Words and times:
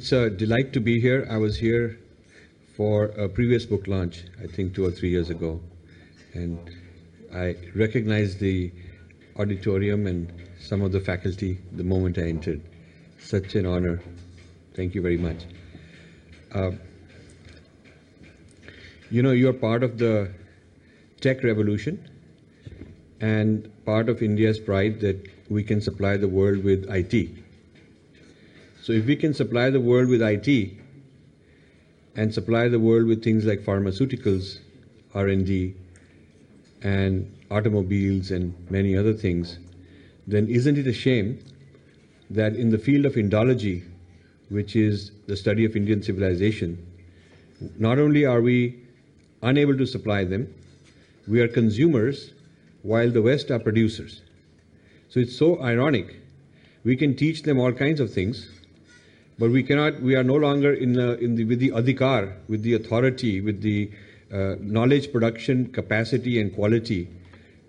It's 0.00 0.12
a 0.12 0.30
delight 0.30 0.72
to 0.72 0.80
be 0.80 0.98
here. 0.98 1.28
I 1.30 1.36
was 1.36 1.58
here 1.58 1.98
for 2.74 3.08
a 3.18 3.28
previous 3.28 3.66
book 3.66 3.86
launch, 3.86 4.24
I 4.42 4.46
think 4.46 4.74
two 4.74 4.86
or 4.86 4.90
three 4.90 5.10
years 5.10 5.28
ago, 5.28 5.60
and 6.32 6.58
I 7.34 7.54
recognized 7.74 8.40
the 8.40 8.72
auditorium 9.38 10.06
and 10.06 10.32
some 10.58 10.80
of 10.80 10.92
the 10.92 11.00
faculty 11.00 11.58
the 11.72 11.84
moment 11.84 12.16
I 12.16 12.22
entered. 12.22 12.62
Such 13.18 13.54
an 13.56 13.66
honor. 13.66 14.00
Thank 14.72 14.94
you 14.94 15.02
very 15.02 15.18
much. 15.18 15.44
Uh, 16.50 16.70
you 19.10 19.22
know, 19.22 19.32
you're 19.32 19.52
part 19.52 19.82
of 19.82 19.98
the 19.98 20.30
tech 21.20 21.44
revolution 21.44 22.08
and 23.20 23.70
part 23.84 24.08
of 24.08 24.22
India's 24.22 24.58
pride 24.58 25.00
that 25.00 25.28
we 25.50 25.62
can 25.62 25.82
supply 25.82 26.16
the 26.16 26.28
world 26.28 26.64
with 26.64 26.88
IT. 26.88 27.39
So 28.82 28.92
if 28.92 29.04
we 29.04 29.16
can 29.16 29.34
supply 29.34 29.68
the 29.70 29.80
world 29.80 30.08
with 30.08 30.22
IT 30.22 30.72
and 32.16 32.32
supply 32.32 32.68
the 32.68 32.78
world 32.78 33.06
with 33.06 33.22
things 33.22 33.44
like 33.44 33.60
pharmaceuticals, 33.60 34.60
R&D, 35.14 35.74
and 36.82 37.30
automobiles 37.50 38.30
and 38.30 38.54
many 38.70 38.96
other 38.96 39.12
things, 39.12 39.58
then 40.26 40.48
isn't 40.48 40.78
it 40.78 40.86
a 40.86 40.92
shame 40.92 41.44
that 42.30 42.54
in 42.54 42.70
the 42.70 42.78
field 42.78 43.04
of 43.04 43.14
Indology, 43.14 43.84
which 44.48 44.76
is 44.76 45.12
the 45.26 45.36
study 45.36 45.64
of 45.64 45.76
Indian 45.76 46.02
civilization, 46.02 46.86
not 47.78 47.98
only 47.98 48.24
are 48.24 48.40
we 48.40 48.80
unable 49.42 49.76
to 49.76 49.86
supply 49.86 50.24
them, 50.24 50.52
we 51.28 51.40
are 51.40 51.48
consumers 51.48 52.32
while 52.82 53.10
the 53.10 53.20
West 53.20 53.50
are 53.50 53.58
producers. 53.58 54.22
So 55.10 55.20
it's 55.20 55.36
so 55.36 55.60
ironic. 55.60 56.16
We 56.82 56.96
can 56.96 57.14
teach 57.14 57.42
them 57.42 57.58
all 57.58 57.72
kinds 57.72 58.00
of 58.00 58.12
things, 58.12 58.48
but 59.40 59.50
we 59.50 59.62
cannot, 59.62 60.02
we 60.02 60.14
are 60.14 60.22
no 60.22 60.34
longer 60.34 60.74
in 60.74 61.00
in 61.00 61.34
the, 61.34 61.44
with 61.44 61.60
the 61.60 61.70
adhikar, 61.70 62.34
with 62.46 62.62
the 62.62 62.74
authority, 62.74 63.40
with 63.40 63.62
the 63.62 63.90
uh, 64.30 64.56
knowledge 64.60 65.10
production 65.10 65.72
capacity 65.72 66.38
and 66.40 66.54
quality 66.54 67.08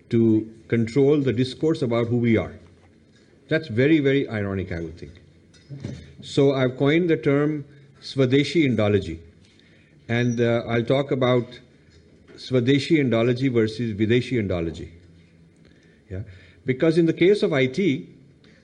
to 0.10 0.54
control 0.68 1.22
the 1.22 1.32
discourse 1.32 1.82
about 1.82 2.08
who 2.08 2.18
we 2.18 2.36
are. 2.36 2.52
That's 3.48 3.70
very, 3.70 4.00
very 4.00 4.28
ironic, 4.28 4.74
I 4.74 4.82
would 4.82 4.98
think. 4.98 5.14
So 6.22 6.54
I've 6.54 6.78
coined 6.78 7.10
the 7.10 7.16
term 7.16 7.64
Swadeshi 8.02 8.70
Indology. 8.70 9.20
And 10.10 10.42
uh, 10.42 10.64
I'll 10.68 10.84
talk 10.84 11.12
about 11.12 11.46
Swadeshi 12.36 13.00
Indology 13.00 13.52
versus 13.52 13.94
Videshi 13.94 14.46
Indology. 14.46 14.90
Yeah? 16.10 16.24
Because 16.66 16.98
in 16.98 17.06
the 17.06 17.14
case 17.14 17.44
of 17.44 17.54
IT, 17.54 18.08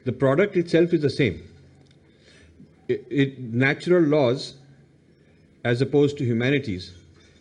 the 0.04 0.12
product 0.12 0.58
itself 0.58 0.94
is 0.94 1.02
the 1.02 1.10
same. 1.10 1.42
It, 2.88 3.40
natural 3.40 4.04
laws, 4.04 4.56
as 5.64 5.82
opposed 5.82 6.18
to 6.20 6.24
humanities, 6.26 6.94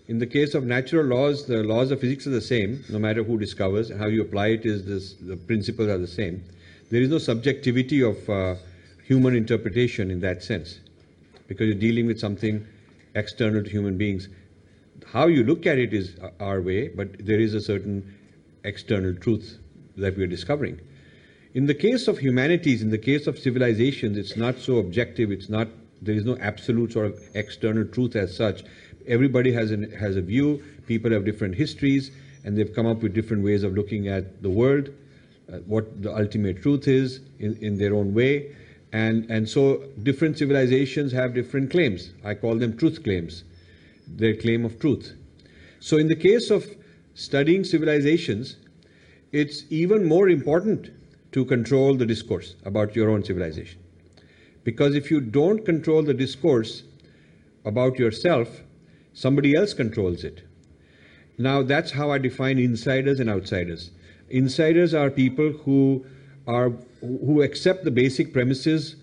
in 0.08 0.19
the 0.19 0.27
case 0.27 0.55
of 0.55 0.64
natural 0.64 1.05
laws, 1.05 1.47
the 1.47 1.62
laws 1.62 1.91
of 1.91 2.00
physics 2.00 2.27
are 2.27 2.30
the 2.30 2.41
same, 2.41 2.84
no 2.89 2.98
matter 2.98 3.22
who 3.25 3.39
discovers. 3.39 3.91
How 3.91 4.06
you 4.06 4.22
apply 4.22 4.48
it 4.48 4.67
is 4.67 4.84
this, 4.84 5.14
the 5.14 5.36
principles 5.36 5.89
are 5.89 5.98
the 5.98 6.06
same. 6.06 6.44
There 6.91 7.02
is 7.02 7.08
no 7.08 7.19
subjectivity 7.19 8.02
of 8.02 8.30
uh, 8.30 8.55
human 9.05 9.34
interpretation 9.34 10.11
in 10.11 10.20
that 10.20 10.42
sense, 10.42 10.80
because 11.48 11.67
you're 11.67 11.74
dealing 11.74 12.06
with 12.06 12.19
something 12.20 12.67
external 13.14 13.62
to 13.62 13.70
human 13.70 13.97
beings. 13.97 14.28
How 15.06 15.27
you 15.27 15.44
look 15.44 15.67
at 15.67 15.78
it 15.78 15.92
is 15.92 16.17
our 16.41 16.61
way, 16.61 16.89
but 16.89 17.24
there 17.24 17.41
is 17.41 17.55
a 17.55 17.61
certain 17.61 18.14
external 18.64 19.14
truth 19.14 19.58
that 19.97 20.17
we're 20.17 20.27
discovering. 20.27 20.80
In 21.56 21.64
the 21.64 21.74
case 21.74 22.06
of 22.06 22.18
humanities, 22.18 22.82
in 22.82 22.90
the 22.90 22.98
case 22.98 23.26
of 23.26 23.38
civilizations, 23.38 24.18
it's 24.18 24.36
not 24.36 24.58
so 24.58 24.76
objective. 24.76 25.32
It's 25.32 25.48
not. 25.48 25.68
There 26.02 26.14
is 26.14 26.26
no 26.26 26.36
absolute 26.36 26.92
sort 26.92 27.06
of 27.06 27.18
external 27.32 27.86
truth 27.86 28.14
as 28.14 28.36
such 28.36 28.62
everybody 29.06 29.52
has, 29.52 29.70
an, 29.70 29.90
has 29.92 30.16
a 30.16 30.20
view, 30.20 30.62
people 30.86 31.10
have 31.12 31.24
different 31.24 31.54
histories, 31.54 32.10
and 32.44 32.58
they've 32.58 32.74
come 32.74 32.84
up 32.84 33.02
with 33.02 33.14
different 33.14 33.42
ways 33.42 33.62
of 33.62 33.72
looking 33.72 34.06
at 34.08 34.42
the 34.42 34.50
world, 34.50 34.90
uh, 35.50 35.56
what 35.61 36.02
the 36.02 36.14
ultimate 36.14 36.61
truth 36.61 36.89
is 36.89 37.20
in, 37.39 37.56
in 37.62 37.78
their 37.78 37.95
own 37.95 38.12
way. 38.12 38.55
And, 38.92 39.24
and 39.30 39.48
so 39.48 39.83
different 40.02 40.36
civilizations 40.36 41.11
have 41.12 41.33
different 41.33 41.70
claims. 41.70 42.11
I 42.22 42.34
call 42.34 42.56
them 42.56 42.77
truth 42.77 43.02
claims, 43.02 43.45
their 44.06 44.36
claim 44.36 44.66
of 44.66 44.78
truth. 44.78 45.14
So 45.80 45.96
in 45.96 46.08
the 46.08 46.16
case 46.16 46.50
of 46.50 46.66
studying 47.14 47.64
civilizations, 47.64 48.56
it's 49.33 49.64
even 49.70 50.05
more 50.05 50.28
important 50.28 50.90
to 51.36 51.45
control 51.45 51.95
the 51.95 52.07
discourse 52.07 52.55
about 52.64 52.97
your 52.97 53.11
own 53.11 53.23
civilization. 53.23 53.80
Because 54.64 54.97
if 54.97 55.11
you 55.11 55.20
don't 55.20 55.64
control 55.64 56.02
the 56.02 56.14
discourse 56.14 56.83
about 57.64 58.01
yourself, 58.01 58.63
Somebody 59.17 59.57
else 59.57 59.73
controls 59.73 60.25
it. 60.25 60.42
Now, 61.39 61.63
that's 61.63 61.92
how 61.92 62.11
I 62.11 62.19
define 62.19 62.58
insiders 62.58 63.19
and 63.19 63.30
outsiders. 63.30 63.91
Insiders 64.29 64.92
are 64.92 65.08
people 65.08 65.52
who 65.52 66.05
are 66.46 66.69
who 67.01 67.41
accept 67.41 67.85
the 67.85 67.91
basic 67.91 68.35
premises 68.35 68.96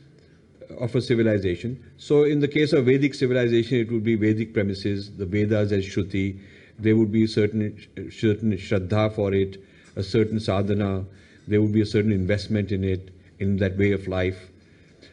of 0.80 0.94
a 0.94 1.02
civilization. 1.02 1.84
So, 1.98 2.26
in 2.26 2.42
the 2.42 2.48
case 2.48 2.74
of 2.74 2.86
Vedic 2.86 3.16
civilization, 3.16 3.80
it 3.80 3.92
would 3.92 4.04
be 4.04 4.16
Vedic 4.16 4.54
premises, 4.54 5.18
the 5.18 5.26
Vedas 5.26 5.72
as 5.72 5.84
Shruti. 5.84 6.40
There 6.78 6.96
would 6.96 7.12
be 7.12 7.26
certain 7.26 7.76
certain 8.12 8.52
shraddha 8.52 9.12
for 9.16 9.34
it, 9.34 9.64
a 9.96 10.04
certain 10.04 10.40
sadhana. 10.40 11.06
There 11.48 11.62
would 11.62 11.74
be 11.74 11.82
a 11.82 11.86
certain 11.86 12.12
investment 12.12 12.72
in 12.72 12.84
it, 12.84 13.12
in 13.40 13.58
that 13.58 13.78
way 13.78 13.92
of 13.92 14.08
life. 14.08 14.50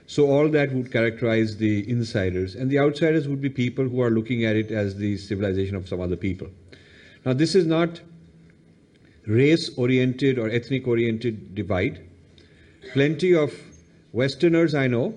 So 0.06 0.30
all 0.30 0.48
that 0.48 0.72
would 0.72 0.90
characterize 0.92 1.56
the 1.56 1.88
insiders, 1.88 2.54
and 2.54 2.70
the 2.70 2.78
outsiders 2.78 3.28
would 3.28 3.40
be 3.40 3.48
people 3.48 3.88
who 3.88 4.00
are 4.00 4.10
looking 4.10 4.44
at 4.44 4.56
it 4.56 4.70
as 4.70 4.96
the 4.96 5.16
civilization 5.16 5.76
of 5.76 5.88
some 5.88 6.00
other 6.00 6.16
people. 6.16 6.48
Now, 7.24 7.32
this 7.32 7.54
is 7.54 7.66
not 7.66 8.00
race-oriented 9.26 10.38
or 10.38 10.48
ethnic-oriented 10.48 11.54
divide. 11.54 12.00
Plenty 12.92 13.34
of 13.34 13.52
Westerners 14.12 14.74
I 14.74 14.86
know 14.86 15.14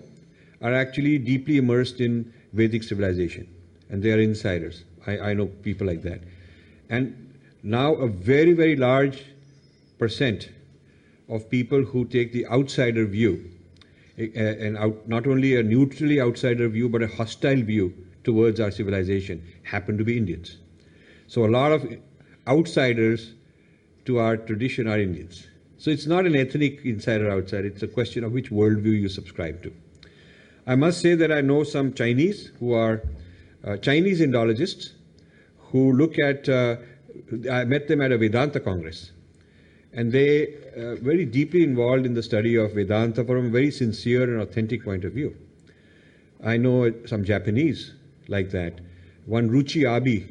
are 0.61 0.73
actually 0.73 1.17
deeply 1.17 1.57
immersed 1.57 1.99
in 1.99 2.33
Vedic 2.53 2.83
civilization, 2.83 3.47
and 3.89 4.03
they 4.03 4.11
are 4.11 4.19
insiders. 4.19 4.83
I, 5.07 5.17
I 5.17 5.33
know 5.33 5.47
people 5.47 5.87
like 5.87 6.03
that. 6.03 6.21
And 6.89 7.33
now 7.63 7.95
a 7.95 8.07
very, 8.07 8.53
very 8.53 8.75
large 8.75 9.25
percent 9.97 10.49
of 11.33 11.49
people 11.49 11.83
who 11.83 12.05
take 12.05 12.31
the 12.31 12.45
outsider 12.47 13.05
view 13.05 13.49
and 14.17 14.77
out, 14.77 15.07
not 15.07 15.25
only 15.25 15.55
a 15.55 15.63
neutrally 15.63 16.21
outsider 16.21 16.67
view, 16.69 16.87
but 16.87 17.01
a 17.01 17.07
hostile 17.07 17.61
view 17.61 17.93
towards 18.23 18.59
our 18.59 18.69
civilization 18.69 19.43
happen 19.63 19.97
to 19.97 20.03
be 20.03 20.15
Indians. 20.15 20.57
So 21.27 21.45
a 21.45 21.47
lot 21.47 21.71
of 21.71 21.85
outsiders 22.47 23.33
to 24.05 24.19
our 24.19 24.37
tradition 24.37 24.87
are 24.87 24.99
Indians. 24.99 25.47
So 25.77 25.89
it's 25.89 26.05
not 26.05 26.25
an 26.25 26.35
ethnic 26.35 26.85
insider 26.85 27.31
outsider, 27.31 27.67
it's 27.67 27.83
a 27.83 27.87
question 27.87 28.23
of 28.23 28.31
which 28.31 28.51
worldview 28.51 29.01
you 29.01 29.09
subscribe 29.09 29.63
to. 29.63 29.73
I 30.67 30.75
must 30.75 31.01
say 31.01 31.15
that 31.15 31.31
I 31.31 31.41
know 31.41 31.63
some 31.63 31.93
Chinese 31.93 32.51
who 32.59 32.73
are 32.73 33.01
uh, 33.65 33.77
Chinese 33.77 34.21
Indologists 34.21 34.91
who 35.57 35.91
look 35.93 36.19
at, 36.19 36.47
uh, 36.47 36.77
I 37.51 37.65
met 37.65 37.87
them 37.87 38.01
at 38.01 38.11
a 38.11 38.17
Vedanta 38.17 38.59
Congress 38.59 39.11
and 39.93 40.11
they 40.11 40.55
uh, 40.75 40.95
very 40.95 41.25
deeply 41.25 41.63
involved 41.63 42.05
in 42.05 42.13
the 42.13 42.23
study 42.23 42.55
of 42.55 42.73
Vedanta 42.73 43.23
from 43.23 43.45
a 43.45 43.49
very 43.49 43.71
sincere 43.71 44.23
and 44.23 44.41
authentic 44.41 44.83
point 44.83 45.05
of 45.05 45.13
view. 45.13 45.35
I 46.43 46.57
know 46.57 46.91
some 47.05 47.23
Japanese 47.23 47.93
like 48.27 48.49
that. 48.51 48.79
One 49.25 49.49
Ruchi 49.49 49.89
Abi, 49.89 50.27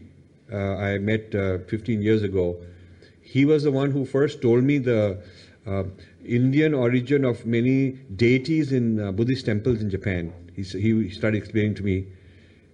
uh, 0.53 0.57
I 0.77 0.99
met 0.99 1.35
uh, 1.35 1.59
15 1.69 2.03
years 2.03 2.23
ago. 2.23 2.57
He 3.21 3.45
was 3.45 3.63
the 3.63 3.71
one 3.71 3.91
who 3.91 4.05
first 4.05 4.43
told 4.43 4.65
me 4.65 4.79
the 4.79 5.23
uh, 5.67 5.85
Indian 6.25 6.75
origin 6.75 7.25
of 7.25 7.47
many 7.47 7.93
deities 8.17 8.73
in 8.73 9.01
uh, 9.01 9.13
Buddhist 9.13 9.47
temples 9.47 9.81
in 9.81 9.89
Japan. 9.89 10.33
He, 10.55 10.63
he 10.63 11.11
started 11.11 11.39
explaining 11.39 11.75
to 11.77 11.83
me 11.83 12.07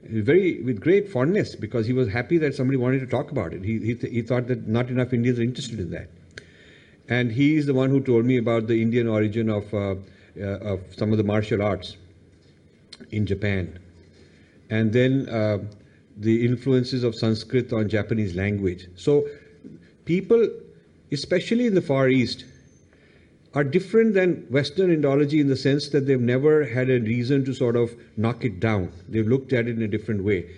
very 0.03 0.63
with 0.63 0.81
great 0.81 1.09
fondness 1.09 1.55
because 1.55 1.87
he 1.87 1.93
was 1.93 2.09
happy 2.09 2.39
that 2.39 2.55
somebody 2.55 2.77
wanted 2.77 3.01
to 3.01 3.07
talk 3.07 3.31
about 3.31 3.53
it. 3.53 3.63
He, 3.63 3.79
he, 3.79 3.95
th- 3.95 4.13
he 4.13 4.23
thought 4.23 4.47
that 4.49 4.67
not 4.67 4.89
enough 4.89 5.13
Indians 5.13 5.39
are 5.39 5.43
interested 5.43 5.79
in 5.79 5.91
that. 5.91 6.09
And 7.09 7.33
he 7.33 7.57
is 7.57 7.67
the 7.67 7.75
one 7.75 7.91
who 7.91 8.01
told 8.01 8.25
me 8.25 8.37
about 8.37 8.67
the 8.67 8.81
Indian 8.83 9.09
origin 9.09 9.49
of, 9.49 9.73
uh, 9.73 9.95
uh, 10.39 10.45
of 10.45 10.81
some 10.97 11.11
of 11.13 11.19
the 11.19 11.25
martial 11.25 11.63
arts 11.63 11.97
in 13.11 13.25
Japan. 13.27 13.79
And 14.71 14.93
then 14.93 15.29
uh, 15.29 15.59
the 16.17 16.45
influences 16.45 17.05
of 17.05 17.15
Sanskrit 17.15 17.73
on 17.73 17.89
Japanese 17.89 18.35
language. 18.35 18.89
So 18.97 19.27
people, 20.05 20.49
especially 21.11 21.67
in 21.67 21.75
the 21.75 21.83
Far 21.83 22.09
East, 22.09 22.45
are 23.55 23.65
different 23.65 24.15
than 24.15 24.47
Western 24.51 24.91
Indology 24.95 25.41
in 25.41 25.49
the 25.49 25.57
sense 25.57 25.89
that 25.89 26.07
they've 26.07 26.21
never 26.21 26.67
had 26.67 26.91
a 26.91 27.01
reason 27.01 27.45
to 27.47 27.55
sort 27.55 27.77
of 27.77 27.97
knock 28.17 28.45
it 28.45 28.61
down. 28.61 28.93
They've 29.09 29.27
looked 29.27 29.53
at 29.53 29.67
it 29.67 29.77
in 29.77 29.83
a 29.83 29.89
different 29.89 30.23
way. 30.23 30.51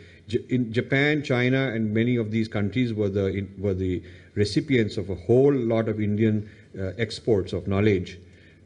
In 0.48 0.72
Japan, 0.72 1.22
China, 1.22 1.72
and 1.72 1.94
many 1.94 2.16
of 2.16 2.30
these 2.30 2.48
countries 2.48 2.92
were 2.94 3.08
the 3.08 3.46
were 3.58 3.74
the 3.74 4.02
recipients 4.34 4.96
of 4.96 5.10
a 5.10 5.14
whole 5.14 5.54
lot 5.54 5.88
of 5.88 6.00
Indian 6.00 6.48
uh, 6.78 6.92
exports 6.98 7.52
of 7.52 7.66
knowledge 7.66 8.18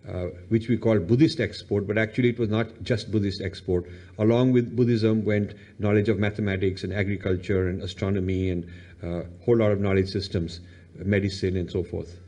uh, 0.08 0.26
which 0.50 0.68
we 0.68 0.76
call 0.76 0.98
Buddhist 0.98 1.40
export, 1.40 1.86
but 1.86 1.96
actually 1.96 2.28
it 2.28 2.38
was 2.38 2.50
not 2.50 2.66
just 2.82 3.10
Buddhist 3.10 3.40
export. 3.40 3.86
Along 4.18 4.52
with 4.52 4.76
Buddhism 4.76 5.24
went 5.24 5.54
knowledge 5.78 6.10
of 6.10 6.18
mathematics 6.18 6.84
and 6.84 6.92
agriculture 6.92 7.68
and 7.68 7.80
astronomy 7.82 8.50
and 8.50 8.66
a 9.02 9.20
uh, 9.20 9.24
whole 9.44 9.56
lot 9.56 9.72
of 9.72 9.80
knowledge 9.80 10.10
systems, 10.10 10.60
medicine 10.96 11.56
and 11.56 11.70
so 11.70 11.82
forth. 11.82 12.18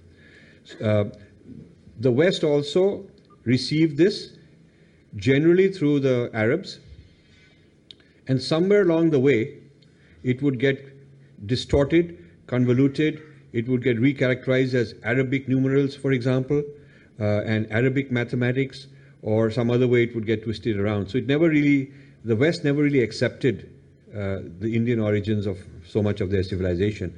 Uh, 0.82 1.04
the 2.00 2.10
West 2.10 2.44
also 2.44 3.04
received 3.44 3.96
this 3.98 4.36
generally 5.16 5.70
through 5.70 6.00
the 6.00 6.30
Arabs, 6.32 6.80
and 8.28 8.42
somewhere 8.42 8.82
along 8.82 9.10
the 9.10 9.20
way, 9.20 9.58
it 10.22 10.42
would 10.42 10.58
get 10.58 11.46
distorted, 11.46 12.25
convoluted, 12.46 13.22
it 13.52 13.68
would 13.68 13.82
get 13.82 13.98
recharacterized 13.98 14.74
as 14.74 14.94
Arabic 15.02 15.48
numerals, 15.48 15.94
for 15.94 16.12
example, 16.12 16.62
uh, 17.18 17.42
and 17.42 17.70
Arabic 17.72 18.10
mathematics, 18.10 18.86
or 19.22 19.50
some 19.50 19.70
other 19.70 19.88
way 19.88 20.04
it 20.04 20.14
would 20.14 20.26
get 20.26 20.44
twisted 20.44 20.78
around. 20.78 21.08
So 21.08 21.18
it 21.18 21.26
never 21.26 21.48
really, 21.48 21.90
the 22.24 22.36
West 22.36 22.64
never 22.64 22.82
really 22.82 23.02
accepted 23.02 23.70
uh, 24.14 24.38
the 24.60 24.74
Indian 24.74 25.00
origins 25.00 25.46
of 25.46 25.58
so 25.86 26.02
much 26.02 26.20
of 26.20 26.30
their 26.30 26.42
civilization. 26.42 27.14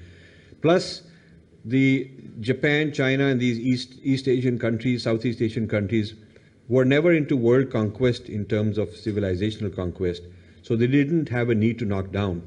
Plus, 0.62 1.02
the 1.64 2.10
Japan, 2.40 2.92
China, 2.92 3.26
and 3.26 3.40
these 3.40 3.58
East, 3.58 3.94
East 4.02 4.28
Asian 4.28 4.58
countries, 4.58 5.02
Southeast 5.02 5.42
Asian 5.42 5.68
countries, 5.68 6.14
were 6.68 6.84
never 6.84 7.12
into 7.12 7.36
world 7.36 7.70
conquest 7.70 8.28
in 8.28 8.44
terms 8.44 8.78
of 8.78 8.88
civilizational 8.90 9.74
conquest. 9.74 10.22
So 10.62 10.76
they 10.76 10.86
didn't 10.86 11.28
have 11.28 11.50
a 11.50 11.54
need 11.54 11.78
to 11.80 11.84
knock 11.84 12.10
down. 12.10 12.42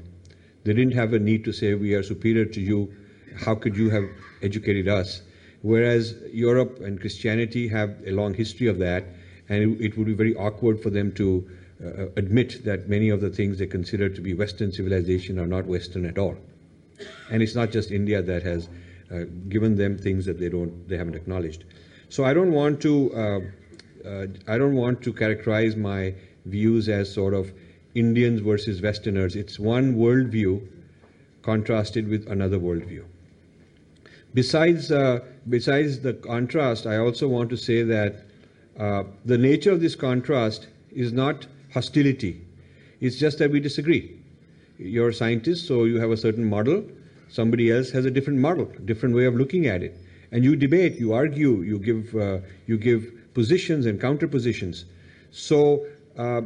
They 0.64 0.72
didn't 0.72 0.94
have 0.94 1.12
a 1.12 1.18
need 1.18 1.44
to 1.44 1.52
say, 1.52 1.74
we 1.74 1.94
are 1.94 2.02
superior 2.02 2.44
to 2.44 2.60
you. 2.60 2.92
How 3.36 3.54
could 3.54 3.76
you 3.76 3.90
have 3.90 4.04
educated 4.42 4.88
us? 4.88 5.22
Whereas 5.62 6.14
Europe 6.32 6.80
and 6.80 7.00
Christianity 7.00 7.68
have 7.68 7.96
a 8.06 8.10
long 8.10 8.34
history 8.34 8.66
of 8.66 8.78
that, 8.78 9.04
and 9.48 9.80
it, 9.80 9.96
would 9.96 10.06
be 10.06 10.14
very 10.14 10.34
awkward 10.36 10.80
for 10.80 10.90
them 10.90 11.12
to 11.12 11.48
uh, 11.84 12.06
admit 12.16 12.64
that 12.64 12.88
many 12.88 13.08
of 13.10 13.20
the 13.20 13.30
things 13.30 13.58
they 13.58 13.66
consider 13.66 14.08
to 14.08 14.20
be 14.20 14.34
Western 14.34 14.72
civilization 14.72 15.38
are 15.38 15.46
not 15.46 15.66
Western 15.66 16.04
at 16.06 16.18
all. 16.18 16.36
And 17.30 17.42
it's 17.42 17.54
not 17.54 17.70
just 17.70 17.90
India 17.90 18.22
that 18.22 18.42
has 18.42 18.68
uh, 19.12 19.24
given 19.48 19.76
them 19.76 19.98
things 19.98 20.24
that 20.26 20.38
they 20.38 20.48
don't, 20.48 20.88
they 20.88 20.96
haven't 20.96 21.16
acknowledged. 21.16 21.64
So 22.08 22.24
I 22.24 22.34
don't 22.34 22.52
want 22.52 22.80
to, 22.82 23.12
uh, 23.14 23.40
uh 24.08 24.26
I 24.46 24.58
don't 24.58 24.74
want 24.74 25.02
to 25.02 25.12
characterize 25.12 25.76
my 25.76 26.14
views 26.44 26.88
as 26.88 27.12
sort 27.12 27.34
of 27.34 27.52
Indians 27.94 28.40
versus 28.40 28.80
Westerners. 28.80 29.36
It's 29.36 29.58
one 29.58 29.96
worldview 29.96 30.66
contrasted 31.42 32.08
with 32.08 32.26
another 32.28 32.58
worldview. 32.58 33.04
Besides, 34.34 34.90
uh, 34.90 35.20
besides 35.48 36.00
the 36.00 36.14
contrast, 36.14 36.86
I 36.86 36.96
also 36.96 37.28
want 37.28 37.50
to 37.50 37.56
say 37.56 37.82
that 37.82 38.24
uh, 38.78 39.04
the 39.24 39.36
nature 39.36 39.72
of 39.72 39.80
this 39.80 39.94
contrast 39.94 40.68
is 40.90 41.12
not 41.12 41.46
hostility. 41.72 42.40
It's 43.00 43.16
just 43.16 43.38
that 43.38 43.50
we 43.50 43.60
disagree. 43.60 44.18
You're 44.78 45.10
a 45.10 45.14
scientist, 45.14 45.66
so 45.66 45.84
you 45.84 46.00
have 46.00 46.10
a 46.10 46.16
certain 46.16 46.44
model. 46.48 46.84
Somebody 47.28 47.70
else 47.70 47.90
has 47.90 48.04
a 48.04 48.10
different 48.10 48.38
model, 48.38 48.66
different 48.84 49.14
way 49.14 49.26
of 49.26 49.34
looking 49.34 49.66
at 49.66 49.82
it. 49.82 49.96
And 50.30 50.42
you 50.42 50.56
debate, 50.56 50.98
you 50.98 51.12
argue, 51.12 51.60
you 51.60 51.78
give, 51.78 52.14
uh, 52.16 52.38
you 52.66 52.78
give 52.78 53.12
positions 53.34 53.84
and 53.84 54.00
counterpositions. 54.00 54.84
So 55.30 55.86
uh, 56.16 56.42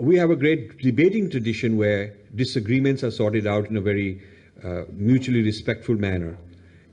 we 0.00 0.16
have 0.16 0.30
a 0.30 0.36
great 0.36 0.78
debating 0.78 1.30
tradition 1.30 1.76
where 1.76 2.14
disagreements 2.34 3.04
are 3.04 3.10
sorted 3.10 3.46
out 3.46 3.68
in 3.68 3.76
a 3.76 3.80
very 3.80 4.20
uh, 4.64 4.82
mutually 4.92 5.42
respectful 5.42 5.94
manner 5.94 6.36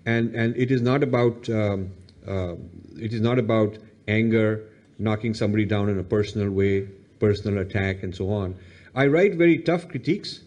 and 0.08 0.34
and 0.36 0.56
it 0.56 0.72
is 0.72 0.82
not 0.82 1.04
about 1.04 1.50
um, 1.50 1.92
uh, 2.28 2.56
it 3.00 3.14
is 3.14 3.22
not 3.22 3.38
about 3.38 3.78
anger, 4.08 4.64
knocking 4.98 5.34
somebody 5.34 5.66
down 5.66 5.90
in 5.90 6.00
a 6.00 6.04
personal 6.04 6.50
way, 6.50 6.88
personal 7.20 7.60
attack, 7.60 8.04
and 8.04 8.16
so 8.16 8.30
on. 8.32 8.56
I 8.96 9.08
write 9.08 9.36
very 9.36 9.60
tough 9.60 9.88
critiques. 9.88 10.42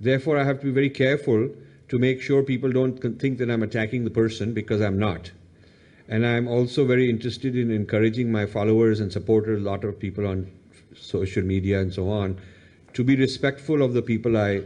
Therefore, 0.00 0.38
I 0.38 0.44
have 0.44 0.60
to 0.60 0.66
be 0.66 0.72
very 0.72 0.90
careful 0.90 1.50
to 1.88 1.98
make 1.98 2.20
sure 2.20 2.42
people 2.42 2.70
don't 2.70 2.98
think 3.18 3.38
that 3.38 3.50
I'm 3.50 3.62
attacking 3.62 4.04
the 4.04 4.10
person 4.10 4.52
because 4.54 4.80
I'm 4.80 4.98
not. 4.98 5.30
And 6.08 6.26
I'm 6.26 6.46
also 6.48 6.84
very 6.84 7.10
interested 7.10 7.56
in 7.56 7.70
encouraging 7.70 8.30
my 8.30 8.46
followers 8.46 9.00
and 9.00 9.12
supporters, 9.12 9.60
a 9.60 9.64
lot 9.64 9.84
of 9.84 9.98
people 9.98 10.26
on 10.26 10.50
social 11.00 11.42
media 11.42 11.80
and 11.80 11.92
so 11.92 12.08
on, 12.10 12.38
to 12.94 13.04
be 13.04 13.16
respectful 13.16 13.82
of 13.82 13.92
the 13.92 14.02
people 14.02 14.36
I 14.36 14.62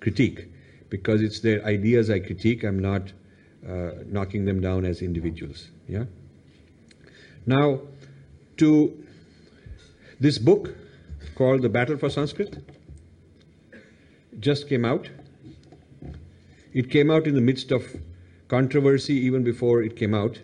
critique 0.00 0.46
because 0.90 1.22
it's 1.22 1.40
their 1.40 1.64
ideas 1.64 2.10
I 2.10 2.18
critique. 2.20 2.64
I'm 2.64 2.78
not 2.78 3.12
uh, 3.66 3.90
knocking 4.06 4.44
them 4.44 4.60
down 4.60 4.84
as 4.84 5.02
individuals. 5.02 5.68
Yeah. 5.88 6.04
Now, 7.46 7.80
to 8.58 9.04
this 10.18 10.38
book 10.38 10.74
called 11.34 11.62
The 11.62 11.68
Battle 11.68 11.96
for 11.96 12.10
Sanskrit 12.10 12.62
just 14.38 14.68
came 14.68 14.84
out. 14.84 15.08
It 16.72 16.90
came 16.90 17.10
out 17.10 17.26
in 17.26 17.34
the 17.34 17.40
midst 17.40 17.72
of 17.72 17.84
controversy 18.48 19.14
even 19.14 19.42
before 19.42 19.82
it 19.82 19.96
came 19.96 20.14
out 20.14 20.38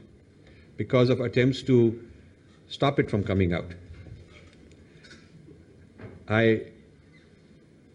because 0.76 1.10
of 1.10 1.20
attempts 1.20 1.62
to 1.62 2.02
stop 2.68 2.98
it 2.98 3.10
from 3.10 3.22
coming 3.22 3.52
out. 3.52 3.72
I 6.28 6.62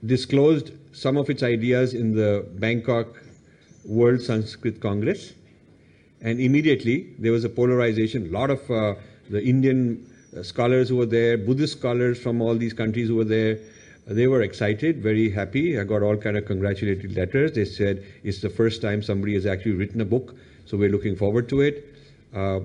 disclosed 0.06 0.72
some 0.94 1.18
of 1.18 1.30
its 1.30 1.44
ideas 1.44 1.94
in 1.94 2.16
the 2.16 2.46
Bangkok 2.60 3.08
World 3.86 4.22
Sanskrit 4.22 4.80
Congress. 4.80 5.34
And 6.22 6.40
immediately 6.40 7.14
there 7.20 7.32
was 7.32 7.44
a 7.44 7.50
polarization. 7.50 8.28
A 8.28 8.30
lot 8.30 8.50
of 8.50 8.70
uh, 8.72 8.96
the 9.30 9.44
Indian 9.44 10.08
uh, 10.38 10.44
scholars 10.44 10.90
who 10.90 10.98
were 10.98 11.06
there, 11.06 11.38
Buddhist 11.38 11.78
scholars 11.78 12.22
from 12.22 12.42
all 12.42 12.56
these 12.56 12.74
countries 12.74 13.08
who 13.08 13.16
were 13.16 13.26
there, 13.26 13.60
they 14.08 14.28
were 14.28 14.42
excited, 14.42 15.02
very 15.02 15.30
happy. 15.30 15.80
I 15.80 15.84
got 15.84 16.02
all 16.02 16.18
kind 16.18 16.38
of 16.38 16.46
congratulatory 16.46 17.14
letters. 17.14 17.54
They 17.54 17.66
said 17.66 18.04
it's 18.24 18.42
the 18.42 18.50
first 18.50 18.82
time 18.82 19.02
somebody 19.02 19.34
has 19.36 19.46
actually 19.46 19.74
written 19.74 20.02
a 20.02 20.06
book, 20.06 20.36
so 20.66 20.78
we're 20.78 20.90
looking 20.90 21.16
forward 21.16 21.48
to 21.50 21.62
it. 21.62 21.96
Uh, 22.34 22.62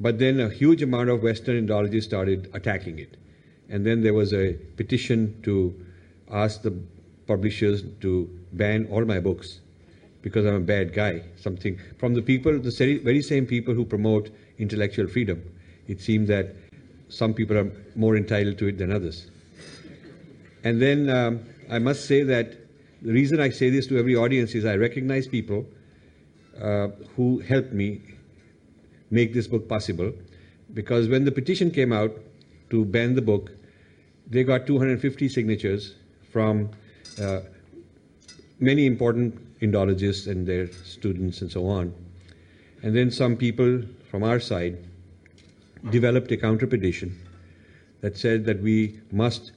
but 0.00 0.18
then 0.18 0.40
a 0.40 0.48
huge 0.48 0.82
amount 0.82 1.10
of 1.10 1.22
Western 1.22 1.66
Indologists 1.66 2.04
started 2.04 2.50
attacking 2.54 2.98
it. 2.98 3.16
And 3.68 3.84
then 3.84 4.02
there 4.02 4.14
was 4.14 4.32
a 4.32 4.54
petition 4.76 5.40
to 5.42 5.74
ask 6.30 6.62
the 6.62 6.72
publishers 7.26 7.82
to 8.00 8.28
ban 8.52 8.88
all 8.90 9.04
my 9.04 9.20
books 9.20 9.60
because 10.22 10.46
I'm 10.46 10.54
a 10.54 10.60
bad 10.60 10.92
guy. 10.92 11.22
Something 11.36 11.78
from 11.98 12.14
the 12.14 12.22
people, 12.22 12.58
the 12.58 13.00
very 13.04 13.22
same 13.22 13.46
people 13.46 13.74
who 13.74 13.84
promote 13.84 14.30
intellectual 14.58 15.06
freedom. 15.06 15.42
It 15.86 16.00
seems 16.00 16.28
that 16.28 16.54
some 17.08 17.34
people 17.34 17.56
are 17.56 17.70
more 17.94 18.16
entitled 18.16 18.58
to 18.58 18.68
it 18.68 18.78
than 18.78 18.92
others. 18.92 19.30
And 20.64 20.82
then 20.82 21.08
um, 21.08 21.40
I 21.70 21.78
must 21.78 22.06
say 22.06 22.22
that 22.24 22.54
the 23.02 23.12
reason 23.12 23.40
I 23.40 23.50
say 23.50 23.70
this 23.70 23.86
to 23.88 23.98
every 23.98 24.16
audience 24.16 24.54
is 24.54 24.64
I 24.64 24.76
recognize 24.76 25.28
people 25.28 25.66
uh, 26.60 26.88
who 27.16 27.38
helped 27.38 27.72
me 27.72 28.02
make 29.10 29.32
this 29.32 29.46
book 29.46 29.68
possible. 29.68 30.12
Because 30.74 31.08
when 31.08 31.24
the 31.24 31.32
petition 31.32 31.70
came 31.70 31.92
out 31.92 32.12
to 32.70 32.84
ban 32.84 33.14
the 33.14 33.22
book, 33.22 33.52
they 34.30 34.44
got 34.44 34.66
250 34.66 35.28
signatures 35.28 35.94
from 36.30 36.70
uh, 37.20 37.40
many 38.60 38.86
important 38.86 39.44
Indologists 39.60 40.28
and 40.28 40.46
their 40.46 40.70
students 40.72 41.40
and 41.40 41.50
so 41.50 41.66
on. 41.66 41.92
And 42.82 42.94
then 42.94 43.10
some 43.10 43.36
people 43.36 43.82
from 44.10 44.22
our 44.22 44.38
side 44.38 44.78
developed 45.90 46.30
a 46.30 46.36
counter 46.36 46.66
petition 46.66 47.18
that 48.00 48.16
said 48.16 48.44
that 48.44 48.62
we 48.62 49.00
must 49.10 49.52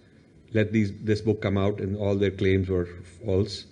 let 0.54 0.72
these, 0.72 0.92
this 1.02 1.22
book 1.22 1.42
come 1.42 1.58
out 1.58 1.80
and 1.80 1.96
all 1.98 2.16
their 2.16 2.32
claims 2.32 2.68
were 2.68 2.88
false. 3.24 3.66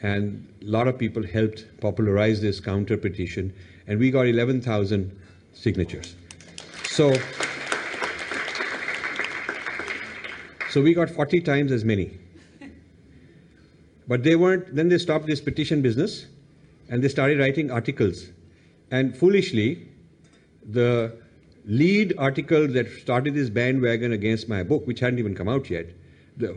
And 0.00 0.48
a 0.62 0.64
lot 0.64 0.88
of 0.88 0.98
people 0.98 1.26
helped 1.26 1.66
popularize 1.80 2.40
this 2.40 2.60
counter 2.60 2.96
petition, 2.96 3.52
and 3.86 3.98
we 3.98 4.10
got 4.10 4.26
11,000 4.26 5.14
signatures. 5.52 6.14
So, 6.84 7.14
so 10.70 10.82
we 10.82 10.94
got 10.94 11.10
40 11.10 11.40
times 11.40 11.72
as 11.72 11.84
many. 11.84 12.18
But 14.06 14.22
they 14.22 14.36
weren't, 14.36 14.74
then 14.74 14.88
they 14.88 14.98
stopped 14.98 15.26
this 15.26 15.40
petition 15.40 15.82
business 15.82 16.26
and 16.88 17.04
they 17.04 17.08
started 17.08 17.38
writing 17.38 17.70
articles. 17.70 18.30
And 18.90 19.16
foolishly, 19.16 19.86
the 20.64 21.14
lead 21.66 22.14
article 22.16 22.66
that 22.68 22.90
started 22.90 23.34
this 23.34 23.50
bandwagon 23.50 24.12
against 24.12 24.48
my 24.48 24.62
book, 24.62 24.86
which 24.86 25.00
hadn't 25.00 25.18
even 25.18 25.34
come 25.34 25.48
out 25.48 25.68
yet, 25.68 25.86
the, 26.38 26.50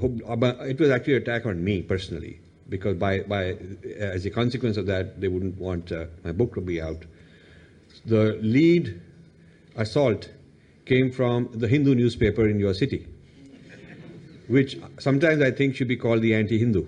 it 0.62 0.80
was 0.80 0.90
actually 0.90 1.16
an 1.16 1.24
attack 1.24 1.46
on 1.46 1.62
me 1.62 1.82
personally, 1.82 2.40
because 2.70 2.96
by, 2.98 3.20
by, 3.20 3.58
as 3.98 4.26
a 4.26 4.30
consequence 4.30 4.78
of 4.78 4.86
that, 4.86 5.20
they 5.20 5.28
wouldn't 5.28 5.58
want 5.58 5.92
uh, 5.92 6.06
my 6.24 6.32
book 6.32 6.54
to 6.54 6.62
be 6.62 6.82
out. 6.82 7.04
The 8.06 8.40
lead 8.42 9.02
assault 9.76 10.30
came 10.86 11.12
from 11.12 11.50
the 11.54 11.68
Hindu 11.68 11.96
newspaper 11.96 12.48
in 12.48 12.60
your 12.60 12.74
city, 12.74 13.08
which 14.48 14.78
sometimes 15.00 15.42
I 15.42 15.52
think 15.52 15.76
should 15.76 15.88
be 15.88 15.96
called 15.96 16.22
the 16.22 16.34
anti 16.36 16.58
Hindu. 16.58 16.86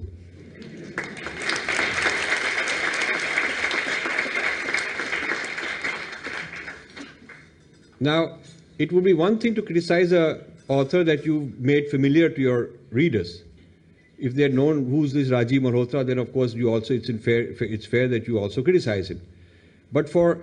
Now, 7.99 8.37
it 8.77 8.91
would 8.91 9.05
be 9.05 9.13
one 9.13 9.37
thing 9.37 9.55
to 9.55 9.61
criticize 9.61 10.11
a 10.11 10.43
author 10.67 11.03
that 11.03 11.25
you've 11.25 11.59
made 11.59 11.89
familiar 11.89 12.29
to 12.29 12.41
your 12.41 12.69
readers. 12.91 13.43
If 14.17 14.35
they 14.35 14.43
had 14.43 14.53
known 14.53 14.89
who's 14.89 15.13
this 15.13 15.29
Rajiv 15.29 15.61
Malhotra, 15.61 16.05
then 16.05 16.17
of 16.17 16.31
course 16.33 16.53
you 16.53 16.69
also 16.69 16.93
it's 16.93 17.09
fair 17.23 17.41
it's 17.61 17.85
fair 17.85 18.07
that 18.09 18.27
you 18.27 18.39
also 18.39 18.61
criticize 18.61 19.09
him. 19.09 19.21
But 19.91 20.09
for 20.09 20.41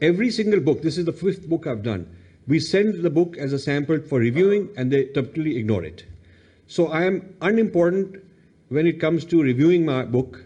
every 0.00 0.30
single 0.30 0.60
book, 0.60 0.82
this 0.82 0.98
is 0.98 1.04
the 1.04 1.12
fifth 1.12 1.48
book 1.48 1.66
I've 1.66 1.82
done. 1.82 2.06
We 2.46 2.58
send 2.60 3.02
the 3.02 3.10
book 3.10 3.36
as 3.36 3.52
a 3.52 3.58
sample 3.58 4.00
for 4.00 4.18
reviewing, 4.18 4.70
and 4.76 4.90
they 4.90 5.06
totally 5.06 5.56
ignore 5.56 5.84
it. 5.84 6.04
So 6.66 6.88
I 6.88 7.04
am 7.04 7.34
unimportant 7.40 8.22
when 8.68 8.86
it 8.86 8.98
comes 8.98 9.24
to 9.26 9.42
reviewing 9.42 9.84
my 9.84 10.04
book, 10.04 10.44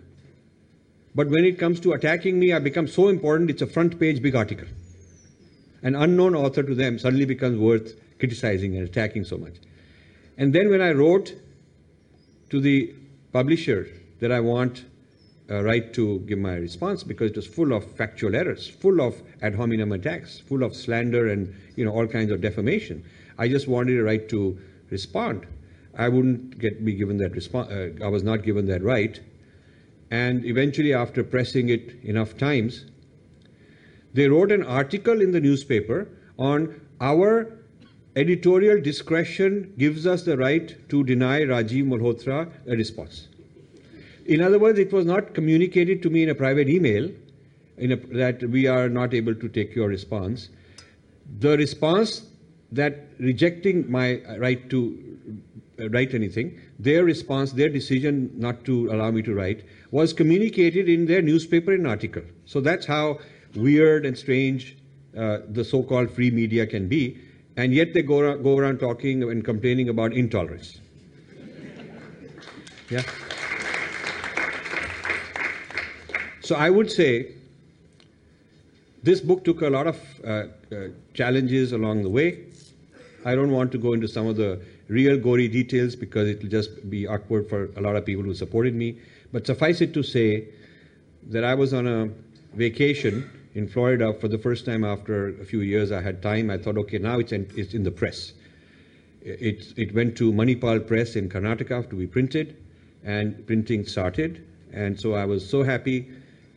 but 1.14 1.28
when 1.28 1.44
it 1.44 1.58
comes 1.58 1.80
to 1.80 1.92
attacking 1.92 2.38
me, 2.38 2.52
I 2.52 2.58
become 2.58 2.86
so 2.86 3.08
important. 3.08 3.48
It's 3.48 3.62
a 3.62 3.66
front 3.66 3.98
page 3.98 4.20
big 4.20 4.34
article. 4.34 4.66
An 5.82 5.94
unknown 5.94 6.34
author 6.34 6.62
to 6.62 6.74
them 6.74 6.98
suddenly 6.98 7.24
becomes 7.24 7.58
worth 7.58 7.94
criticizing 8.18 8.76
and 8.76 8.86
attacking 8.86 9.24
so 9.24 9.38
much. 9.38 9.54
And 10.36 10.52
then 10.52 10.68
when 10.68 10.82
I 10.82 10.92
wrote 10.92 11.34
to 12.50 12.60
the 12.60 12.94
publisher 13.32 13.88
that 14.20 14.32
I 14.32 14.40
want 14.40 14.84
a 15.48 15.62
right 15.62 15.92
to 15.94 16.18
give 16.20 16.38
my 16.38 16.56
response 16.56 17.02
because 17.02 17.30
it 17.30 17.36
was 17.36 17.46
full 17.46 17.72
of 17.72 17.84
factual 17.92 18.34
errors, 18.34 18.68
full 18.68 19.00
of 19.00 19.22
ad 19.42 19.54
hominem 19.54 19.92
attacks, 19.92 20.40
full 20.40 20.62
of 20.62 20.74
slander 20.74 21.28
and 21.28 21.54
you 21.76 21.84
know 21.84 21.92
all 21.92 22.06
kinds 22.06 22.30
of 22.30 22.40
defamation. 22.40 23.04
I 23.38 23.48
just 23.48 23.68
wanted 23.68 23.98
a 23.98 24.02
right 24.02 24.28
to 24.30 24.58
respond. 24.90 25.46
I 25.96 26.08
wouldn't 26.08 26.58
get 26.58 26.84
be 26.84 26.94
given 26.94 27.18
that 27.18 27.32
response. 27.32 27.70
Uh, 27.70 27.90
I 28.02 28.08
was 28.08 28.22
not 28.22 28.42
given 28.42 28.66
that 28.66 28.82
right. 28.82 29.20
And 30.10 30.44
eventually, 30.44 30.94
after 30.94 31.24
pressing 31.24 31.68
it 31.68 31.94
enough 32.02 32.36
times, 32.36 32.84
they 34.14 34.28
wrote 34.28 34.52
an 34.52 34.62
article 34.62 35.20
in 35.20 35.32
the 35.32 35.40
newspaper 35.40 36.08
on 36.38 36.80
our 37.00 37.52
editorial 38.14 38.80
discretion 38.80 39.74
gives 39.76 40.06
us 40.06 40.22
the 40.22 40.36
right 40.36 40.88
to 40.88 41.04
deny 41.04 41.40
Rajiv 41.40 41.86
Malhotra 41.86 42.50
a 42.66 42.76
response. 42.76 43.28
In 44.28 44.40
other 44.40 44.58
words, 44.58 44.78
it 44.78 44.92
was 44.92 45.06
not 45.06 45.34
communicated 45.34 46.02
to 46.02 46.10
me 46.10 46.22
in 46.22 46.28
a 46.28 46.34
private 46.34 46.68
email 46.68 47.10
a, 47.78 47.96
that 47.96 48.42
we 48.42 48.66
are 48.66 48.88
not 48.88 49.14
able 49.14 49.34
to 49.34 49.48
take 49.48 49.74
your 49.74 49.88
response. 49.88 50.48
The 51.38 51.56
response 51.56 52.22
that 52.72 53.08
rejecting 53.18 53.90
my 53.90 54.20
right 54.38 54.68
to 54.70 55.16
write 55.90 56.14
anything, 56.14 56.60
their 56.78 57.04
response, 57.04 57.52
their 57.52 57.68
decision 57.68 58.30
not 58.34 58.64
to 58.64 58.90
allow 58.90 59.10
me 59.10 59.22
to 59.22 59.34
write, 59.34 59.64
was 59.90 60.12
communicated 60.12 60.88
in 60.88 61.06
their 61.06 61.22
newspaper 61.22 61.72
and 61.72 61.86
article. 61.86 62.22
So 62.46 62.60
that's 62.60 62.86
how 62.86 63.18
weird 63.54 64.06
and 64.06 64.16
strange 64.16 64.76
uh, 65.16 65.38
the 65.48 65.64
so 65.64 65.82
called 65.82 66.10
free 66.10 66.30
media 66.30 66.66
can 66.66 66.88
be. 66.88 67.18
And 67.56 67.72
yet 67.72 67.94
they 67.94 68.02
go 68.02 68.36
go 68.38 68.58
around 68.58 68.78
talking 68.78 69.22
and 69.22 69.44
complaining 69.44 69.88
about 69.88 70.12
intolerance. 70.12 70.80
Yeah? 72.88 73.02
So 76.46 76.54
I 76.54 76.70
would 76.70 76.88
say 76.92 77.32
this 79.02 79.20
book 79.20 79.44
took 79.44 79.62
a 79.62 79.68
lot 79.68 79.88
of 79.88 80.00
uh, 80.24 80.28
uh, 80.30 80.88
challenges 81.12 81.72
along 81.72 82.04
the 82.04 82.08
way. 82.08 82.44
I 83.24 83.34
don't 83.34 83.50
want 83.50 83.72
to 83.72 83.78
go 83.78 83.94
into 83.94 84.06
some 84.06 84.28
of 84.28 84.36
the 84.36 84.60
real 84.86 85.18
gory 85.18 85.48
details 85.48 85.96
because 85.96 86.28
it 86.28 86.40
will 86.40 86.48
just 86.48 86.88
be 86.88 87.04
awkward 87.04 87.48
for 87.48 87.70
a 87.76 87.80
lot 87.80 87.96
of 87.96 88.06
people 88.06 88.22
who 88.22 88.32
supported 88.32 88.76
me. 88.76 88.96
But 89.32 89.44
suffice 89.44 89.80
it 89.80 89.92
to 89.94 90.04
say 90.04 90.46
that 91.30 91.42
I 91.42 91.52
was 91.56 91.74
on 91.74 91.88
a 91.88 92.10
vacation 92.54 93.28
in 93.56 93.66
Florida 93.66 94.14
for 94.14 94.28
the 94.28 94.38
first 94.38 94.64
time 94.64 94.84
after 94.84 95.30
a 95.40 95.44
few 95.44 95.62
years. 95.62 95.90
I 95.90 96.00
had 96.00 96.22
time. 96.22 96.48
I 96.48 96.58
thought, 96.58 96.78
okay, 96.78 96.98
now 96.98 97.18
it's 97.18 97.32
in, 97.32 97.50
it's 97.56 97.74
in 97.74 97.82
the 97.82 97.90
press. 97.90 98.34
It, 99.20 99.76
it 99.76 99.92
went 99.96 100.16
to 100.18 100.32
Manipal 100.32 100.86
Press 100.86 101.16
in 101.16 101.28
Karnataka 101.28 101.90
to 101.90 101.96
be 101.96 102.06
printed, 102.06 102.56
and 103.02 103.44
printing 103.48 103.84
started. 103.84 104.46
And 104.72 105.00
so 105.00 105.14
I 105.14 105.24
was 105.24 105.48
so 105.48 105.64
happy 105.64 106.08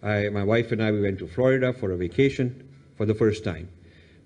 I, 0.01 0.29
my 0.29 0.44
wife 0.44 0.72
and 0.72 0.82
I, 0.82 0.91
we 0.91 1.01
went 1.01 1.20
to 1.20 1.27
Florida 1.27 1.74
for 1.74 1.91
a 1.91 1.98
vacation 1.98 2.68
for 2.96 3.06
the 3.06 3.13
first 3.13 3.44
time. 3.44 3.70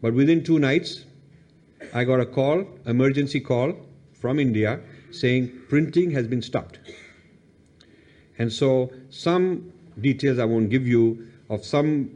But 0.02 0.14
within 0.14 0.44
two 0.44 0.60
nights, 0.60 1.06
I 1.94 2.04
got 2.04 2.20
a 2.20 2.26
call, 2.26 2.68
emergency 2.86 3.40
call 3.40 3.76
from 4.14 4.40
India 4.40 4.80
saying 5.12 5.52
printing 5.70 6.12
has 6.12 6.28
been 6.28 6.42
stopped. 6.42 6.80
And 8.38 8.52
so 8.52 8.92
some 9.10 9.72
details 10.02 10.40
I 10.40 10.46
won't 10.46 10.70
give 10.70 10.88
you 10.88 11.28
of 11.50 11.64
some 11.64 12.10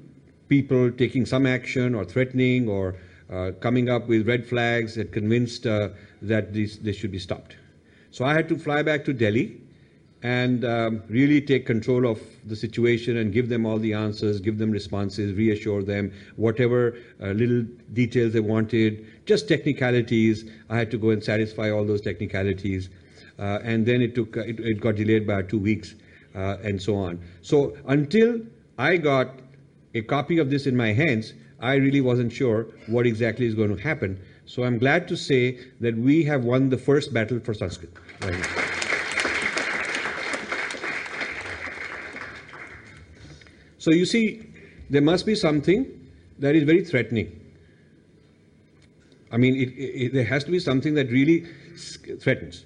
people 0.49 0.91
taking 0.91 1.25
some 1.25 1.45
action 1.45 1.93
or 1.93 2.05
threatening 2.05 2.67
or 2.67 2.95
uh, 3.29 3.51
coming 3.59 3.89
up 3.89 4.07
with 4.07 4.27
red 4.27 4.45
flags 4.45 4.95
that 4.95 5.11
convinced 5.11 5.67
uh, 5.67 5.89
that 6.21 6.53
this, 6.53 6.77
this 6.77 6.95
should 6.95 7.11
be 7.11 7.19
stopped. 7.19 7.55
So 8.11 8.25
I 8.25 8.33
had 8.33 8.47
to 8.49 8.57
fly 8.57 8.81
back 8.81 9.03
to 9.05 9.13
Delhi 9.13 9.61
and 10.23 10.65
um, 10.65 11.03
really 11.09 11.39
take 11.39 11.65
control 11.65 12.07
of 12.07 12.19
the 12.45 12.55
situation 12.55 13.17
and 13.17 13.31
give 13.31 13.49
them 13.49 13.65
all 13.65 13.77
the 13.77 13.93
answers, 13.93 14.39
give 14.39 14.57
them 14.57 14.71
responses, 14.71 15.35
reassure 15.37 15.83
them, 15.83 16.11
whatever 16.37 16.97
uh, 17.21 17.27
little 17.27 17.61
details 17.93 18.33
they 18.33 18.39
wanted, 18.39 19.05
just 19.25 19.47
technicalities. 19.47 20.49
I 20.69 20.77
had 20.77 20.89
to 20.91 20.97
go 20.97 21.11
and 21.11 21.23
satisfy 21.23 21.69
all 21.69 21.85
those 21.85 22.01
technicalities. 22.01 22.89
Uh, 23.37 23.59
and 23.63 23.85
then 23.85 24.01
it 24.01 24.15
took, 24.15 24.35
uh, 24.35 24.41
it, 24.41 24.59
it, 24.59 24.81
got 24.81 24.95
delayed 24.95 25.27
by 25.27 25.43
two 25.43 25.59
weeks 25.59 25.93
uh, 26.33 26.57
and 26.63 26.81
so 26.81 26.95
on. 26.95 27.21
So 27.43 27.77
until 27.87 28.41
I 28.79 28.97
got 28.97 29.35
a 29.93 30.01
copy 30.01 30.39
of 30.39 30.49
this 30.49 30.65
in 30.65 30.75
my 30.75 30.93
hands, 30.93 31.33
I 31.59 31.75
really 31.75 32.01
wasn't 32.01 32.31
sure 32.31 32.67
what 32.87 33.05
exactly 33.05 33.45
is 33.45 33.53
going 33.53 33.75
to 33.75 33.81
happen. 33.81 34.19
So 34.45 34.63
I'm 34.63 34.79
glad 34.79 35.07
to 35.09 35.17
say 35.17 35.59
that 35.81 35.95
we 35.95 36.23
have 36.23 36.43
won 36.43 36.69
the 36.69 36.77
first 36.77 37.13
battle 37.13 37.39
for 37.39 37.53
Sanskrit. 37.53 37.93
Right 38.21 38.66
So 43.87 43.93
you 43.93 44.05
see, 44.05 44.43
there 44.89 45.01
must 45.01 45.25
be 45.25 45.33
something 45.33 45.89
that 46.39 46.57
is 46.57 46.63
very 46.63 46.83
threatening. 46.83 47.31
I 49.31 49.37
mean, 49.37 49.55
it, 49.55 49.69
it, 49.77 50.13
there 50.13 50.25
has 50.25 50.43
to 50.43 50.51
be 50.51 50.59
something 50.59 50.93
that 50.95 51.09
really 51.09 51.45
threatens. 52.19 52.65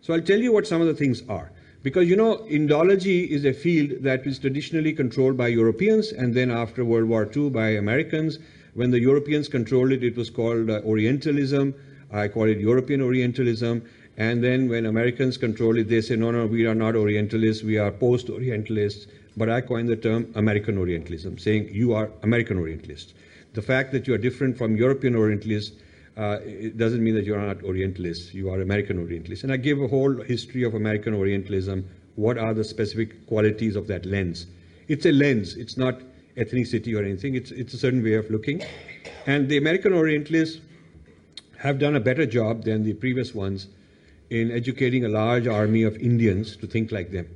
So 0.00 0.12
I'll 0.12 0.22
tell 0.22 0.40
you 0.40 0.50
what 0.50 0.66
some 0.66 0.80
of 0.80 0.88
the 0.88 0.94
things 0.94 1.22
are. 1.28 1.52
Because 1.84 2.08
you 2.08 2.16
know, 2.16 2.38
Indology 2.50 3.28
is 3.28 3.44
a 3.44 3.52
field 3.52 4.02
that 4.02 4.26
is 4.26 4.40
traditionally 4.40 4.92
controlled 4.92 5.36
by 5.36 5.46
Europeans 5.46 6.10
and 6.10 6.34
then 6.34 6.50
after 6.50 6.84
World 6.84 7.08
War 7.08 7.30
II 7.32 7.50
by 7.50 7.68
Americans. 7.68 8.40
When 8.74 8.90
the 8.90 8.98
Europeans 8.98 9.46
controlled 9.46 9.92
it, 9.92 10.02
it 10.02 10.16
was 10.16 10.30
called 10.30 10.68
uh, 10.68 10.80
Orientalism. 10.84 11.76
I 12.12 12.26
call 12.26 12.48
it 12.48 12.58
European 12.58 13.02
Orientalism. 13.02 13.88
And 14.16 14.42
then 14.42 14.68
when 14.68 14.86
Americans 14.86 15.36
control 15.36 15.78
it, 15.78 15.88
they 15.88 16.00
say, 16.00 16.16
no, 16.16 16.32
no, 16.32 16.44
we 16.44 16.66
are 16.66 16.74
not 16.74 16.96
Orientalists, 16.96 17.62
we 17.62 17.78
are 17.78 17.92
post 17.92 18.30
Orientalists 18.30 19.06
but 19.36 19.50
I 19.50 19.60
coined 19.60 19.88
the 19.88 19.96
term 19.96 20.32
American 20.34 20.78
Orientalism, 20.78 21.38
saying 21.38 21.68
you 21.72 21.92
are 21.94 22.10
American 22.22 22.58
Orientalists. 22.58 23.14
The 23.54 23.62
fact 23.62 23.92
that 23.92 24.06
you 24.06 24.14
are 24.14 24.18
different 24.18 24.56
from 24.56 24.76
European 24.76 25.14
Orientalists 25.14 25.72
uh, 26.16 26.38
it 26.44 26.78
doesn't 26.78 27.04
mean 27.04 27.14
that 27.14 27.24
you're 27.26 27.38
not 27.38 27.62
Orientalists, 27.62 28.32
you 28.32 28.50
are 28.50 28.60
American 28.62 28.98
Orientalists. 28.98 29.44
And 29.44 29.52
I 29.52 29.58
give 29.58 29.82
a 29.82 29.86
whole 29.86 30.22
history 30.22 30.64
of 30.64 30.74
American 30.74 31.12
Orientalism. 31.12 31.86
What 32.14 32.38
are 32.38 32.54
the 32.54 32.64
specific 32.64 33.26
qualities 33.26 33.76
of 33.76 33.86
that 33.88 34.06
lens? 34.06 34.46
It's 34.88 35.04
a 35.04 35.12
lens, 35.12 35.56
it's 35.56 35.76
not 35.76 36.00
ethnicity 36.36 36.96
or 36.96 37.04
anything, 37.04 37.34
it's, 37.34 37.50
it's 37.50 37.74
a 37.74 37.78
certain 37.78 38.02
way 38.02 38.14
of 38.14 38.30
looking. 38.30 38.64
And 39.26 39.48
the 39.48 39.58
American 39.58 39.92
Orientalists 39.92 40.60
have 41.58 41.78
done 41.78 41.96
a 41.96 42.00
better 42.00 42.24
job 42.24 42.64
than 42.64 42.82
the 42.82 42.94
previous 42.94 43.34
ones 43.34 43.68
in 44.30 44.50
educating 44.50 45.04
a 45.04 45.08
large 45.08 45.46
army 45.46 45.82
of 45.82 45.96
Indians 45.96 46.56
to 46.56 46.66
think 46.66 46.92
like 46.92 47.10
them. 47.10 47.28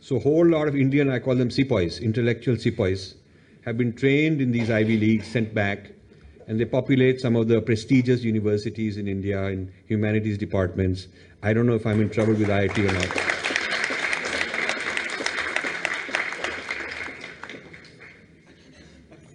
So 0.00 0.16
a 0.16 0.20
whole 0.20 0.46
lot 0.46 0.66
of 0.66 0.74
Indian, 0.74 1.10
I 1.10 1.18
call 1.18 1.34
them 1.36 1.50
sepoys, 1.50 1.98
intellectual 2.00 2.56
sepoys, 2.56 3.16
have 3.66 3.76
been 3.76 3.92
trained 3.92 4.40
in 4.40 4.50
these 4.50 4.70
Ivy 4.70 4.96
Leagues, 4.96 5.26
sent 5.26 5.54
back, 5.54 5.90
and 6.48 6.58
they 6.58 6.64
populate 6.64 7.20
some 7.20 7.36
of 7.36 7.48
the 7.48 7.60
prestigious 7.60 8.22
universities 8.24 8.96
in 8.96 9.06
India 9.06 9.44
in 9.48 9.70
humanities 9.86 10.38
departments. 10.38 11.08
I 11.42 11.52
don't 11.52 11.66
know 11.66 11.74
if 11.74 11.86
I'm 11.86 12.00
in 12.00 12.08
trouble 12.08 12.32
with 12.32 12.48
IIT 12.48 12.78
or 12.78 12.92
not. 12.92 13.30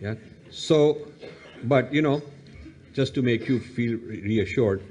Yeah. 0.02 0.16
So, 0.50 1.08
but 1.64 1.94
you 1.94 2.02
know, 2.02 2.24
just 2.94 3.14
to 3.16 3.22
make 3.22 3.48
you 3.48 3.60
feel 3.60 3.98
reassured, 4.00 4.84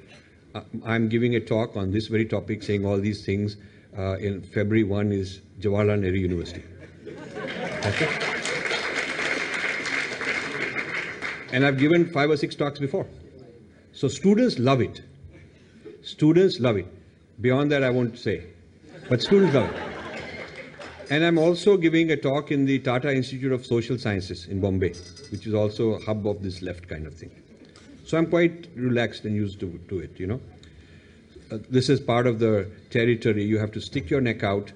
uh, 0.54 0.62
I'm 0.84 1.08
giving 1.08 1.34
a 1.34 1.40
talk 1.40 1.76
on 1.76 1.90
this 1.90 2.06
very 2.06 2.26
topic, 2.26 2.62
saying 2.62 2.86
all 2.86 2.98
these 2.98 3.24
things 3.26 3.56
uh, 3.96 4.16
in 4.16 4.42
February 4.42 4.84
1 4.84 5.12
is 5.12 5.40
Jawaharlal 5.60 6.00
Nehru 6.00 6.16
University. 6.16 6.62
And 11.52 11.64
I've 11.64 11.78
given 11.78 12.10
five 12.10 12.30
or 12.30 12.36
six 12.36 12.56
talks 12.56 12.80
before. 12.80 13.06
So 13.92 14.08
students 14.08 14.58
love 14.58 14.80
it. 14.80 15.02
Students 16.02 16.58
love 16.58 16.76
it. 16.76 16.86
Beyond 17.40 17.70
that, 17.70 17.84
I 17.84 17.90
won't 17.90 18.18
say. 18.18 18.46
But 19.08 19.22
students 19.22 19.54
love 19.54 19.70
it. 19.70 19.94
And 21.10 21.22
I'm 21.22 21.38
also 21.38 21.76
giving 21.76 22.10
a 22.10 22.16
talk 22.16 22.50
in 22.50 22.64
the 22.64 22.78
Tata 22.78 23.14
Institute 23.14 23.52
of 23.52 23.64
Social 23.64 23.98
Sciences 23.98 24.46
in 24.46 24.60
Bombay, 24.60 24.94
which 25.30 25.46
is 25.46 25.54
also 25.54 25.90
a 25.90 26.00
hub 26.00 26.26
of 26.26 26.42
this 26.42 26.62
left 26.62 26.88
kind 26.88 27.06
of 27.06 27.14
thing. 27.14 27.30
So 28.04 28.18
I'm 28.18 28.26
quite 28.26 28.68
relaxed 28.74 29.24
and 29.24 29.36
used 29.36 29.60
to, 29.60 29.78
to 29.88 30.00
it, 30.00 30.18
you 30.18 30.26
know. 30.26 30.40
Uh, 31.54 31.58
this 31.70 31.88
is 31.88 32.00
part 32.00 32.26
of 32.26 32.38
the 32.40 32.68
territory. 32.90 33.44
You 33.44 33.58
have 33.58 33.70
to 33.72 33.80
stick 33.80 34.10
your 34.10 34.20
neck 34.20 34.42
out, 34.42 34.72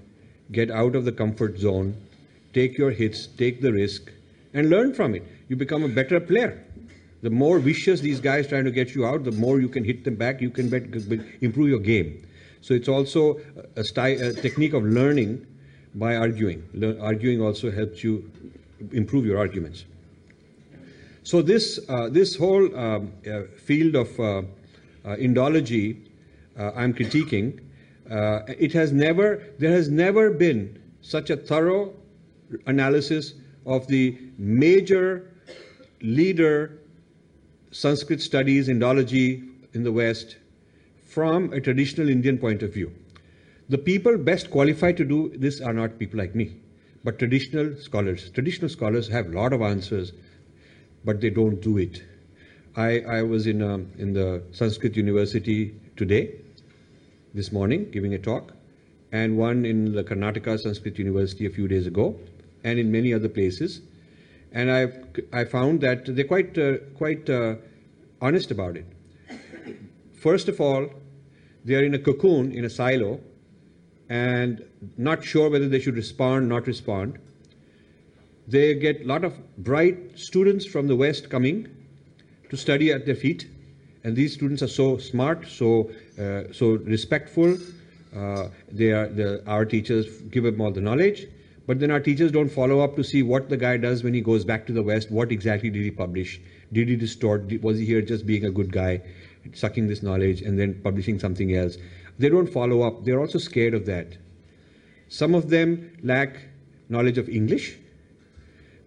get 0.53 0.71
out 0.71 0.95
of 0.95 1.05
the 1.05 1.13
comfort 1.13 1.59
zone, 1.59 1.97
take 2.53 2.79
your 2.79 2.91
hits, 2.91 3.27
take 3.27 3.61
the 3.61 3.73
risk, 3.73 4.13
and 4.55 4.71
learn 4.71 4.95
from 4.95 5.15
it. 5.15 5.25
You 5.49 5.57
become 5.57 5.83
a 5.83 5.89
better 5.89 6.21
player. 6.21 6.65
The 7.23 7.31
more 7.31 7.59
vicious 7.59 8.01
these 8.01 8.21
guys 8.21 8.47
trying 8.47 8.65
to 8.65 8.71
get 8.71 8.95
you 8.95 9.05
out, 9.05 9.25
the 9.25 9.33
more 9.33 9.61
you 9.61 9.69
can 9.69 9.83
hit 9.83 10.05
them 10.05 10.15
back, 10.15 10.41
you 10.41 10.51
can 10.51 10.69
bet, 10.69 10.85
improve 11.41 11.69
your 11.69 11.81
game. 11.81 12.25
So 12.61 12.75
it's 12.75 12.89
also 12.89 13.41
a, 13.77 13.81
a 13.81 14.33
technique 14.35 14.73
of 14.73 14.85
learning 14.85 15.45
by 15.97 16.15
arguing. 16.15 16.63
Arguing 17.01 17.43
also 17.43 17.73
helps 17.73 18.05
you 18.05 18.31
improve 18.93 19.27
your 19.27 19.39
arguments. 19.39 19.85
So 21.25 21.43
this 21.43 21.81
uh, 21.89 22.09
this 22.09 22.37
whole 22.37 22.75
um, 22.79 23.13
uh, 23.27 23.43
field 23.57 23.97
of 23.97 24.21
uh, 24.21 24.43
uh 25.05 25.17
Indology 25.17 26.08
uh, 26.59 26.73
I'm 26.75 26.93
critiquing, 26.93 27.61
uh, 28.11 28.41
it 28.47 28.73
has 28.73 28.93
never 28.93 29.43
there 29.59 29.73
has 29.73 29.89
never 29.89 30.31
been 30.31 30.79
such 31.01 31.31
a 31.31 31.37
thorough 31.37 31.95
analysis 32.67 33.35
of 33.67 33.87
the 33.87 34.19
major 34.39 35.31
leader 36.01 36.79
Sanskrit 37.71 38.23
studies, 38.23 38.69
Indology 38.69 39.47
in 39.75 39.83
the 39.83 39.93
West 39.93 40.37
from 41.05 41.53
a 41.53 41.61
traditional 41.61 42.09
Indian 42.09 42.39
point 42.39 42.63
of 42.63 42.73
view. 42.73 42.93
The 43.69 43.79
people 43.79 44.17
best 44.17 44.51
qualified 44.51 44.97
to 44.97 45.05
do 45.05 45.31
this 45.37 45.61
are 45.61 45.75
not 45.75 45.99
people 45.99 46.19
like 46.19 46.35
me, 46.35 46.57
but 47.05 47.19
traditional 47.19 47.77
scholars. 47.77 48.31
Traditional 48.31 48.71
scholars 48.71 49.09
have 49.09 49.27
a 49.27 49.31
lot 49.31 49.53
of 49.53 49.61
answers, 49.61 50.13
but 51.05 51.21
they 51.21 51.29
don't 51.29 51.61
do 51.61 51.77
it. 51.77 52.03
I, 52.77 53.01
I 53.01 53.23
was 53.23 53.47
in, 53.47 53.61
um, 53.61 53.93
in 53.99 54.15
the 54.15 54.43
Sanskrit 54.53 54.97
University 54.97 55.75
today, 55.97 56.37
this 57.35 57.53
morning, 57.53 57.91
giving 57.91 58.15
a 58.15 58.19
talk, 58.19 58.53
and 59.13 59.37
one 59.37 59.65
in 59.65 59.93
the 59.93 60.05
Karnataka 60.05 60.59
Sanskrit 60.59 60.99
University 60.99 61.47
a 61.47 61.51
few 61.51 61.69
days 61.69 61.87
ago, 61.87 62.19
and 62.65 62.79
in 62.79 62.91
many 62.91 63.13
other 63.15 63.29
places. 63.29 63.81
And 64.53 64.71
I've, 64.71 64.97
I 65.33 65.45
found 65.45 65.81
that 65.83 66.07
they're 66.07 66.25
quite, 66.25 66.59
uh, 66.59 66.79
quite 66.97 67.29
uh, 67.29 67.57
honest 68.21 68.51
about 68.51 68.77
it. 68.77 68.87
First 70.13 70.49
of 70.49 70.61
all, 70.61 70.91
they 71.65 71.75
are 71.75 71.85
in 71.85 71.95
a 71.95 71.99
cocoon, 71.99 72.53
in 72.53 72.65
a 72.65 72.71
silo, 72.71 73.21
and 74.09 74.65
not 74.97 75.23
sure 75.23 75.51
whether 75.51 75.69
they 75.69 75.81
should 75.81 75.97
respond, 75.97 76.49
not 76.49 76.67
respond. 76.67 77.19
They 78.47 78.75
get 78.75 79.03
a 79.03 79.05
lot 79.05 79.25
of 79.25 79.35
bright 79.59 80.19
students 80.19 80.65
from 80.65 80.87
the 80.87 80.97
West 80.97 81.29
coming 81.29 81.69
to 82.49 82.57
study 82.57 82.91
at 82.91 83.05
their 83.05 83.15
feet, 83.15 83.47
and 84.09 84.17
these 84.17 84.33
students 84.33 84.63
are 84.63 84.69
so 84.75 84.97
smart, 84.97 85.47
so 85.47 85.91
uh, 86.19 86.45
so 86.51 86.69
respectful. 86.93 87.59
Uh, 88.17 88.49
they 88.73 88.91
are 88.91 89.07
the, 89.07 89.43
our 89.47 89.67
teachers 89.67 90.07
give 90.37 90.45
them 90.45 90.63
all 90.63 90.71
the 90.71 90.81
knowledge, 90.81 91.27
but 91.67 91.79
then 91.79 91.91
our 91.91 92.01
teachers 92.01 92.33
don't 92.33 92.49
follow 92.49 92.81
up 92.81 92.97
to 92.97 93.05
see 93.05 93.23
what 93.23 93.51
the 93.51 93.59
guy 93.65 93.77
does 93.77 94.03
when 94.03 94.15
he 94.15 94.23
goes 94.23 94.47
back 94.47 94.67
to 94.69 94.73
the 94.73 94.83
West. 94.83 95.11
What 95.11 95.31
exactly 95.31 95.69
did 95.69 95.83
he 95.83 95.91
publish? 95.91 96.41
Did 96.73 96.89
he 96.89 96.97
distort? 96.97 97.53
Was 97.63 97.79
he 97.79 97.85
here 97.85 98.01
just 98.01 98.27
being 98.27 98.47
a 98.47 98.51
good 98.51 98.73
guy, 98.73 99.03
sucking 99.53 99.89
this 99.89 100.03
knowledge 100.03 100.41
and 100.41 100.59
then 100.59 100.81
publishing 100.89 101.19
something 101.19 101.55
else? 101.55 101.77
They 102.19 102.31
don't 102.31 102.51
follow 102.57 102.81
up. 102.89 103.05
They're 103.05 103.21
also 103.21 103.39
scared 103.39 103.75
of 103.75 103.85
that. 103.93 104.17
Some 105.09 105.35
of 105.35 105.51
them 105.51 105.93
lack 106.03 106.41
knowledge 106.89 107.19
of 107.19 107.29
English. 107.29 107.77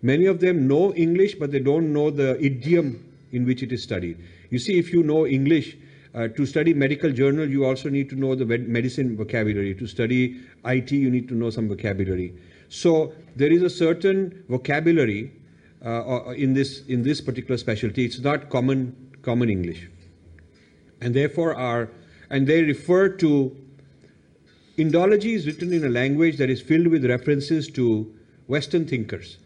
Many 0.01 0.25
of 0.25 0.39
them 0.39 0.67
know 0.67 0.95
English, 0.95 1.35
but 1.35 1.51
they 1.51 1.59
don't 1.59 1.93
know 1.93 2.09
the 2.09 2.43
idiom 2.43 2.93
in 3.31 3.45
which 3.45 3.61
it 3.61 3.71
is 3.71 3.83
studied. 3.83 4.17
You 4.51 4.59
see, 4.59 4.77
if 4.77 4.93
you 4.93 5.01
know 5.01 5.25
English, 5.25 5.77
uh, 6.13 6.27
to 6.27 6.45
study 6.45 6.73
medical 6.73 7.11
journal, 7.11 7.49
you 7.49 7.65
also 7.65 7.89
need 7.89 8.09
to 8.09 8.15
know 8.15 8.35
the 8.35 8.45
medicine 8.45 9.17
vocabulary. 9.17 9.73
To 9.75 9.87
study 9.87 10.41
IT, 10.65 10.91
you 10.91 11.09
need 11.09 11.27
to 11.29 11.33
know 11.33 11.49
some 11.49 11.67
vocabulary. 11.67 12.35
So 12.69 13.13
there 13.35 13.51
is 13.51 13.63
a 13.63 13.69
certain 13.69 14.43
vocabulary 14.49 15.31
uh, 15.83 16.33
in 16.35 16.53
this 16.53 16.85
in 16.87 17.01
this 17.01 17.21
particular 17.21 17.57
specialty. 17.57 18.05
It's 18.05 18.19
not 18.19 18.49
common 18.49 18.95
common 19.23 19.49
English, 19.49 19.87
and 20.99 21.15
therefore 21.15 21.55
are 21.55 21.89
and 22.29 22.45
they 22.45 22.61
refer 22.61 23.09
to 23.25 23.55
Indology 24.77 25.35
is 25.35 25.45
written 25.45 25.73
in 25.73 25.83
a 25.85 25.89
language 25.89 26.37
that 26.37 26.49
is 26.49 26.61
filled 26.61 26.87
with 26.87 27.05
references 27.05 27.67
to 27.69 28.11
Western 28.47 28.85
thinkers. 28.85 29.37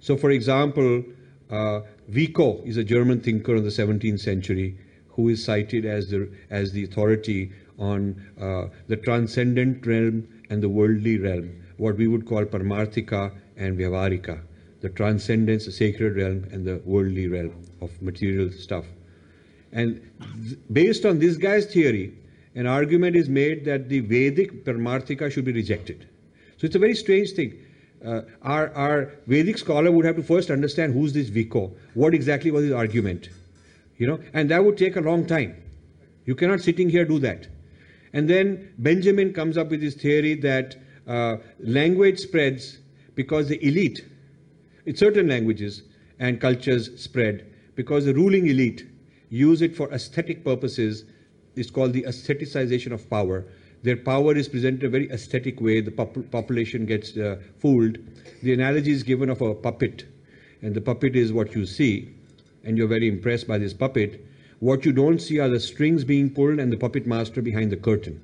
So, 0.00 0.16
for 0.16 0.30
example, 0.30 1.04
uh, 1.50 1.80
Vico 2.10 2.60
is 2.64 2.76
a 2.76 2.82
German 2.82 3.20
thinker 3.20 3.54
in 3.54 3.62
the 3.62 3.70
17th 3.70 4.18
century 4.18 4.76
who 5.10 5.28
is 5.28 5.44
cited 5.44 5.84
as 5.84 6.10
the, 6.10 6.28
as 6.50 6.72
the 6.72 6.82
authority 6.82 7.52
on 7.78 8.20
uh, 8.40 8.64
the 8.88 8.96
transcendent 8.96 9.86
realm 9.86 10.26
and 10.50 10.60
the 10.60 10.68
worldly 10.68 11.18
realm, 11.18 11.50
what 11.76 11.96
we 11.96 12.08
would 12.08 12.26
call 12.26 12.44
Paramarthika 12.44 13.32
and 13.56 13.78
Vyavaharika, 13.78 14.40
the 14.80 14.88
transcendence, 14.88 15.66
the 15.66 15.72
sacred 15.72 16.16
realm, 16.16 16.44
and 16.50 16.66
the 16.66 16.82
worldly 16.84 17.28
realm 17.28 17.54
of 17.80 17.90
material 18.02 18.50
stuff. 18.50 18.86
And 19.70 20.00
th- 20.42 20.58
based 20.72 21.06
on 21.06 21.20
this 21.20 21.36
guy's 21.36 21.66
theory, 21.66 22.12
an 22.56 22.66
argument 22.66 23.14
is 23.14 23.28
made 23.28 23.64
that 23.66 23.88
the 23.88 24.00
Vedic 24.00 24.64
Paramarthika 24.64 25.30
should 25.30 25.44
be 25.44 25.52
rejected. 25.52 26.08
So 26.56 26.66
it's 26.66 26.74
a 26.74 26.80
very 26.80 26.96
strange 26.96 27.30
thing. 27.32 27.64
Uh, 28.04 28.22
our, 28.42 28.72
our 28.74 29.12
Vedic 29.26 29.58
scholar 29.58 29.90
would 29.90 30.04
have 30.06 30.16
to 30.16 30.22
first 30.22 30.50
understand 30.50 30.94
who's 30.94 31.12
this 31.12 31.28
Vico, 31.28 31.72
what 31.94 32.14
exactly 32.14 32.50
was 32.50 32.64
his 32.64 32.72
argument, 32.72 33.28
you 33.98 34.06
know, 34.06 34.18
and 34.32 34.50
that 34.50 34.64
would 34.64 34.78
take 34.78 34.96
a 34.96 35.00
long 35.00 35.26
time. 35.26 35.54
You 36.24 36.34
cannot 36.34 36.60
sitting 36.60 36.88
here 36.88 37.04
do 37.04 37.18
that. 37.18 37.46
And 38.12 38.28
then 38.28 38.72
Benjamin 38.78 39.32
comes 39.32 39.58
up 39.58 39.70
with 39.70 39.82
his 39.82 39.94
theory 39.94 40.34
that 40.36 40.76
uh, 41.06 41.36
language 41.58 42.18
spreads 42.18 42.78
because 43.14 43.48
the 43.48 43.64
elite, 43.66 44.06
in 44.86 44.96
certain 44.96 45.28
languages 45.28 45.82
and 46.18 46.40
cultures 46.40 47.00
spread 47.00 47.46
because 47.74 48.04
the 48.04 48.14
ruling 48.14 48.46
elite 48.46 48.86
use 49.28 49.62
it 49.62 49.76
for 49.76 49.92
aesthetic 49.92 50.44
purposes. 50.44 51.04
It's 51.56 51.70
called 51.70 51.92
the 51.92 52.02
aestheticization 52.02 52.92
of 52.92 53.08
power. 53.08 53.46
Their 53.82 53.96
power 53.96 54.36
is 54.36 54.48
presented 54.48 54.82
in 54.82 54.86
a 54.86 54.90
very 54.90 55.10
aesthetic 55.10 55.60
way. 55.60 55.80
The 55.80 55.90
pop- 55.90 56.30
population 56.30 56.84
gets 56.84 57.16
uh, 57.16 57.36
fooled. 57.58 57.98
The 58.42 58.52
analogy 58.52 58.92
is 58.92 59.02
given 59.02 59.30
of 59.30 59.40
a 59.40 59.54
puppet, 59.54 60.04
and 60.62 60.74
the 60.74 60.80
puppet 60.80 61.16
is 61.16 61.32
what 61.32 61.54
you 61.54 61.64
see, 61.64 62.14
and 62.62 62.76
you're 62.76 62.88
very 62.88 63.08
impressed 63.08 63.48
by 63.48 63.58
this 63.58 63.72
puppet. 63.72 64.26
What 64.58 64.84
you 64.84 64.92
don't 64.92 65.18
see 65.18 65.38
are 65.38 65.48
the 65.48 65.60
strings 65.60 66.04
being 66.04 66.28
pulled 66.28 66.58
and 66.58 66.70
the 66.70 66.76
puppet 66.76 67.06
master 67.06 67.40
behind 67.40 67.72
the 67.72 67.76
curtain. 67.76 68.20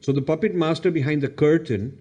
So 0.00 0.12
the 0.12 0.22
puppet 0.22 0.54
master 0.54 0.92
behind 0.92 1.22
the 1.22 1.28
curtain 1.28 1.98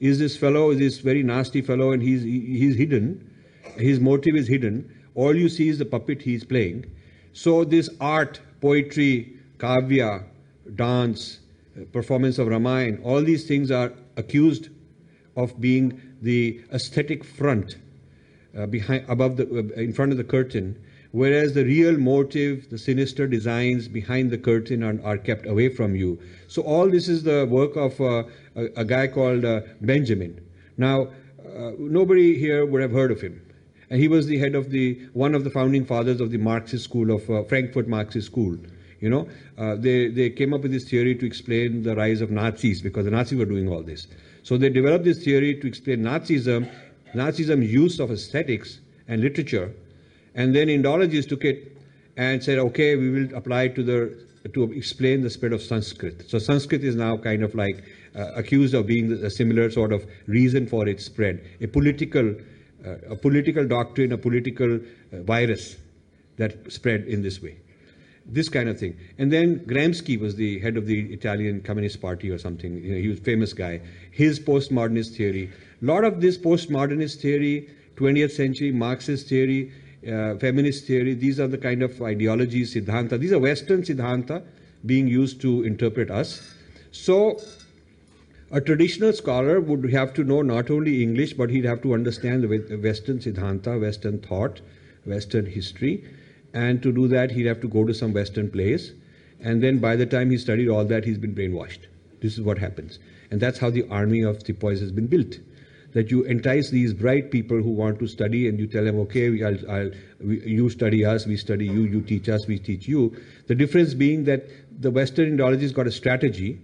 is 0.00 0.18
this 0.18 0.36
fellow, 0.36 0.74
this 0.74 0.98
very 0.98 1.22
nasty 1.22 1.62
fellow, 1.62 1.92
and 1.92 2.02
he's 2.02 2.22
he's 2.22 2.76
hidden. 2.76 3.30
His 3.76 4.00
motive 4.00 4.36
is 4.36 4.46
hidden. 4.46 4.94
All 5.14 5.34
you 5.34 5.48
see 5.48 5.68
is 5.68 5.78
the 5.78 5.86
puppet 5.86 6.22
he's 6.22 6.44
playing. 6.44 6.84
So 7.32 7.64
this 7.64 7.88
art, 8.00 8.40
poetry, 8.60 9.38
kavya, 9.56 10.24
dance, 10.74 11.40
performance 11.86 12.38
of 12.38 12.48
Ramayana, 12.48 12.98
all 13.02 13.22
these 13.22 13.46
things 13.46 13.70
are 13.70 13.92
accused 14.16 14.68
of 15.36 15.60
being 15.60 16.00
the 16.20 16.60
aesthetic 16.72 17.24
front 17.24 17.76
uh, 18.56 18.66
behind, 18.66 19.04
above 19.08 19.36
the, 19.36 19.44
uh, 19.44 19.80
in 19.80 19.92
front 19.92 20.10
of 20.12 20.18
the 20.18 20.24
curtain, 20.24 20.76
whereas 21.12 21.54
the 21.54 21.64
real 21.64 21.96
motive, 21.96 22.68
the 22.70 22.78
sinister 22.78 23.26
designs 23.26 23.88
behind 23.88 24.30
the 24.30 24.38
curtain 24.38 24.82
are, 24.82 24.98
are 25.04 25.18
kept 25.18 25.46
away 25.46 25.68
from 25.68 25.94
you. 25.94 26.18
So 26.48 26.62
all 26.62 26.88
this 26.88 27.08
is 27.08 27.22
the 27.22 27.46
work 27.46 27.76
of 27.76 28.00
uh, 28.00 28.24
a, 28.56 28.64
a, 28.76 28.84
guy 28.84 29.06
called 29.06 29.44
uh, 29.44 29.60
Benjamin. 29.80 30.40
Now, 30.76 31.08
uh, 31.56 31.72
nobody 31.78 32.38
here 32.38 32.66
would 32.66 32.82
have 32.82 32.92
heard 32.92 33.12
of 33.12 33.20
him. 33.20 33.40
And 33.90 34.00
he 34.00 34.08
was 34.08 34.26
the 34.26 34.38
head 34.38 34.54
of 34.54 34.70
the 34.70 35.00
one 35.14 35.34
of 35.34 35.44
the 35.44 35.50
founding 35.50 35.84
fathers 35.84 36.20
of 36.20 36.30
the 36.30 36.36
Marxist 36.36 36.84
school 36.84 37.10
of 37.10 37.28
uh, 37.30 37.42
Frankfurt 37.44 37.88
Marxist 37.88 38.26
School. 38.26 38.58
You 39.00 39.10
know, 39.10 39.28
uh, 39.56 39.76
they, 39.76 40.08
they 40.08 40.30
came 40.30 40.52
up 40.52 40.62
with 40.62 40.72
this 40.72 40.88
theory 40.88 41.14
to 41.14 41.26
explain 41.26 41.82
the 41.82 41.94
rise 41.94 42.20
of 42.20 42.30
Nazis 42.30 42.82
because 42.82 43.04
the 43.04 43.10
Nazis 43.10 43.38
were 43.38 43.44
doing 43.44 43.68
all 43.68 43.82
this. 43.82 44.08
So 44.42 44.56
they 44.56 44.70
developed 44.70 45.04
this 45.04 45.22
theory 45.22 45.54
to 45.60 45.66
explain 45.68 46.02
Nazism, 46.02 46.68
Nazism 47.14 47.66
use 47.66 48.00
of 48.00 48.10
aesthetics 48.10 48.80
and 49.06 49.20
literature, 49.20 49.72
and 50.34 50.54
then 50.54 50.68
Indologists 50.68 51.28
took 51.28 51.44
it 51.44 51.76
and 52.16 52.42
said, 52.42 52.58
okay, 52.58 52.96
we 52.96 53.10
will 53.10 53.36
apply 53.36 53.68
to 53.68 53.82
the 53.82 54.28
to 54.54 54.72
explain 54.72 55.20
the 55.20 55.28
spread 55.28 55.52
of 55.52 55.60
Sanskrit. 55.60 56.30
So 56.30 56.38
Sanskrit 56.38 56.82
is 56.82 56.94
now 56.94 57.18
kind 57.18 57.42
of 57.42 57.54
like 57.54 57.84
uh, 58.16 58.32
accused 58.34 58.72
of 58.72 58.86
being 58.86 59.12
a 59.12 59.28
similar 59.28 59.70
sort 59.70 59.92
of 59.92 60.06
reason 60.26 60.66
for 60.66 60.88
its 60.88 61.04
spread, 61.04 61.44
a 61.60 61.66
political, 61.66 62.34
uh, 62.86 62.96
a 63.10 63.16
political 63.16 63.66
doctrine, 63.66 64.12
a 64.12 64.16
political 64.16 64.76
uh, 64.76 65.22
virus 65.22 65.76
that 66.36 66.72
spread 66.72 67.04
in 67.04 67.20
this 67.20 67.42
way 67.42 67.58
this 68.28 68.48
kind 68.48 68.68
of 68.68 68.78
thing. 68.78 68.96
And 69.18 69.32
then 69.32 69.60
Gramsci 69.60 70.20
was 70.20 70.36
the 70.36 70.58
head 70.60 70.76
of 70.76 70.86
the 70.86 71.12
Italian 71.12 71.62
Communist 71.62 72.00
Party 72.00 72.30
or 72.30 72.38
something. 72.38 72.76
You 72.76 72.92
know, 72.92 73.00
he 73.00 73.08
was 73.08 73.18
a 73.18 73.22
famous 73.22 73.52
guy. 73.52 73.80
His 74.10 74.38
postmodernist 74.38 75.16
theory. 75.16 75.50
A 75.82 75.84
lot 75.84 76.04
of 76.04 76.20
this 76.20 76.36
postmodernist 76.36 77.20
theory, 77.20 77.68
20th 77.96 78.32
century 78.32 78.70
Marxist 78.70 79.28
theory, 79.28 79.72
uh, 80.06 80.36
feminist 80.36 80.86
theory. 80.86 81.14
These 81.14 81.40
are 81.40 81.48
the 81.48 81.58
kind 81.58 81.82
of 81.82 82.00
ideologies, 82.02 82.74
siddhanta. 82.74 83.18
These 83.18 83.32
are 83.32 83.38
Western 83.38 83.82
siddhanta 83.82 84.42
being 84.84 85.08
used 85.08 85.40
to 85.40 85.64
interpret 85.64 86.10
us. 86.10 86.54
So, 86.92 87.40
a 88.50 88.60
traditional 88.60 89.12
scholar 89.12 89.60
would 89.60 89.90
have 89.92 90.14
to 90.14 90.24
know 90.24 90.42
not 90.42 90.70
only 90.70 91.02
English, 91.02 91.34
but 91.34 91.50
he'd 91.50 91.64
have 91.64 91.82
to 91.82 91.94
understand 91.94 92.44
the 92.44 92.76
Western 92.76 93.18
siddhanta, 93.18 93.80
Western 93.80 94.18
thought, 94.20 94.60
Western 95.04 95.46
history. 95.46 96.04
And 96.58 96.82
to 96.82 96.90
do 96.90 97.06
that, 97.08 97.30
he'd 97.30 97.46
have 97.46 97.60
to 97.60 97.68
go 97.68 97.84
to 97.84 97.94
some 97.94 98.12
Western 98.12 98.50
place. 98.50 98.90
And 99.40 99.62
then 99.62 99.78
by 99.78 99.94
the 99.94 100.06
time 100.06 100.30
he 100.30 100.38
studied 100.38 100.68
all 100.68 100.84
that, 100.86 101.04
he's 101.04 101.16
been 101.16 101.32
brainwashed. 101.32 101.86
This 102.20 102.36
is 102.36 102.40
what 102.40 102.58
happens. 102.58 102.98
And 103.30 103.40
that's 103.40 103.60
how 103.60 103.70
the 103.70 103.86
army 103.88 104.22
of 104.22 104.42
sepoys 104.44 104.80
has 104.80 104.90
been 104.90 105.06
built. 105.06 105.38
That 105.92 106.10
you 106.10 106.24
entice 106.24 106.70
these 106.70 106.92
bright 106.92 107.30
people 107.30 107.62
who 107.62 107.70
want 107.70 108.00
to 108.00 108.08
study 108.08 108.48
and 108.48 108.58
you 108.58 108.66
tell 108.66 108.84
them, 108.84 108.98
okay, 109.02 109.26
I'll, 109.44 109.70
I'll, 109.70 109.90
we, 110.20 110.40
you 110.44 110.68
study 110.68 111.04
us, 111.04 111.26
we 111.26 111.36
study 111.36 111.66
you, 111.66 111.84
you 111.84 112.00
teach 112.00 112.28
us, 112.28 112.48
we 112.48 112.58
teach 112.58 112.88
you. 112.88 113.16
The 113.46 113.54
difference 113.54 113.94
being 113.94 114.24
that 114.24 114.48
the 114.82 114.90
Western 114.90 115.38
Indologist 115.38 115.74
got 115.74 115.86
a 115.86 115.92
strategy 115.92 116.60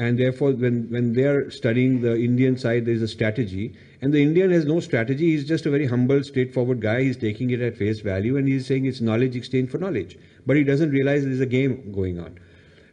and 0.00 0.18
therefore 0.18 0.52
when, 0.52 0.88
when 0.90 1.12
they're 1.12 1.50
studying 1.50 2.00
the 2.00 2.16
Indian 2.16 2.56
side, 2.56 2.86
there's 2.86 3.02
a 3.02 3.08
strategy. 3.08 3.74
And 4.00 4.14
the 4.14 4.22
Indian 4.22 4.50
has 4.50 4.64
no 4.64 4.80
strategy. 4.80 5.32
He's 5.32 5.46
just 5.46 5.66
a 5.66 5.70
very 5.70 5.84
humble, 5.84 6.24
straightforward 6.24 6.80
guy. 6.80 7.02
He's 7.02 7.18
taking 7.18 7.50
it 7.50 7.60
at 7.60 7.76
face 7.76 8.00
value 8.00 8.38
and 8.38 8.48
he's 8.48 8.66
saying 8.66 8.86
it's 8.86 9.02
knowledge 9.02 9.36
exchange 9.36 9.68
for 9.68 9.76
knowledge. 9.76 10.18
But 10.46 10.56
he 10.56 10.64
doesn't 10.64 10.90
realize 10.90 11.24
there's 11.24 11.40
a 11.40 11.44
game 11.44 11.92
going 11.92 12.18
on. 12.18 12.38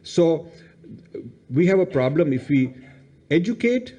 So 0.02 0.50
we 1.48 1.66
have 1.66 1.78
a 1.78 1.86
problem 1.86 2.34
if 2.34 2.50
we 2.50 2.74
educate 3.30 3.94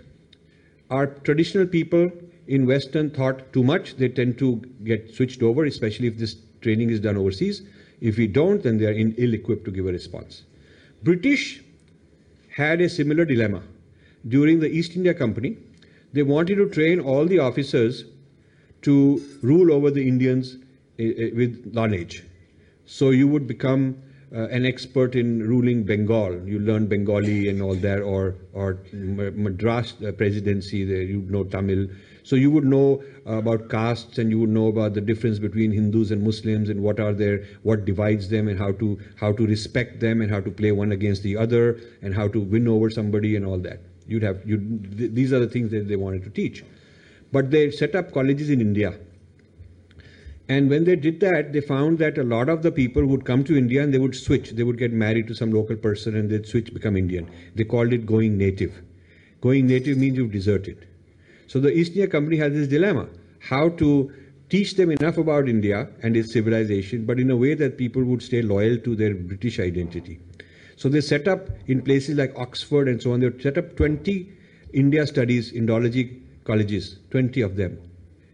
our 0.91 1.07
traditional 1.07 1.65
people 1.65 2.11
in 2.47 2.67
Western 2.67 3.09
thought 3.09 3.51
too 3.53 3.63
much, 3.63 3.95
they 3.95 4.09
tend 4.09 4.37
to 4.37 4.57
get 4.83 5.15
switched 5.15 5.41
over, 5.41 5.65
especially 5.65 6.09
if 6.09 6.19
this 6.19 6.35
training 6.61 6.91
is 6.91 6.99
done 6.99 7.17
overseas. 7.17 7.63
If 8.01 8.17
we 8.17 8.27
don't, 8.27 8.61
then 8.61 8.77
they 8.77 8.85
are 8.85 8.93
ill 8.93 9.33
equipped 9.33 9.65
to 9.65 9.71
give 9.71 9.87
a 9.87 9.91
response. 9.91 10.43
British 11.01 11.63
had 12.59 12.81
a 12.81 12.89
similar 12.89 13.25
dilemma. 13.25 13.61
During 14.27 14.59
the 14.59 14.69
East 14.79 14.95
India 14.95 15.13
Company, 15.13 15.57
they 16.13 16.23
wanted 16.23 16.55
to 16.55 16.69
train 16.69 16.99
all 16.99 17.25
the 17.25 17.39
officers 17.39 18.03
to 18.81 19.21
rule 19.41 19.71
over 19.71 19.91
the 19.91 20.07
Indians 20.07 20.57
eh, 20.97 21.13
eh, 21.17 21.29
with 21.41 21.73
knowledge. 21.73 22.23
So 22.85 23.11
you 23.11 23.27
would 23.27 23.47
become 23.47 24.01
uh, 24.35 24.47
an 24.57 24.65
expert 24.65 25.15
in 25.15 25.47
ruling 25.47 25.83
Bengal. 25.83 26.35
You 26.47 26.59
learn 26.59 26.87
Bengali 26.87 27.49
and 27.49 27.61
all 27.61 27.75
that, 27.75 28.01
or 28.01 28.35
or 28.53 28.77
Madras 28.93 29.93
uh, 30.05 30.11
presidency. 30.11 30.83
There 30.85 31.01
you 31.01 31.21
know 31.35 31.43
Tamil. 31.43 31.87
So 32.23 32.35
you 32.35 32.51
would 32.51 32.65
know 32.65 33.03
about 33.25 33.69
castes 33.69 34.17
and 34.17 34.29
you 34.29 34.39
would 34.39 34.49
know 34.49 34.67
about 34.67 34.93
the 34.93 35.01
difference 35.01 35.39
between 35.39 35.71
Hindus 35.71 36.11
and 36.11 36.23
Muslims 36.23 36.69
and 36.69 36.81
what 36.81 36.99
are 36.99 37.13
their 37.13 37.45
what 37.63 37.85
divides 37.85 38.29
them 38.29 38.47
and 38.47 38.59
how 38.59 38.71
to 38.73 38.99
how 39.15 39.31
to 39.33 39.45
respect 39.45 39.99
them 39.99 40.21
and 40.21 40.31
how 40.31 40.41
to 40.41 40.51
play 40.51 40.71
one 40.71 40.91
against 40.91 41.23
the 41.23 41.37
other 41.37 41.79
and 42.01 42.13
how 42.13 42.27
to 42.27 42.39
win 42.39 42.67
over 42.67 42.89
somebody 42.89 43.35
and 43.35 43.45
all 43.45 43.57
that. 43.59 43.81
You'd 44.07 44.23
have 44.23 44.45
you 44.45 44.57
th- 44.97 45.11
these 45.11 45.33
are 45.33 45.39
the 45.39 45.47
things 45.47 45.71
that 45.71 45.87
they 45.87 45.95
wanted 45.95 46.23
to 46.23 46.29
teach, 46.29 46.63
but 47.31 47.51
they 47.51 47.71
set 47.71 47.95
up 47.95 48.11
colleges 48.11 48.49
in 48.49 48.61
India 48.61 48.93
and 50.49 50.67
when 50.67 50.83
they 50.83 50.95
did 50.95 51.19
that, 51.19 51.53
they 51.53 51.61
found 51.61 51.99
that 51.99 52.17
a 52.17 52.23
lot 52.23 52.49
of 52.49 52.63
the 52.63 52.71
people 52.71 53.05
would 53.05 53.23
come 53.23 53.43
to 53.43 53.55
India 53.55 53.83
and 53.83 53.93
they 53.93 53.99
would 53.99 54.15
switch. 54.15 54.49
They 54.49 54.63
would 54.63 54.79
get 54.79 54.91
married 54.91 55.27
to 55.27 55.35
some 55.35 55.51
local 55.51 55.75
person 55.75 56.15
and 56.15 56.27
they'd 56.27 56.47
switch, 56.47 56.73
become 56.73 56.97
Indian. 56.97 57.29
They 57.53 57.63
called 57.63 57.93
it 57.93 58.07
going 58.07 58.35
native. 58.35 58.81
Going 59.41 59.67
native 59.67 59.99
means 59.99 60.17
you've 60.17 60.31
deserted. 60.31 60.87
So 61.49 61.59
the 61.59 61.71
East 61.71 61.93
India 61.93 62.07
Company 62.07 62.37
has 62.37 62.53
this 62.53 62.67
dilemma 62.67 63.07
how 63.39 63.69
to 63.69 64.11
teach 64.49 64.75
them 64.75 64.91
enough 64.91 65.17
about 65.17 65.49
India 65.49 65.87
and 66.03 66.15
its 66.15 66.31
civilization, 66.31 67.05
but 67.05 67.19
in 67.19 67.31
a 67.31 67.35
way 67.35 67.55
that 67.55 67.75
people 67.75 68.03
would 68.03 68.21
stay 68.21 68.43
loyal 68.43 68.77
to 68.77 68.95
their 68.95 69.15
British 69.15 69.59
identity. 69.59 70.19
So 70.75 70.89
they 70.89 71.01
set 71.01 71.27
up 71.27 71.49
in 71.65 71.81
places 71.81 72.17
like 72.17 72.37
Oxford 72.37 72.87
and 72.87 73.01
so 73.01 73.13
on, 73.13 73.19
they 73.19 73.31
set 73.39 73.57
up 73.57 73.75
20 73.77 74.31
India 74.73 75.07
studies, 75.07 75.51
Indology 75.51 76.21
colleges, 76.43 76.99
20 77.09 77.41
of 77.41 77.55
them 77.55 77.79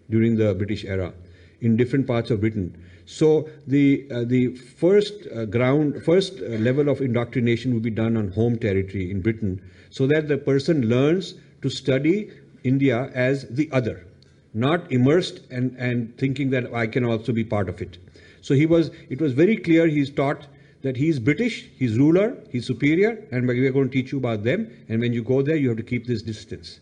during 0.09 0.35
the 0.35 0.53
British 0.53 0.83
era 0.83 1.13
in 1.61 1.77
different 1.77 2.07
parts 2.07 2.31
of 2.31 2.41
Britain. 2.41 2.75
So 3.05 3.49
the 3.65 4.07
uh, 4.11 4.25
the 4.25 4.55
first 4.55 5.13
uh, 5.33 5.45
ground, 5.45 6.03
first 6.03 6.41
uh, 6.41 6.57
level 6.67 6.89
of 6.89 6.99
indoctrination 6.99 7.73
would 7.75 7.83
be 7.83 7.91
done 7.91 8.17
on 8.17 8.31
home 8.31 8.57
territory 8.57 9.09
in 9.09 9.21
Britain, 9.21 9.61
so 9.89 10.05
that 10.07 10.27
the 10.27 10.37
person 10.37 10.89
learns 10.89 11.35
to 11.61 11.69
study 11.69 12.29
India 12.65 13.11
as 13.13 13.47
the 13.49 13.69
other, 13.71 14.05
not 14.53 14.91
immersed 14.91 15.41
and 15.51 15.75
and 15.77 16.17
thinking 16.17 16.49
that 16.57 16.73
I 16.73 16.87
can 16.87 17.05
also 17.13 17.37
be 17.39 17.45
part 17.55 17.69
of 17.69 17.81
it. 17.87 17.97
So 18.41 18.53
he 18.53 18.65
was. 18.65 18.91
It 19.09 19.21
was 19.21 19.33
very 19.33 19.57
clear. 19.57 19.87
He's 19.87 20.09
taught 20.09 20.47
that 20.85 20.97
he's 20.97 21.17
British, 21.17 21.67
he's 21.77 21.97
ruler, 21.97 22.37
he's 22.51 22.67
superior, 22.67 23.13
and 23.31 23.47
we 23.47 23.65
are 23.67 23.71
going 23.71 23.89
to 23.89 23.93
teach 23.93 24.11
you 24.11 24.19
about 24.19 24.43
them. 24.43 24.67
And 24.87 25.01
when 25.01 25.13
you 25.13 25.23
go 25.23 25.41
there, 25.41 25.55
you 25.55 25.69
have 25.69 25.77
to 25.77 25.83
keep 25.91 26.05
this 26.05 26.21
distance. 26.21 26.79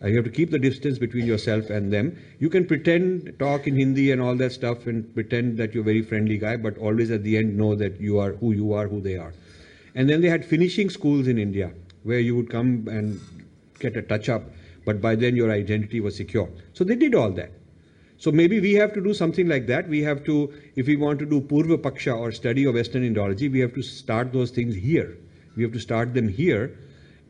Uh, 0.00 0.06
you 0.06 0.16
have 0.16 0.24
to 0.24 0.30
keep 0.30 0.52
the 0.52 0.58
distance 0.58 0.98
between 0.98 1.26
yourself 1.26 1.68
and 1.68 1.92
them. 1.92 2.16
You 2.38 2.48
can 2.48 2.64
pretend, 2.64 3.34
talk 3.40 3.66
in 3.66 3.74
Hindi 3.74 4.12
and 4.12 4.22
all 4.22 4.36
that 4.36 4.52
stuff, 4.52 4.86
and 4.86 5.12
pretend 5.14 5.58
that 5.58 5.74
you're 5.74 5.82
a 5.82 5.84
very 5.84 6.02
friendly 6.02 6.38
guy, 6.38 6.56
but 6.56 6.78
always 6.78 7.10
at 7.10 7.24
the 7.24 7.36
end 7.36 7.56
know 7.56 7.74
that 7.74 8.00
you 8.00 8.20
are 8.20 8.34
who 8.34 8.52
you 8.52 8.72
are, 8.72 8.86
who 8.86 9.00
they 9.00 9.16
are. 9.16 9.32
And 9.96 10.08
then 10.08 10.20
they 10.20 10.28
had 10.28 10.44
finishing 10.44 10.88
schools 10.88 11.26
in 11.26 11.36
India, 11.38 11.72
where 12.04 12.20
you 12.20 12.36
would 12.36 12.50
come 12.50 12.86
and 12.86 13.20
get 13.80 13.96
a 13.96 14.02
touch 14.02 14.28
up, 14.28 14.44
but 14.84 15.00
by 15.00 15.14
then 15.14 15.36
your 15.36 15.50
identity 15.50 16.00
was 16.00 16.16
secure. 16.16 16.48
So 16.72 16.84
they 16.84 16.96
did 16.96 17.14
all 17.14 17.30
that. 17.32 17.50
So 18.18 18.30
maybe 18.30 18.60
we 18.60 18.74
have 18.74 18.92
to 18.94 19.00
do 19.00 19.12
something 19.12 19.48
like 19.48 19.66
that. 19.66 19.88
We 19.88 20.02
have 20.02 20.24
to, 20.24 20.52
if 20.76 20.86
we 20.86 20.96
want 20.96 21.18
to 21.18 21.26
do 21.26 21.40
Purva 21.40 21.76
Paksha 21.78 22.16
or 22.16 22.32
study 22.32 22.64
of 22.64 22.74
Western 22.74 23.02
Indology, 23.02 23.50
we 23.50 23.60
have 23.60 23.74
to 23.74 23.82
start 23.82 24.32
those 24.32 24.50
things 24.50 24.74
here. 24.74 25.16
We 25.56 25.62
have 25.62 25.72
to 25.72 25.80
start 25.80 26.14
them 26.14 26.28
here 26.28 26.78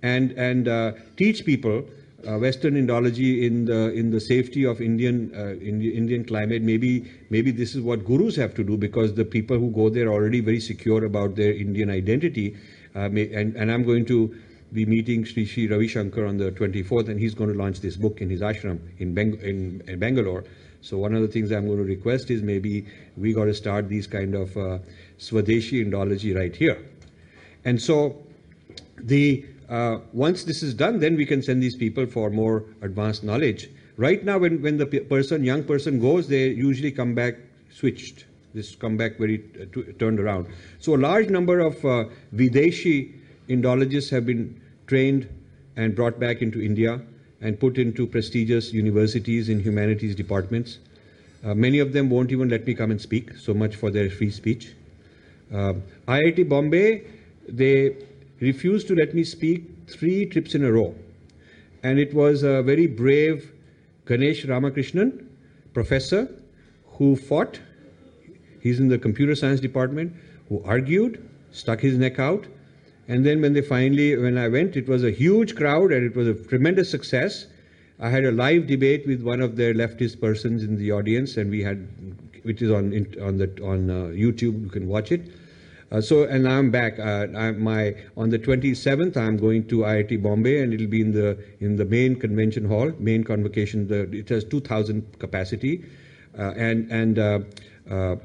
and, 0.03 0.33
and 0.33 0.69
uh, 0.69 0.93
teach 1.17 1.45
people 1.45 1.85
uh, 2.27 2.39
Western 2.39 2.75
Indology 2.75 3.43
in 3.43 3.65
the 3.67 3.93
in 3.93 4.11
the 4.11 4.21
safety 4.21 4.65
of 4.65 4.81
Indian 4.81 5.31
uh, 5.37 5.55
in 5.57 5.83
Indian 5.83 6.25
climate. 6.25 6.63
Maybe 6.63 7.11
maybe 7.31 7.51
this 7.51 7.75
is 7.75 7.83
what 7.83 8.05
gurus 8.05 8.37
have 8.37 8.55
to 8.55 8.65
do 8.65 8.77
because 8.77 9.15
the 9.15 9.25
people 9.25 9.59
who 9.59 9.71
go 9.71 9.89
there 9.91 10.09
are 10.09 10.13
already 10.13 10.41
very 10.41 10.61
secure 10.61 11.05
about 11.05 11.37
their 11.37 11.53
Indian 11.53 11.91
identity. 11.91 12.57
Uh, 12.95 13.09
may, 13.09 13.31
and, 13.35 13.57
and 13.57 13.71
I'm 13.71 13.85
going 13.85 14.05
to 14.07 14.35
be 14.75 14.85
meeting 14.85 15.25
Sri 15.25 15.47
Sri 15.47 15.69
Ravi 15.69 15.87
Shankar 15.87 16.27
on 16.27 16.37
the 16.37 16.51
24th, 16.51 17.09
and 17.09 17.19
he's 17.19 17.35
going 17.35 17.51
to 17.51 17.57
launch 17.57 17.81
this 17.81 17.97
book 17.97 18.21
in 18.21 18.29
his 18.29 18.41
ashram 18.41 18.81
in, 18.99 19.15
Beng- 19.15 19.41
in, 19.41 19.83
in 19.87 19.99
Bangalore. 20.01 20.45
So 20.81 20.99
one 20.99 21.15
of 21.15 21.23
the 21.23 21.29
things 21.29 21.53
I'm 21.53 21.67
going 21.67 21.79
to 21.79 21.85
request 21.85 22.31
is 22.31 22.43
maybe 22.43 22.87
we 23.17 23.33
got 23.33 23.45
to 23.45 23.55
start 23.55 23.89
these 23.89 24.07
kind 24.09 24.35
of 24.35 24.55
uh, 24.57 24.79
Swadeshi 25.19 25.87
Indology 25.87 26.37
right 26.37 26.55
here. 26.55 26.85
And 27.65 27.81
so 27.81 28.21
the 28.99 29.47
uh, 29.69 29.99
once 30.13 30.45
this 30.45 30.63
is 30.63 30.75
done, 30.75 30.99
then 30.99 31.17
we 31.17 31.25
can 31.25 31.41
send 31.41 31.63
these 31.63 31.77
people 31.77 32.07
for 32.07 32.29
more 32.29 32.65
advanced 32.83 33.25
knowledge. 33.25 33.71
Right 33.97 34.25
now, 34.25 34.39
when, 34.39 34.61
when 34.61 34.77
the 34.77 34.87
person, 34.87 35.45
young 35.45 35.65
person 35.65 36.01
goes, 36.01 36.29
they 36.29 36.49
usually 36.49 36.91
come 36.91 37.15
back 37.15 37.37
switched. 37.71 38.27
This 38.53 38.75
come 38.75 38.97
back 38.97 39.19
very 39.19 39.43
uh, 39.61 39.65
t- 39.73 39.93
turned 39.95 40.21
around. 40.21 40.49
So 40.81 40.95
a 40.95 40.99
large 40.99 41.29
number 41.29 41.61
of 41.61 41.77
uh, 41.85 42.05
Videshi 42.35 43.15
Indologists 43.49 44.11
have 44.11 44.27
been 44.27 44.61
trained 44.87 45.29
and 45.77 45.95
brought 45.95 46.19
back 46.19 46.43
into 46.43 46.61
India 46.63 47.01
and 47.41 47.59
put 47.59 47.79
into 47.79 48.07
prestigious 48.07 48.73
universities 48.73 49.49
in 49.49 49.61
humanities 49.61 50.15
departments. 50.15 50.79
Uh, 51.45 51.55
many 51.55 51.79
of 51.79 51.93
them 51.93 52.09
won't 52.09 52.33
even 52.33 52.49
let 52.49 52.67
me 52.67 52.75
come 52.75 52.91
and 52.91 53.01
speak, 53.01 53.37
so 53.37 53.53
much 53.53 53.77
for 53.77 53.91
their 53.91 54.09
free 54.09 54.31
speech. 54.31 54.73
Uh, 55.53 55.75
IIT 56.09 56.49
Bombay, 56.49 57.03
they 57.49 57.97
refused 58.41 58.89
to 58.89 58.95
let 58.95 59.15
me 59.15 59.25
speak 59.25 59.65
three 59.89 60.27
trips 60.27 60.55
in 60.55 60.65
a 60.65 60.73
row. 60.73 60.95
And 61.83 61.99
it 61.99 62.15
was 62.15 62.43
a 62.43 62.63
very 62.63 62.87
brave 62.87 63.53
Ganesh 64.07 64.45
Ramakrishnan, 64.47 65.29
professor, 65.75 66.29
who 66.99 67.17
fought. 67.17 67.61
He's 68.61 68.81
in 68.81 68.89
the 68.89 68.99
computer 68.99 69.35
science 69.35 69.61
department, 69.61 70.15
who 70.49 70.63
argued, 70.65 71.29
stuck 71.53 71.81
his 71.81 71.99
neck 71.99 72.19
out. 72.19 72.47
And 73.09 73.25
then 73.25 73.41
when 73.41 73.53
they 73.53 73.61
finally, 73.61 74.17
when 74.17 74.39
I 74.39 74.49
went, 74.49 74.77
it 74.77 74.89
was 74.89 75.05
a 75.05 75.11
huge 75.11 75.55
crowd 75.57 75.93
and 75.93 76.05
it 76.05 76.17
was 76.17 76.27
a 76.27 76.35
tremendous 76.35 76.91
success. 76.91 77.47
I 78.01 78.09
had 78.09 78.25
a 78.25 78.33
live 78.33 78.67
debate 78.67 79.07
with 79.07 79.23
one 79.23 79.41
of 79.41 79.57
their 79.57 79.75
leftist 79.75 80.21
persons 80.21 80.65
in 80.65 80.77
the 80.77 80.91
audience, 80.93 81.37
and 81.37 81.51
we 81.51 81.63
had, 81.63 81.87
which 82.43 82.61
is 82.61 82.71
on 82.71 82.93
on 83.23 83.39
the 83.39 83.49
on 83.63 83.91
uh, 83.91 83.95
YouTube. 84.13 84.63
You 84.65 84.71
can 84.71 84.89
watch 84.89 85.13
it. 85.13 85.31
Uh, 85.93 86.01
so, 86.01 86.25
and 86.25 86.49
I'm 86.49 86.73
back. 86.73 86.99
Uh, 86.99 87.29
I'm 87.37 87.63
my 87.63 87.95
on 88.17 88.31
the 88.31 88.39
27th, 88.39 89.17
I'm 89.17 89.37
going 89.37 89.69
to 89.69 89.79
IIT 89.79 90.23
Bombay, 90.23 90.61
and 90.63 90.75
it'll 90.75 90.89
be 90.89 91.01
in 91.01 91.13
the 91.13 91.39
in 91.61 91.77
the 91.77 91.85
main 91.85 92.17
convention 92.17 92.65
hall, 92.65 92.91
main 92.99 93.23
convocation. 93.23 93.87
The, 93.87 94.11
it 94.11 94.29
has 94.31 94.45
2,000 94.45 95.21
capacity, 95.21 95.85
uh, 96.37 96.53
and 96.57 96.91
and 96.91 97.19
uh, 97.19 97.39
uh, 97.89 98.17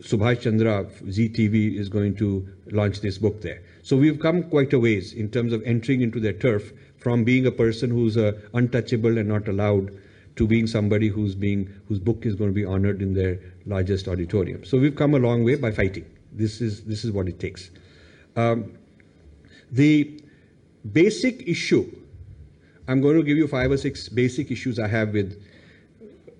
Subhash 0.00 0.42
Chandra 0.42 0.86
Zee 1.10 1.30
TV 1.30 1.78
is 1.78 1.88
going 1.88 2.16
to 2.16 2.46
launch 2.70 3.00
this 3.00 3.16
book 3.16 3.40
there. 3.40 3.62
So 3.86 3.96
we've 3.96 4.18
come 4.18 4.42
quite 4.42 4.72
a 4.72 4.80
ways 4.80 5.12
in 5.12 5.30
terms 5.30 5.52
of 5.52 5.62
entering 5.62 6.00
into 6.00 6.18
their 6.18 6.32
turf 6.32 6.72
from 6.98 7.22
being 7.22 7.46
a 7.46 7.52
person 7.52 7.88
who's 7.88 8.16
uh, 8.16 8.32
untouchable 8.52 9.16
and 9.16 9.28
not 9.28 9.46
allowed 9.46 9.96
to 10.34 10.46
being 10.48 10.66
somebody 10.66 11.06
who's 11.06 11.36
being 11.36 11.72
whose 11.86 12.00
book 12.00 12.26
is 12.26 12.34
going 12.34 12.50
to 12.50 12.54
be 12.54 12.64
honored 12.64 13.00
in 13.00 13.14
their 13.14 13.38
largest 13.64 14.08
auditorium. 14.08 14.64
So 14.64 14.76
we've 14.76 14.96
come 14.96 15.14
a 15.14 15.20
long 15.20 15.44
way 15.44 15.54
by 15.54 15.70
fighting. 15.70 16.04
This 16.32 16.60
is 16.60 16.82
this 16.82 17.04
is 17.04 17.12
what 17.12 17.28
it 17.28 17.38
takes. 17.38 17.70
Um, 18.34 18.76
the 19.70 20.20
basic 20.92 21.46
issue. 21.46 21.88
I'm 22.88 23.00
going 23.00 23.16
to 23.16 23.22
give 23.22 23.36
you 23.36 23.46
five 23.46 23.70
or 23.70 23.76
six 23.76 24.08
basic 24.08 24.50
issues 24.50 24.80
I 24.80 24.88
have 24.88 25.10
with 25.10 25.40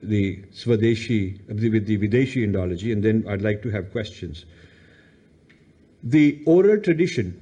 the 0.02 0.42
Swadeshi, 0.52 1.46
with 1.46 1.86
the 1.86 1.96
Videshi 1.96 2.44
Indology, 2.44 2.92
and 2.92 3.04
then 3.04 3.24
I'd 3.28 3.42
like 3.42 3.62
to 3.62 3.70
have 3.70 3.92
questions. 3.92 4.46
The 6.06 6.40
oral 6.46 6.78
tradition 6.78 7.40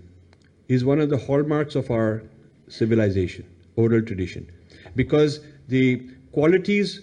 is 0.69 0.87
one 0.87 0.99
of 0.99 1.11
the 1.11 1.19
hallmarks 1.19 1.75
of 1.75 1.91
our 1.91 2.23
civilization, 2.69 3.45
oral 3.77 4.01
tradition, 4.01 4.51
because 4.97 5.41
the 5.69 6.09
qualities 6.33 7.03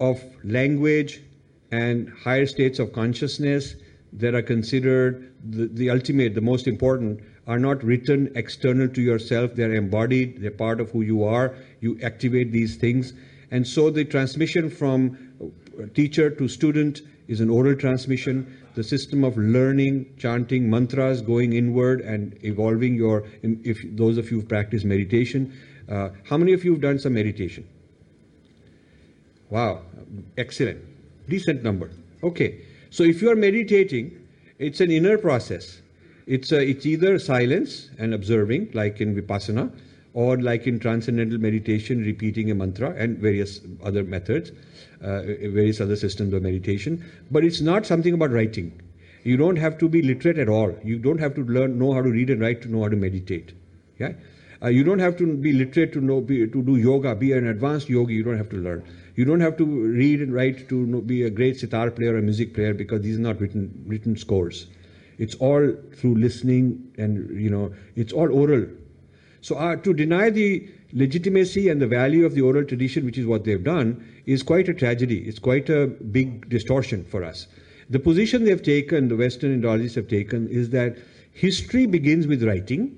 of 0.00 0.20
language 0.42 1.22
and 1.70 2.08
higher 2.08 2.46
states 2.46 2.80
of 2.80 2.92
consciousness 2.92 3.76
that 4.12 4.34
are 4.34 4.42
considered 4.42 5.32
the, 5.48 5.68
the 5.68 5.88
ultimate, 5.88 6.34
the 6.34 6.40
most 6.40 6.66
important, 6.66 7.20
are 7.46 7.60
not 7.60 7.84
written 7.84 8.32
external 8.34 8.88
to 8.88 9.00
yourself. 9.00 9.54
They're 9.54 9.74
embodied, 9.74 10.42
they're 10.42 10.50
part 10.50 10.80
of 10.80 10.90
who 10.90 11.02
you 11.02 11.22
are. 11.22 11.54
You 11.78 11.96
activate 12.02 12.50
these 12.50 12.74
things. 12.74 13.12
And 13.52 13.64
so 13.64 13.88
the 13.88 14.04
transmission 14.04 14.68
from 14.68 15.31
teacher 15.94 16.30
to 16.30 16.48
student 16.48 17.02
is 17.28 17.40
an 17.40 17.50
oral 17.50 17.74
transmission. 17.74 18.58
The 18.74 18.84
system 18.84 19.24
of 19.24 19.36
learning, 19.36 20.14
chanting 20.18 20.68
mantras, 20.70 21.20
going 21.20 21.52
inward 21.52 22.00
and 22.00 22.38
evolving 22.42 22.94
your, 22.94 23.24
if 23.42 23.78
those 23.96 24.18
of 24.18 24.30
you 24.30 24.38
who've 24.38 24.48
practiced 24.48 24.84
meditation, 24.84 25.52
uh, 25.88 26.10
how 26.24 26.36
many 26.36 26.52
of 26.52 26.64
you 26.64 26.72
have 26.72 26.80
done 26.80 26.98
some 26.98 27.14
meditation? 27.14 27.68
Wow, 29.50 29.82
excellent. 30.38 30.80
Decent 31.28 31.62
number. 31.62 31.90
Okay. 32.22 32.60
So 32.90 33.02
if 33.02 33.20
you 33.20 33.30
are 33.30 33.36
meditating, 33.36 34.18
it's 34.58 34.80
an 34.80 34.90
inner 34.90 35.18
process. 35.18 35.80
It's, 36.26 36.52
a, 36.52 36.62
it's 36.62 36.86
either 36.86 37.18
silence 37.18 37.90
and 37.98 38.14
observing, 38.14 38.70
like 38.74 39.00
in 39.00 39.14
Vipassana, 39.14 39.72
or 40.14 40.40
like 40.40 40.66
in 40.66 40.78
transcendental 40.78 41.38
meditation, 41.38 42.02
repeating 42.02 42.50
a 42.50 42.54
mantra 42.54 42.94
and 42.96 43.18
various 43.18 43.60
other 43.82 44.04
methods, 44.04 44.52
various 45.02 45.80
other 45.80 45.96
systems 45.96 46.32
of 46.32 46.42
meditation. 46.42 47.04
But 47.30 47.44
it's 47.44 47.60
not 47.60 47.86
something 47.86 48.14
about 48.14 48.30
writing. 48.30 48.80
You 49.24 49.36
don't 49.36 49.56
have 49.56 49.78
to 49.78 49.88
be 49.88 50.02
literate 50.02 50.38
at 50.38 50.48
all. 50.48 50.76
You 50.82 50.98
don't 50.98 51.18
have 51.18 51.34
to 51.36 51.44
learn, 51.44 51.78
know 51.78 51.92
how 51.92 52.02
to 52.02 52.10
read 52.10 52.30
and 52.30 52.40
write 52.40 52.62
to 52.62 52.68
know 52.68 52.82
how 52.82 52.88
to 52.88 52.96
meditate. 52.96 53.52
Yeah? 53.98 54.12
Uh, 54.62 54.68
you 54.68 54.84
don't 54.84 55.00
have 55.00 55.16
to 55.16 55.36
be 55.36 55.52
literate 55.52 55.92
to 55.92 56.00
know 56.00 56.20
be, 56.20 56.46
to 56.46 56.62
do 56.62 56.76
yoga, 56.76 57.14
be 57.14 57.32
an 57.32 57.46
advanced 57.48 57.88
yogi. 57.88 58.14
You 58.14 58.22
don't 58.22 58.36
have 58.36 58.50
to 58.50 58.56
learn. 58.56 58.84
You 59.16 59.24
don't 59.24 59.40
have 59.40 59.56
to 59.58 59.64
read 59.64 60.20
and 60.20 60.32
write 60.32 60.68
to 60.68 60.86
know, 60.86 61.00
be 61.00 61.24
a 61.24 61.30
great 61.30 61.58
sitar 61.58 61.90
player 61.90 62.16
or 62.16 62.22
music 62.22 62.54
player 62.54 62.72
because 62.72 63.02
these 63.02 63.18
are 63.18 63.22
not 63.22 63.40
written 63.40 63.84
written 63.86 64.16
scores. 64.16 64.68
It's 65.18 65.34
all 65.34 65.74
through 65.96 66.14
listening 66.14 66.92
and 66.96 67.40
you 67.40 67.50
know 67.50 67.72
it's 67.96 68.12
all 68.12 68.32
oral. 68.32 68.66
So 69.42 69.56
uh, 69.56 69.76
to 69.76 69.92
deny 69.92 70.30
the 70.30 70.66
legitimacy 70.92 71.68
and 71.68 71.82
the 71.82 71.86
value 71.86 72.24
of 72.24 72.34
the 72.34 72.40
oral 72.40 72.64
tradition, 72.64 73.04
which 73.04 73.18
is 73.18 73.26
what 73.26 73.44
they've 73.44 73.62
done, 73.62 74.02
is 74.24 74.42
quite 74.42 74.68
a 74.68 74.74
tragedy. 74.74 75.18
It's 75.28 75.38
quite 75.38 75.68
a 75.68 75.88
big 75.88 76.48
distortion 76.48 77.04
for 77.04 77.24
us. 77.24 77.48
The 77.90 77.98
position 77.98 78.44
they've 78.44 78.62
taken, 78.62 79.08
the 79.08 79.16
Western 79.16 79.60
Indologists 79.60 79.96
have 79.96 80.08
taken, 80.08 80.48
is 80.48 80.70
that 80.70 80.96
history 81.32 81.86
begins 81.86 82.26
with 82.26 82.42
writing 82.44 82.96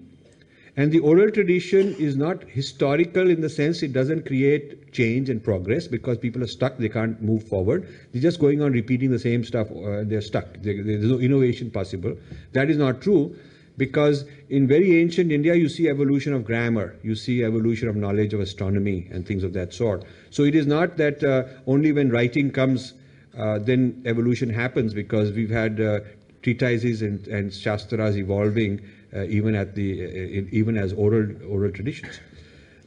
and 0.76 0.90
the 0.90 0.98
oral 0.98 1.30
tradition 1.30 1.94
is 1.94 2.16
not 2.16 2.42
historical 2.44 3.30
in 3.30 3.40
the 3.40 3.48
sense 3.48 3.82
it 3.82 3.92
doesn't 3.92 4.26
create 4.26 4.92
change 4.92 5.30
and 5.30 5.42
progress 5.42 5.86
because 5.86 6.18
people 6.18 6.42
are 6.42 6.48
stuck, 6.48 6.78
they 6.78 6.88
can't 6.88 7.22
move 7.22 7.46
forward. 7.46 7.88
They're 8.12 8.22
just 8.22 8.40
going 8.40 8.60
on 8.60 8.72
repeating 8.72 9.10
the 9.12 9.18
same 9.18 9.44
stuff, 9.44 9.70
uh, 9.70 10.02
they're 10.04 10.20
stuck. 10.20 10.52
They, 10.62 10.80
there's 10.80 11.04
no 11.04 11.20
innovation 11.20 11.70
possible. 11.70 12.16
That 12.52 12.70
is 12.70 12.76
not 12.76 13.00
true 13.00 13.36
because 13.76 14.24
in 14.48 14.66
very 14.68 15.00
ancient 15.00 15.32
India, 15.32 15.54
you 15.54 15.68
see 15.68 15.88
evolution 15.88 16.32
of 16.32 16.44
grammar, 16.44 16.96
you 17.02 17.14
see 17.14 17.42
evolution 17.44 17.88
of 17.88 17.96
knowledge 17.96 18.32
of 18.32 18.40
astronomy 18.40 19.08
and 19.10 19.26
things 19.26 19.42
of 19.42 19.52
that 19.54 19.74
sort. 19.74 20.04
So 20.30 20.44
it 20.44 20.54
is 20.54 20.66
not 20.66 20.96
that 20.96 21.24
uh, 21.24 21.44
only 21.66 21.92
when 21.92 22.10
writing 22.10 22.50
comes, 22.52 22.94
uh, 23.36 23.58
then 23.58 24.02
evolution 24.06 24.48
happens 24.48 24.94
because 24.94 25.32
we've 25.32 25.50
had 25.50 25.80
uh, 25.80 26.00
treatises 26.42 27.02
and, 27.02 27.26
and 27.26 27.52
shastras 27.52 28.16
evolving 28.16 28.80
uh, 29.14 29.24
even 29.24 29.54
at 29.54 29.74
the 29.74 30.04
uh, 30.04 30.48
even 30.50 30.76
as 30.76 30.92
oral 30.92 31.26
oral 31.48 31.70
traditions. 31.70 32.20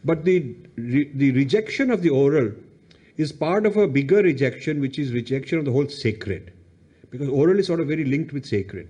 But 0.06 0.23
the 0.26 0.56
re, 0.76 1.10
the 1.13 1.32
rejection 1.32 1.89
of 1.91 2.02
the 2.02 2.10
oral 2.10 2.52
is 3.17 3.32
part 3.32 3.65
of 3.65 3.78
a 3.78 3.88
bigger 3.88 4.21
rejection, 4.21 4.80
which 4.80 5.00
is 5.00 5.12
rejection 5.12 5.58
of 5.58 5.65
the 5.65 5.71
whole 5.71 5.88
sacred, 5.89 6.54
because 7.10 7.28
oral 7.30 7.60
is 7.60 7.67
sort 7.67 7.80
of 7.80 7.88
very 7.88 8.06
linked 8.06 8.32
with 8.32 8.45
sacred, 8.45 8.88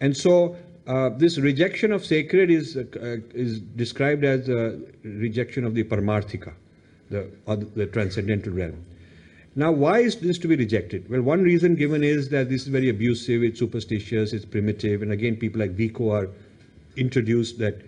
and 0.00 0.16
so. 0.16 0.56
Uh, 0.88 1.10
this 1.10 1.36
rejection 1.36 1.92
of 1.92 2.02
sacred 2.02 2.50
is 2.50 2.74
uh, 2.78 3.18
is 3.34 3.60
described 3.60 4.24
as 4.24 4.48
a 4.48 4.80
rejection 5.02 5.64
of 5.64 5.74
the 5.74 5.84
paramarthika, 5.84 6.54
the, 7.10 7.28
the 7.76 7.86
transcendental 7.86 8.54
realm. 8.54 8.82
Now, 9.54 9.70
why 9.70 9.98
is 9.98 10.16
this 10.16 10.38
to 10.38 10.48
be 10.48 10.56
rejected? 10.56 11.10
Well, 11.10 11.20
one 11.20 11.42
reason 11.42 11.74
given 11.74 12.02
is 12.02 12.30
that 12.30 12.48
this 12.48 12.62
is 12.62 12.68
very 12.68 12.88
abusive, 12.88 13.42
it's 13.42 13.58
superstitious, 13.58 14.32
it's 14.32 14.46
primitive, 14.46 15.02
and 15.02 15.12
again, 15.12 15.36
people 15.36 15.60
like 15.60 15.72
Vico 15.72 16.10
are 16.10 16.30
introduced 16.96 17.58
that 17.58 17.82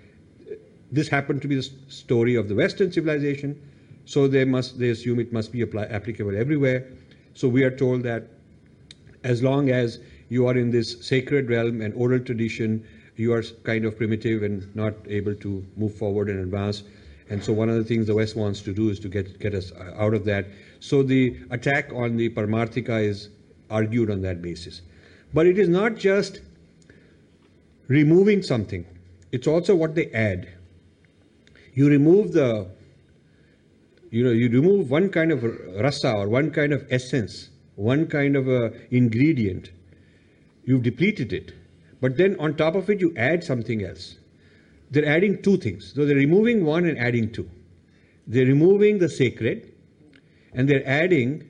this 0.92 1.08
happened 1.08 1.40
to 1.40 1.48
be 1.48 1.54
the 1.54 1.68
story 1.88 2.34
of 2.34 2.48
the 2.48 2.54
Western 2.54 2.92
civilization, 2.92 3.58
so 4.04 4.28
they 4.28 4.44
must 4.44 4.78
they 4.78 4.90
assume 4.90 5.20
it 5.20 5.32
must 5.32 5.52
be 5.52 5.62
apply, 5.62 5.84
applicable 5.84 6.36
everywhere. 6.36 6.86
So 7.32 7.48
we 7.48 7.64
are 7.64 7.74
told 7.74 8.02
that 8.02 8.24
as 9.24 9.42
long 9.42 9.70
as 9.70 10.00
you 10.30 10.46
are 10.46 10.56
in 10.56 10.70
this 10.70 10.96
sacred 11.06 11.50
realm 11.50 11.82
and 11.82 11.92
oral 11.94 12.20
tradition, 12.20 12.82
you 13.16 13.34
are 13.34 13.42
kind 13.64 13.84
of 13.84 13.98
primitive 13.98 14.42
and 14.42 14.74
not 14.74 14.94
able 15.08 15.34
to 15.34 15.66
move 15.76 15.94
forward 15.94 16.30
and 16.30 16.40
advance. 16.40 16.84
And 17.28 17.44
so 17.44 17.52
one 17.52 17.68
of 17.68 17.74
the 17.74 17.84
things 17.84 18.06
the 18.06 18.14
West 18.14 18.34
wants 18.36 18.62
to 18.62 18.72
do 18.72 18.88
is 18.88 18.98
to 19.00 19.08
get, 19.08 19.38
get 19.38 19.54
us 19.54 19.72
out 19.96 20.14
of 20.14 20.24
that. 20.24 20.46
So 20.78 21.02
the 21.02 21.36
attack 21.50 21.92
on 21.92 22.16
the 22.16 22.30
Paramarthika 22.30 23.04
is 23.04 23.28
argued 23.68 24.10
on 24.10 24.22
that 24.22 24.40
basis. 24.40 24.82
But 25.34 25.46
it 25.46 25.58
is 25.58 25.68
not 25.68 25.96
just 25.96 26.40
removing 27.88 28.42
something. 28.42 28.86
It's 29.32 29.46
also 29.46 29.74
what 29.74 29.94
they 29.94 30.06
add. 30.12 30.48
You 31.74 31.88
remove 31.88 32.32
the, 32.32 32.68
you 34.10 34.24
know, 34.24 34.30
you 34.30 34.48
remove 34.48 34.90
one 34.90 35.08
kind 35.08 35.32
of 35.32 35.42
rasa 35.80 36.12
or 36.12 36.28
one 36.28 36.50
kind 36.50 36.72
of 36.72 36.86
essence, 36.90 37.50
one 37.74 38.06
kind 38.06 38.36
of 38.36 38.48
a 38.48 38.72
ingredient. 38.90 39.70
You've 40.64 40.82
depleted 40.82 41.32
it. 41.32 41.52
But 42.00 42.16
then 42.16 42.36
on 42.38 42.56
top 42.56 42.74
of 42.74 42.88
it, 42.88 43.00
you 43.00 43.12
add 43.16 43.44
something 43.44 43.84
else. 43.84 44.16
They're 44.90 45.06
adding 45.06 45.42
two 45.42 45.56
things. 45.56 45.92
So 45.94 46.04
they're 46.04 46.16
removing 46.16 46.64
one 46.64 46.86
and 46.86 46.98
adding 46.98 47.32
two. 47.32 47.48
They're 48.26 48.46
removing 48.46 48.98
the 48.98 49.08
sacred 49.08 49.72
and 50.52 50.68
they're 50.68 50.86
adding 50.86 51.48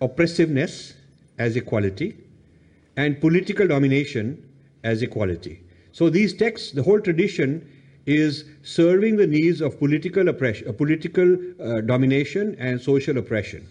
oppressiveness 0.00 0.94
as 1.38 1.56
equality 1.56 2.16
and 2.96 3.20
political 3.20 3.66
domination 3.66 4.48
as 4.82 5.02
equality. 5.02 5.62
So 5.92 6.10
these 6.10 6.34
texts, 6.34 6.72
the 6.72 6.82
whole 6.82 7.00
tradition 7.00 7.68
is 8.06 8.44
serving 8.62 9.16
the 9.16 9.26
needs 9.26 9.60
of 9.60 9.78
political 9.78 10.28
oppression, 10.28 10.68
uh, 10.68 10.72
political 10.72 11.36
uh, 11.60 11.80
domination 11.80 12.54
and 12.58 12.80
social 12.80 13.16
oppression. 13.16 13.66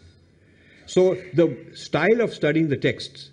So 0.85 1.15
the 1.33 1.55
style 1.73 2.21
of 2.21 2.33
studying 2.33 2.67
the 2.67 2.77
texts 2.77 3.29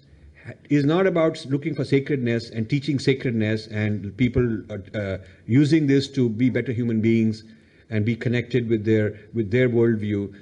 is 0.68 0.84
not 0.84 1.06
about 1.06 1.44
looking 1.46 1.74
for 1.74 1.84
sacredness 1.84 2.50
and 2.50 2.68
teaching 2.68 2.98
sacredness 2.98 3.66
and 3.68 4.16
people 4.16 4.62
uh, 4.70 4.98
uh, 4.98 5.18
using 5.46 5.86
this 5.86 6.08
to 6.08 6.28
be 6.28 6.50
better 6.50 6.72
human 6.72 7.00
beings 7.00 7.44
and 7.90 8.04
be 8.04 8.16
connected 8.16 8.68
with 8.68 8.84
their 8.84 9.18
with 9.34 9.50
their 9.50 9.68
worldview 9.68 10.32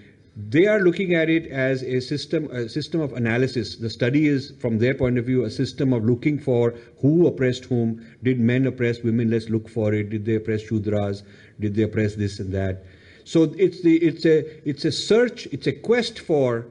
they 0.50 0.66
are 0.66 0.78
looking 0.78 1.14
at 1.14 1.28
it 1.28 1.46
as 1.46 1.82
a 1.82 1.98
system, 2.00 2.48
a 2.52 2.68
system 2.68 3.00
of 3.00 3.12
analysis. 3.12 3.74
The 3.74 3.90
study 3.90 4.28
is, 4.28 4.52
from 4.60 4.78
their 4.78 4.94
point 4.94 5.18
of 5.18 5.26
view, 5.26 5.44
a 5.44 5.50
system 5.50 5.92
of 5.92 6.04
looking 6.04 6.38
for 6.38 6.74
who 7.00 7.26
oppressed 7.26 7.64
whom. 7.64 8.06
Did 8.22 8.38
men 8.38 8.64
oppress 8.66 9.02
women? 9.02 9.30
Let's 9.30 9.48
look 9.48 9.68
for 9.68 9.92
it. 9.92 10.10
Did 10.10 10.24
they 10.24 10.36
oppress 10.36 10.62
Shudras? 10.62 11.24
Did 11.58 11.74
they 11.74 11.82
oppress 11.82 12.14
this 12.14 12.38
and 12.38 12.54
that? 12.54 12.84
So 13.24 13.54
it's 13.58 13.82
the 13.82 13.96
it's 13.96 14.24
a 14.24 14.68
it's 14.68 14.84
a 14.84 14.92
search. 14.92 15.46
It's 15.46 15.66
a 15.66 15.72
quest 15.72 16.20
for 16.20 16.66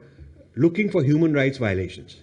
looking 0.56 0.90
for 0.90 1.04
human 1.04 1.34
rights 1.34 1.58
violations 1.58 2.16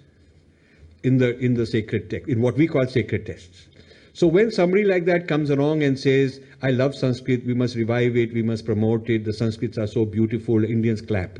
in 1.05 1.17
the 1.17 1.37
in 1.39 1.53
the 1.53 1.65
sacred 1.65 2.09
text, 2.09 2.27
in 2.29 2.41
what 2.41 2.55
we 2.55 2.67
call 2.67 2.87
sacred 2.87 3.25
texts. 3.25 3.67
So 4.13 4.27
when 4.27 4.49
somebody 4.49 4.85
like 4.85 5.05
that 5.05 5.27
comes 5.27 5.49
along 5.49 5.83
and 5.83 5.99
says, 5.99 6.39
I 6.61 6.71
love 6.71 6.95
Sanskrit, 6.95 7.45
we 7.45 7.53
must 7.53 7.75
revive 7.75 8.15
it, 8.15 8.33
we 8.33 8.43
must 8.43 8.65
promote 8.65 9.09
it, 9.09 9.25
the 9.25 9.31
Sanskrits 9.31 9.77
are 9.77 9.87
so 9.87 10.05
beautiful, 10.05 10.63
Indians 10.63 11.01
clap. 11.01 11.37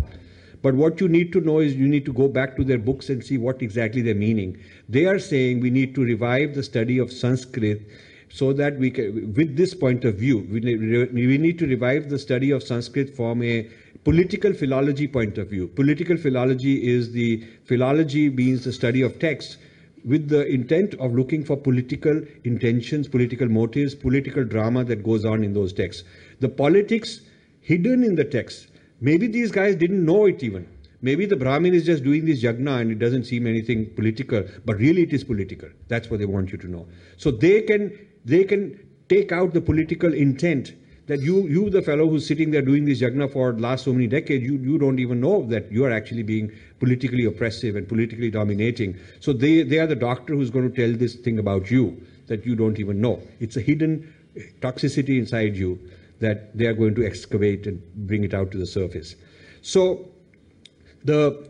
But 0.61 0.75
what 0.75 0.99
you 0.99 1.07
need 1.07 1.31
to 1.33 1.39
know 1.39 1.59
is 1.59 1.75
you 1.75 1.87
need 1.87 2.05
to 2.05 2.11
go 2.11 2.27
back 2.27 2.57
to 2.57 2.65
their 2.65 2.77
books 2.77 3.09
and 3.09 3.23
see 3.23 3.37
what 3.37 3.61
exactly 3.61 4.01
they're 4.01 4.13
meaning. 4.13 4.57
They 4.89 5.05
are 5.05 5.19
saying 5.19 5.61
we 5.61 5.69
need 5.69 5.95
to 5.95 6.01
revive 6.01 6.53
the 6.53 6.63
study 6.63 6.97
of 6.97 7.13
Sanskrit 7.13 7.87
so 8.29 8.51
that 8.51 8.77
we 8.77 8.91
can, 8.91 9.33
with 9.33 9.55
this 9.55 9.73
point 9.73 10.03
of 10.03 10.15
view, 10.15 10.39
we, 10.51 10.59
we 10.59 11.37
need 11.37 11.57
to 11.59 11.67
revive 11.67 12.09
the 12.09 12.19
study 12.19 12.51
of 12.51 12.61
Sanskrit 12.61 13.15
from 13.15 13.41
a 13.41 13.69
political 14.05 14.53
philology 14.53 15.07
point 15.07 15.37
of 15.39 15.49
view. 15.49 15.67
Political 15.67 16.17
philology 16.17 16.87
is 16.87 17.11
the 17.11 17.43
philology 17.65 18.29
means 18.29 18.63
the 18.63 18.71
study 18.71 19.01
of 19.01 19.19
texts 19.19 19.57
with 20.05 20.29
the 20.29 20.45
intent 20.45 20.93
of 20.95 21.15
looking 21.15 21.43
for 21.43 21.57
political 21.57 22.21
intentions, 22.43 23.07
political 23.07 23.49
motives, 23.49 23.95
political 23.95 24.45
drama 24.45 24.83
that 24.83 25.03
goes 25.03 25.25
on 25.25 25.43
in 25.43 25.53
those 25.53 25.73
texts. 25.73 26.03
The 26.39 26.47
politics 26.47 27.21
hidden 27.61 28.03
in 28.03 28.13
the 28.13 28.23
text. 28.23 28.67
Maybe 29.01 29.25
these 29.25 29.51
guys 29.51 29.75
didn't 29.75 30.05
know 30.05 30.25
it 30.25 30.43
even. 30.43 30.69
Maybe 31.01 31.25
the 31.25 31.35
Brahmin 31.35 31.73
is 31.73 31.83
just 31.85 32.03
doing 32.03 32.25
this 32.25 32.43
yagna 32.43 32.81
and 32.81 32.91
it 32.91 32.99
doesn't 32.99 33.25
seem 33.25 33.47
anything 33.47 33.89
political, 33.95 34.43
but 34.65 34.77
really 34.77 35.01
it 35.01 35.13
is 35.13 35.23
political. 35.23 35.69
That's 35.87 36.11
what 36.11 36.19
they 36.19 36.25
want 36.25 36.51
you 36.51 36.59
to 36.59 36.67
know. 36.67 36.87
So 37.17 37.31
they 37.31 37.61
can 37.63 37.91
they 38.23 38.43
can 38.43 38.79
take 39.09 39.31
out 39.31 39.53
the 39.53 39.61
political 39.61 40.13
intent 40.13 40.73
that 41.07 41.21
you, 41.21 41.47
you, 41.47 41.69
the 41.69 41.81
fellow 41.81 42.07
who's 42.07 42.25
sitting 42.27 42.51
there 42.51 42.61
doing 42.61 42.85
this 42.85 43.01
yagna 43.01 43.31
for 43.31 43.53
last 43.53 43.85
so 43.85 43.93
many 43.93 44.07
decades, 44.07 44.43
you, 44.43 44.57
you 44.57 44.77
don't 44.77 44.99
even 44.99 45.21
know 45.21 45.45
that 45.47 45.71
you 45.71 45.85
are 45.85 45.91
actually 45.91 46.23
being 46.23 46.51
politically 46.79 47.25
oppressive 47.25 47.75
and 47.75 47.87
politically 47.87 48.31
dominating. 48.31 48.97
So 49.19 49.31
they, 49.31 49.61
they 49.61 49.77
are 49.77 49.87
the 49.87 49.95
doctor 49.95 50.33
who's 50.33 50.49
going 50.49 50.71
to 50.71 50.75
tell 50.75 50.97
this 50.97 51.15
thing 51.15 51.37
about 51.37 51.69
you 51.69 52.01
that 52.27 52.45
you 52.45 52.55
don't 52.55 52.79
even 52.79 52.99
know. 53.01 53.21
It's 53.39 53.55
a 53.55 53.61
hidden 53.61 54.11
eh, 54.35 54.41
toxicity 54.61 55.19
inside 55.19 55.55
you 55.55 55.79
that 56.19 56.57
they 56.57 56.65
are 56.65 56.73
going 56.73 56.95
to 56.95 57.05
excavate 57.05 57.67
and 57.67 57.81
bring 58.07 58.23
it 58.23 58.33
out 58.33 58.49
to 58.51 58.57
the 58.57 58.65
surface. 58.65 59.15
So 59.61 60.09
the 61.03 61.49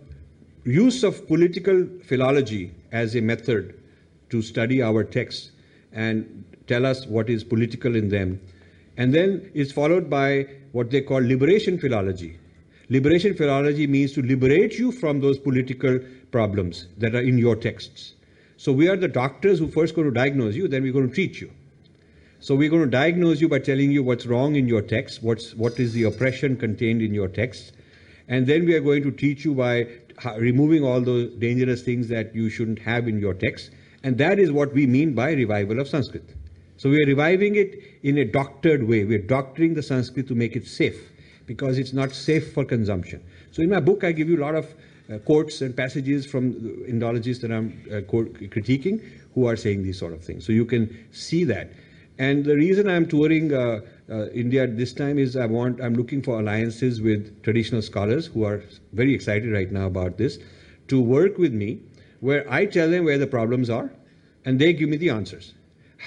use 0.66 1.04
of 1.04 1.28
political 1.28 1.88
philology 2.04 2.74
as 2.92 3.16
a 3.16 3.22
method 3.22 3.80
to 4.32 4.42
study 4.42 4.82
our 4.82 5.04
texts 5.04 5.52
and 5.94 6.44
tell 6.68 6.86
us 6.86 7.06
what 7.06 7.30
is 7.30 7.44
political 7.44 7.96
in 7.96 8.10
them 8.10 8.42
and 8.98 9.14
then 9.14 9.50
is 9.54 9.72
followed 9.72 10.10
by 10.10 10.48
what 10.72 10.90
they 10.90 11.02
call 11.02 11.20
liberation 11.20 11.78
philology. 11.78 12.40
Liberation 12.90 13.36
philology 13.36 13.88
means 13.88 14.14
to 14.14 14.22
liberate 14.22 14.78
you 14.78 14.92
from 14.92 15.20
those 15.20 15.40
political 15.40 16.00
problems 16.32 16.88
that 16.98 17.16
are 17.16 17.22
in 17.22 17.38
your 17.38 17.56
texts. 17.56 18.14
So 18.58 18.72
we 18.72 18.88
are 18.88 18.96
the 18.96 19.08
doctors 19.08 19.60
who 19.60 19.68
first 19.68 19.96
going 19.96 20.08
to 20.08 20.14
diagnose 20.14 20.56
you, 20.56 20.68
then 20.68 20.84
we're 20.84 20.94
going 20.94 21.10
to 21.10 21.14
treat 21.14 21.42
you. 21.42 21.52
So 22.40 22.56
we're 22.56 22.70
going 22.70 22.84
to 22.84 22.90
diagnose 22.90 23.42
you 23.42 23.50
by 23.50 23.60
telling 23.60 23.92
you 23.92 24.04
what's 24.04 24.26
wrong 24.26 24.56
in 24.56 24.68
your 24.68 24.82
text, 24.82 25.24
what's 25.24 25.56
what 25.56 25.80
is 25.80 25.94
the 25.94 26.04
oppression 26.04 26.56
contained 26.56 27.02
in 27.02 27.14
your 27.14 27.28
text, 27.28 27.74
and 28.28 28.46
then 28.46 28.66
we 28.66 28.76
are 28.76 28.82
going 28.82 29.04
to 29.04 29.12
teach 29.12 29.46
you 29.46 29.56
by 29.56 29.88
removing 30.38 30.84
all 30.84 31.02
those 31.02 31.32
dangerous 31.36 31.82
things 31.82 32.08
that 32.10 32.36
you 32.36 32.50
shouldn't 32.50 32.80
have 32.80 33.08
in 33.08 33.20
your 33.20 33.34
text. 33.34 33.72
And 34.04 34.18
that 34.20 34.40
is 34.40 34.52
what 34.52 34.74
we 34.74 34.86
mean 34.86 35.14
by 35.14 35.32
revival 35.32 35.80
of 35.80 35.88
Sanskrit. 35.88 36.36
So 36.78 36.90
we 36.90 37.02
are 37.02 37.06
reviving 37.06 37.56
it 37.56 37.82
in 38.04 38.18
a 38.18 38.26
doctored 38.26 38.88
way. 38.88 39.06
We 39.06 39.16
are 39.16 39.26
doctoring 39.26 39.74
the 39.74 39.84
Sanskrit 39.84 40.28
to 40.28 40.36
make 40.36 40.56
it 40.56 40.68
safe 40.68 41.12
because 41.46 41.78
it's 41.78 41.94
not 41.94 42.12
safe 42.12 42.54
for 42.54 42.66
consumption. 42.66 43.24
So 43.52 43.62
in 43.62 43.70
my 43.70 43.80
book, 43.80 44.04
I 44.04 44.12
give 44.12 44.30
you 44.30 44.38
a 44.38 44.44
lot 44.44 44.56
of 44.56 44.74
uh, 45.12 45.20
quotes 45.20 45.62
and 45.62 45.76
passages 45.76 46.26
from 46.26 46.54
Indologists 46.86 47.42
that 47.42 47.52
I'm 47.52 47.82
uh, 47.90 48.02
critiquing 48.02 49.02
who 49.34 49.48
are 49.48 49.56
saying 49.56 49.84
these 49.84 49.98
sort 49.98 50.14
of 50.14 50.24
things. 50.24 50.46
So 50.46 50.52
you 50.52 50.66
can 50.66 50.98
see 51.12 51.44
that. 51.46 51.72
And 52.18 52.44
the 52.44 52.56
reason 52.56 52.90
I'm 52.90 53.06
touring 53.06 53.54
uh, 53.54 53.82
uh, 54.10 54.30
India 54.30 54.68
this 54.68 54.94
time 54.94 55.18
is 55.18 55.36
I 55.36 55.46
want 55.46 55.82
I'm 55.82 55.96
looking 55.96 56.22
for 56.22 56.40
alliances 56.40 57.02
with 57.02 57.44
traditional 57.44 57.82
scholars 57.82 58.28
who 58.28 58.46
are 58.46 58.64
very 58.94 59.14
excited 59.14 59.52
right 59.52 59.72
now 59.72 59.88
about 59.88 60.18
this 60.18 60.40
to 60.88 61.02
work 61.02 61.38
with 61.38 61.54
me, 61.54 61.80
where 62.22 62.50
I 62.52 62.66
tell 62.66 62.90
them 62.90 63.04
where 63.04 63.18
the 63.18 63.28
problems 63.28 63.70
are, 63.70 63.92
and 64.46 64.60
they 64.60 64.72
give 64.72 64.88
me 64.88 64.98
the 64.98 65.10
answers 65.10 65.55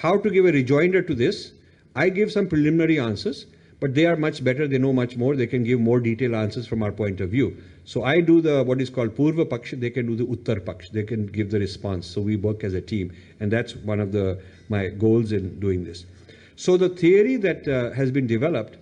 how 0.00 0.16
to 0.16 0.30
give 0.30 0.46
a 0.46 0.52
rejoinder 0.52 1.02
to 1.02 1.14
this. 1.14 1.52
I 1.94 2.08
give 2.08 2.30
some 2.30 2.46
preliminary 2.46 2.98
answers, 3.00 3.46
but 3.80 3.94
they 3.94 4.06
are 4.06 4.16
much 4.16 4.44
better. 4.44 4.68
They 4.68 4.78
know 4.78 4.92
much 4.92 5.16
more. 5.16 5.34
They 5.34 5.46
can 5.46 5.64
give 5.64 5.80
more 5.80 6.00
detailed 6.00 6.34
answers 6.34 6.66
from 6.66 6.82
our 6.82 6.92
point 6.92 7.20
of 7.20 7.30
view. 7.30 7.56
So 7.84 8.04
I 8.04 8.20
do 8.20 8.40
the 8.40 8.62
what 8.62 8.80
is 8.80 8.90
called 8.90 9.16
Purva 9.16 9.44
Paksh. 9.44 9.80
They 9.80 9.90
can 9.90 10.06
do 10.06 10.14
the 10.14 10.24
Uttar 10.24 10.60
Paksh. 10.60 10.90
They 10.90 11.02
can 11.02 11.26
give 11.26 11.50
the 11.50 11.58
response. 11.58 12.06
So 12.06 12.20
we 12.20 12.36
work 12.36 12.62
as 12.62 12.74
a 12.74 12.80
team, 12.80 13.12
and 13.40 13.50
that's 13.50 13.74
one 13.76 13.98
of 13.98 14.12
the 14.12 14.38
my 14.68 14.88
goals 14.88 15.32
in 15.32 15.58
doing 15.58 15.84
this. 15.84 16.04
So 16.56 16.76
the 16.76 16.88
theory 16.88 17.36
that 17.36 17.66
uh, 17.66 17.90
has 17.92 18.10
been 18.10 18.26
developed, 18.26 18.76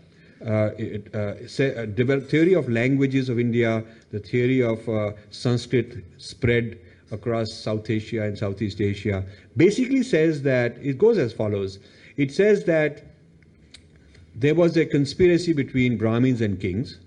uh, 0.45 0.71
it, 0.79 1.15
uh, 1.15 1.47
say, 1.47 1.75
uh, 1.77 1.87
developed 1.87 2.31
theory 2.31 2.55
of 2.55 2.69
languages 2.69 3.29
of 3.29 3.39
India, 3.39 3.85
the 4.13 4.19
theory 4.19 4.63
of 4.63 4.89
uh, 4.89 5.13
Sanskrit 5.31 6.05
spread 6.19 6.79
across 7.11 7.53
South 7.53 7.89
Asia 7.89 8.23
and 8.23 8.37
Southeast 8.37 8.81
Asia, 8.81 9.25
basically 9.57 10.03
says 10.03 10.43
that 10.43 10.77
it 10.79 10.99
goes 10.99 11.19
as 11.19 11.33
follows. 11.33 11.79
It 12.17 12.33
says 12.33 12.65
that 12.65 13.05
there 14.35 14.55
was 14.55 14.77
a 14.77 14.85
conspiracy 14.85 15.53
between 15.53 15.97
Brahmins 15.97 16.41
and 16.41 16.61
kings. 16.61 16.99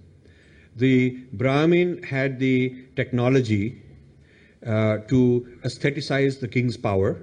The 0.75 1.11
Brahmin 1.33 2.03
had 2.03 2.39
the 2.39 2.75
technology 2.95 3.81
uh, 4.65 4.99
to 5.07 5.47
aestheticize 5.63 6.39
the 6.39 6.47
king's 6.47 6.77
power, 6.77 7.17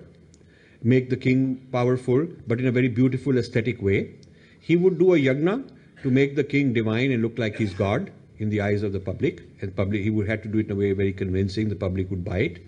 make 0.82 1.10
the 1.10 1.16
king 1.16 1.66
powerful, 1.72 2.26
but 2.46 2.60
in 2.60 2.66
a 2.66 2.72
very 2.72 2.88
beautiful 2.88 3.38
aesthetic 3.38 3.80
way. 3.82 4.14
He 4.60 4.76
would 4.76 4.98
do 4.98 5.14
a 5.14 5.18
yagna 5.18 5.68
to 6.02 6.10
make 6.10 6.36
the 6.36 6.44
king 6.44 6.72
divine 6.72 7.10
and 7.12 7.22
look 7.22 7.38
like 7.38 7.56
he's 7.56 7.74
God 7.74 8.12
in 8.38 8.50
the 8.50 8.60
eyes 8.60 8.82
of 8.82 8.92
the 8.92 9.00
public. 9.00 9.42
And 9.60 9.74
public, 9.74 10.02
he 10.02 10.10
would 10.10 10.28
have 10.28 10.42
to 10.42 10.48
do 10.48 10.58
it 10.58 10.66
in 10.66 10.72
a 10.72 10.74
way 10.74 10.92
very 10.92 11.12
convincing. 11.12 11.68
The 11.68 11.76
public 11.76 12.10
would 12.10 12.24
buy 12.24 12.38
it. 12.38 12.66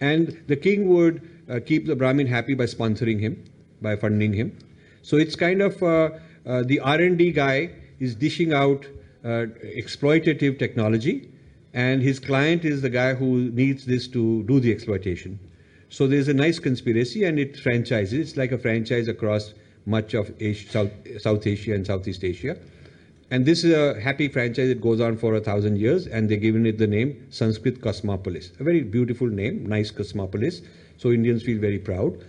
And 0.00 0.42
the 0.46 0.56
king 0.56 0.88
would 0.88 1.28
uh, 1.48 1.60
keep 1.64 1.86
the 1.86 1.96
Brahmin 1.96 2.26
happy 2.26 2.54
by 2.54 2.64
sponsoring 2.64 3.20
him, 3.20 3.44
by 3.80 3.96
funding 3.96 4.32
him. 4.32 4.56
So 5.02 5.16
it's 5.16 5.36
kind 5.36 5.62
of 5.62 5.82
uh, 5.82 6.10
uh, 6.44 6.62
the 6.64 6.80
R&D 6.80 7.32
guy 7.32 7.70
is 7.98 8.14
dishing 8.14 8.52
out 8.52 8.86
uh, 9.24 9.46
exploitative 9.64 10.58
technology, 10.58 11.30
and 11.74 12.02
his 12.02 12.18
client 12.18 12.64
is 12.64 12.82
the 12.82 12.90
guy 12.90 13.14
who 13.14 13.50
needs 13.50 13.86
this 13.86 14.08
to 14.08 14.42
do 14.44 14.60
the 14.60 14.72
exploitation. 14.72 15.38
So 15.88 16.06
there's 16.06 16.28
a 16.28 16.34
nice 16.34 16.58
conspiracy, 16.58 17.24
and 17.24 17.38
it 17.38 17.58
franchises. 17.58 18.28
It's 18.28 18.36
like 18.36 18.52
a 18.52 18.58
franchise 18.58 19.08
across 19.08 19.54
much 19.86 20.14
of 20.14 20.32
Asia, 20.40 20.68
South, 20.70 20.90
South 21.18 21.46
Asia 21.46 21.74
and 21.74 21.86
Southeast 21.86 22.24
Asia. 22.24 22.56
And 23.30 23.44
this 23.44 23.64
is 23.64 23.72
a 23.72 24.00
happy 24.00 24.28
franchise 24.28 24.68
that 24.68 24.80
goes 24.80 25.00
on 25.00 25.16
for 25.16 25.34
a 25.34 25.40
thousand 25.40 25.78
years, 25.78 26.06
and 26.06 26.28
they've 26.28 26.40
given 26.40 26.64
it 26.64 26.78
the 26.78 26.86
name 26.86 27.26
Sanskrit 27.30 27.80
Cosmopolis. 27.82 28.52
A 28.60 28.64
very 28.64 28.82
beautiful 28.82 29.26
name, 29.26 29.66
nice 29.66 29.90
Cosmopolis. 29.90 30.62
So 30.96 31.10
Indians 31.10 31.42
feel 31.42 31.60
very 31.60 31.78
proud. 31.78 32.24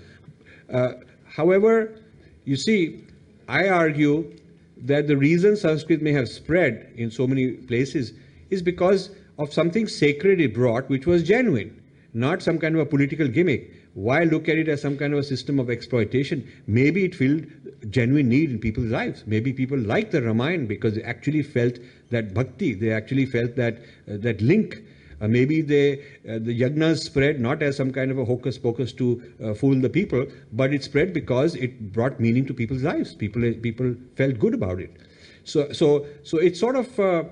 Uh, 0.73 0.93
however, 1.25 1.99
you 2.45 2.55
see, 2.55 3.03
I 3.47 3.69
argue 3.69 4.35
that 4.77 5.07
the 5.07 5.17
reason 5.17 5.55
Sanskrit 5.55 6.01
may 6.01 6.11
have 6.13 6.29
spread 6.29 6.91
in 6.95 7.11
so 7.11 7.27
many 7.27 7.51
places 7.51 8.13
is 8.49 8.61
because 8.61 9.11
of 9.37 9.53
something 9.53 9.87
sacred 9.87 10.41
it 10.41 10.53
brought, 10.53 10.89
which 10.89 11.05
was 11.05 11.23
genuine, 11.23 11.79
not 12.13 12.41
some 12.41 12.57
kind 12.57 12.75
of 12.75 12.81
a 12.81 12.85
political 12.85 13.27
gimmick. 13.27 13.71
Why 13.97 14.25
look 14.25 14.47
at 14.47 14.59
it 14.59 14.67
as 14.67 14.79
some 14.79 14.95
kind 14.95 15.13
of 15.13 15.19
a 15.19 15.23
system 15.23 15.57
of 15.57 15.71
exploitation? 15.71 16.47
Maybe 16.67 17.03
it 17.03 17.15
filled 17.15 17.47
genuine 17.89 18.29
need 18.29 18.51
in 18.51 18.59
people's 18.59 18.91
lives. 18.91 19.23
Maybe 19.25 19.51
people 19.51 19.75
liked 19.75 20.11
the 20.11 20.21
Ramayana 20.21 20.65
because 20.65 20.93
they 20.93 21.01
actually 21.01 21.41
felt 21.41 21.79
that 22.11 22.31
bhakti, 22.35 22.75
they 22.75 22.91
actually 22.91 23.25
felt 23.25 23.55
that, 23.55 23.79
uh, 24.07 24.17
that 24.17 24.39
link. 24.39 24.83
Uh, 25.19 25.27
maybe 25.27 25.63
they, 25.63 25.93
uh, 26.29 26.37
the 26.37 26.61
yagnas 26.61 26.99
spread 26.99 27.39
not 27.39 27.63
as 27.63 27.75
some 27.75 27.91
kind 27.91 28.11
of 28.11 28.19
a 28.19 28.25
hocus 28.25 28.59
pocus 28.59 28.93
to 28.93 29.19
uh, 29.43 29.55
fool 29.55 29.73
the 29.73 29.89
people, 29.89 30.27
but 30.53 30.75
it 30.75 30.83
spread 30.83 31.11
because 31.11 31.55
it 31.55 31.91
brought 31.91 32.19
meaning 32.19 32.45
to 32.45 32.53
people's 32.53 32.83
lives. 32.83 33.15
People, 33.15 33.51
people 33.63 33.95
felt 34.15 34.37
good 34.37 34.53
about 34.53 34.79
it. 34.79 34.95
So, 35.43 35.71
so, 35.71 36.05
so 36.21 36.37
it's 36.37 36.59
sort 36.59 36.75
of, 36.75 36.99
uh, 36.99 37.23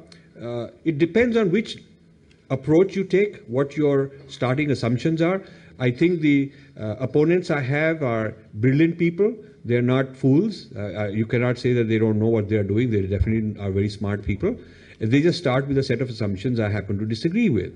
uh, 0.42 0.70
it 0.84 0.98
depends 0.98 1.38
on 1.38 1.52
which 1.52 1.78
approach 2.50 2.96
you 2.96 3.04
take, 3.04 3.44
what 3.46 3.78
your 3.78 4.12
starting 4.28 4.72
assumptions 4.72 5.22
are. 5.22 5.44
I 5.80 5.92
think 5.92 6.22
the 6.22 6.52
uh, 6.80 6.96
opponents 7.00 7.52
I 7.52 7.62
have 7.62 8.04
are 8.04 8.36
brilliant 8.54 8.98
people. 8.98 9.36
They're 9.64 9.82
not 9.82 10.16
fools. 10.16 10.68
Uh, 10.76 10.80
uh, 10.80 11.08
you 11.08 11.26
cannot 11.26 11.58
say 11.58 11.74
that 11.74 11.90
they 11.90 11.98
don't 11.98 12.20
know 12.20 12.28
what 12.28 12.50
they're 12.50 12.64
doing. 12.64 12.92
They 12.92 13.02
definitely 13.02 13.60
are 13.60 13.72
very 13.72 13.90
smart 13.90 14.24
people. 14.24 14.56
They 15.00 15.22
just 15.22 15.38
start 15.38 15.68
with 15.68 15.78
a 15.78 15.84
set 15.84 16.02
of 16.02 16.10
assumptions 16.10 16.60
I 16.60 16.70
happen 16.70 16.98
to 17.00 17.06
disagree 17.06 17.50
with. 17.50 17.74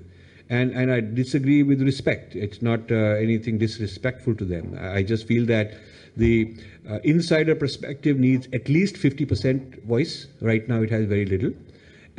And, 0.50 0.72
and 0.72 0.92
I 0.92 1.02
disagree 1.02 1.64
with 1.64 1.82
respect. 1.82 2.36
It's 2.36 2.62
not 2.62 2.91
uh, 2.91 2.95
anything 2.95 3.58
disrespectful 3.58 4.36
to 4.36 4.45
them. 4.45 4.78
I 4.82 5.04
just 5.04 5.28
feel 5.28 5.45
that 5.47 5.74
the 6.18 6.56
uh, 6.89 7.00
insider 7.04 7.56
perspective 7.56 8.18
needs 8.18 8.47
at 8.54 8.68
least 8.68 8.95
50% 8.95 9.84
voice. 9.84 10.28
Right 10.41 10.68
now, 10.68 10.82
it 10.82 10.89
has 10.89 11.06
very 11.06 11.26
little 11.26 11.54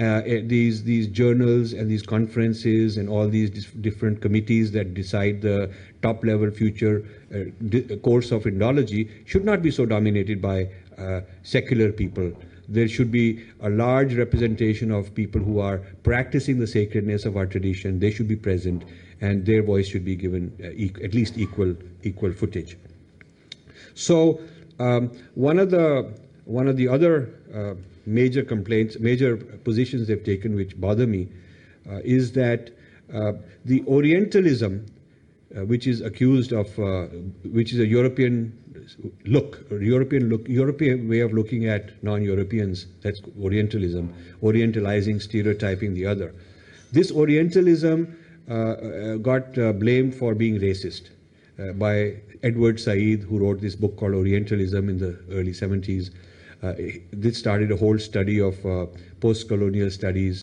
uh, 0.00 0.22
eh, 0.24 0.40
these 0.44 0.82
these 0.82 1.06
journals 1.06 1.74
and 1.74 1.90
these 1.90 2.02
conferences 2.02 2.96
and 2.96 3.08
all 3.08 3.28
these 3.28 3.50
different 3.82 4.22
committees 4.22 4.72
that 4.72 4.94
decide 4.94 5.42
the 5.42 5.70
top 6.00 6.24
level 6.24 6.50
future 6.50 7.04
uh, 7.34 7.96
course 7.96 8.30
of 8.30 8.44
Indology 8.44 9.10
should 9.26 9.44
not 9.44 9.60
be 9.60 9.70
so 9.70 9.84
dominated 9.84 10.40
by 10.40 10.68
uh, 10.96 11.20
secular 11.42 11.92
people. 11.92 12.32
There 12.66 12.88
should 12.88 13.10
be 13.10 13.44
a 13.60 13.68
large 13.68 14.14
representation 14.14 14.90
of 14.90 15.14
people 15.14 15.42
who 15.42 15.60
are 15.60 15.78
practicing 16.02 16.58
the 16.58 16.66
sacredness 16.66 17.26
of 17.26 17.36
our 17.36 17.44
tradition. 17.44 17.98
They 17.98 18.10
should 18.10 18.28
be 18.28 18.36
present, 18.36 18.84
and 19.20 19.44
their 19.44 19.62
voice 19.62 19.88
should 19.88 20.04
be 20.04 20.16
given 20.16 20.50
uh, 20.62 21.04
at 21.04 21.12
least 21.12 21.36
equal 21.36 21.76
equal 22.04 22.32
footage. 22.32 22.78
So 23.94 24.40
um, 24.78 25.10
one 25.34 25.58
of 25.58 25.70
the 25.70 26.10
one 26.46 26.68
of 26.68 26.78
the 26.78 26.88
other 26.88 27.34
uh, 27.54 27.74
major 28.10 28.42
complaints, 28.42 28.98
major 28.98 29.36
positions 29.36 30.08
they've 30.08 30.24
taken, 30.24 30.54
which 30.54 30.78
bother 30.80 31.06
me, 31.06 31.28
uh, 31.88 32.00
is 32.04 32.32
that 32.32 32.70
uh, 33.14 33.32
the 33.64 33.82
Orientalism, 33.86 34.86
uh, 35.56 35.64
which 35.64 35.86
is 35.86 36.00
accused 36.00 36.52
of, 36.52 36.78
uh, 36.78 37.06
which 37.44 37.72
is 37.72 37.80
a 37.80 37.86
European 37.86 38.56
look, 39.26 39.64
European 39.70 40.28
look, 40.28 40.48
European 40.48 41.08
way 41.08 41.20
of 41.20 41.32
looking 41.32 41.66
at 41.66 42.02
non-Europeans. 42.02 42.86
That's 43.02 43.20
Orientalism, 43.40 44.12
Orientalizing, 44.42 45.22
stereotyping 45.22 45.94
the 45.94 46.06
other. 46.06 46.34
This 46.92 47.10
Orientalism 47.12 48.16
uh, 48.48 49.16
got 49.16 49.54
blamed 49.78 50.14
for 50.14 50.34
being 50.34 50.58
racist 50.58 51.10
by 51.78 52.16
Edward 52.42 52.80
Said, 52.80 53.20
who 53.20 53.38
wrote 53.38 53.60
this 53.60 53.76
book 53.76 53.96
called 53.96 54.14
Orientalism 54.14 54.88
in 54.88 54.98
the 54.98 55.18
early 55.30 55.52
70s. 55.52 56.10
Uh, 56.62 56.74
this 57.12 57.38
started 57.38 57.72
a 57.72 57.76
whole 57.76 57.98
study 57.98 58.40
of 58.40 58.64
uh, 58.66 58.86
post-colonial 59.20 59.90
studies 59.90 60.42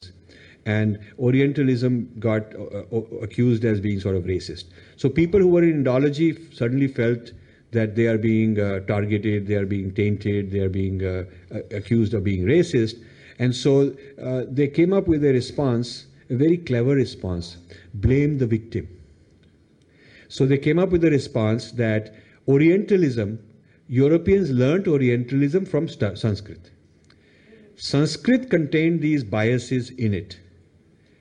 and 0.68 1.00
Orientalism 1.18 2.12
got 2.20 2.54
uh, 2.56 2.98
accused 3.22 3.64
as 3.64 3.80
being 3.80 4.00
sort 4.02 4.16
of 4.16 4.24
racist. 4.24 4.66
So 4.98 5.10
people 5.10 5.40
who 5.40 5.48
were 5.48 5.64
in 5.64 5.84
Indology 5.84 6.54
suddenly 6.54 6.88
felt 6.88 7.32
that 7.72 7.96
they 7.96 8.08
are 8.08 8.18
being 8.18 8.60
uh, 8.60 8.80
targeted, 8.82 9.48
they 9.48 9.56
are 9.56 9.66
being 9.66 9.94
tainted, 9.94 10.52
they 10.52 10.60
are 10.60 10.70
being 10.70 11.06
uh, 11.06 11.24
accused 11.72 12.14
of 12.14 12.24
being 12.24 12.44
racist. 12.44 13.02
And 13.40 13.56
so 13.56 13.96
uh, 14.22 14.44
they 14.50 14.68
came 14.68 14.92
up 14.94 15.08
with 15.08 15.24
a 15.24 15.32
response, 15.32 16.08
a 16.30 16.36
very 16.36 16.58
clever 16.58 16.96
response 16.96 17.58
blame 17.94 18.38
the 18.38 18.48
victim. 18.48 18.88
So 20.28 20.46
they 20.46 20.58
came 20.58 20.80
up 20.80 20.90
with 20.90 21.04
a 21.06 21.10
response 21.10 21.72
that 21.74 22.14
Orientalism, 22.48 23.40
Europeans 23.90 24.52
learned 24.52 24.88
Orientalism 24.88 25.66
from 25.66 25.88
Sanskrit. 25.88 26.72
Sanskrit 27.78 28.50
contained 28.50 29.02
these 29.02 29.24
biases 29.24 29.92
in 29.92 30.14
it 30.14 30.40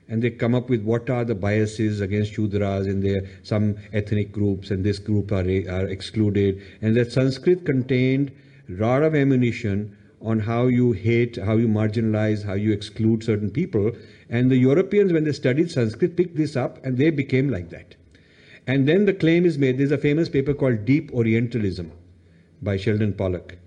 and 0.09 0.21
they 0.21 0.29
come 0.29 0.55
up 0.55 0.69
with 0.69 0.81
what 0.83 1.09
are 1.09 1.25
the 1.25 1.35
biases 1.35 2.01
against 2.01 2.33
Shudras 2.33 2.87
in 2.87 3.01
there, 3.01 3.21
some 3.43 3.75
ethnic 3.91 4.31
groups, 4.31 4.71
and 4.71 4.83
this 4.83 4.99
group 4.99 5.31
are, 5.31 5.43
are 5.43 5.87
excluded, 5.87 6.61
and 6.81 6.95
that 6.95 7.11
Sanskrit 7.11 7.65
contained 7.65 8.31
a 8.69 8.73
lot 8.73 9.03
of 9.03 9.15
ammunition 9.15 9.97
on 10.21 10.39
how 10.39 10.67
you 10.67 10.93
hate, 10.93 11.35
how 11.35 11.57
you 11.57 11.67
marginalize, 11.67 12.45
how 12.45 12.53
you 12.53 12.71
exclude 12.71 13.23
certain 13.23 13.51
people. 13.51 13.91
And 14.29 14.49
the 14.49 14.57
Europeans, 14.57 15.11
when 15.11 15.25
they 15.25 15.33
studied 15.33 15.71
Sanskrit, 15.71 16.15
picked 16.15 16.37
this 16.37 16.55
up 16.55 16.83
and 16.85 16.97
they 16.97 17.09
became 17.09 17.49
like 17.49 17.69
that. 17.69 17.95
And 18.65 18.87
then 18.87 19.05
the 19.05 19.13
claim 19.13 19.45
is 19.45 19.57
made 19.57 19.77
there's 19.77 19.91
a 19.91 19.97
famous 19.97 20.29
paper 20.29 20.53
called 20.53 20.85
Deep 20.85 21.13
Orientalism 21.13 21.91
by 22.61 22.77
Sheldon 22.77 23.13
Pollock. 23.13 23.57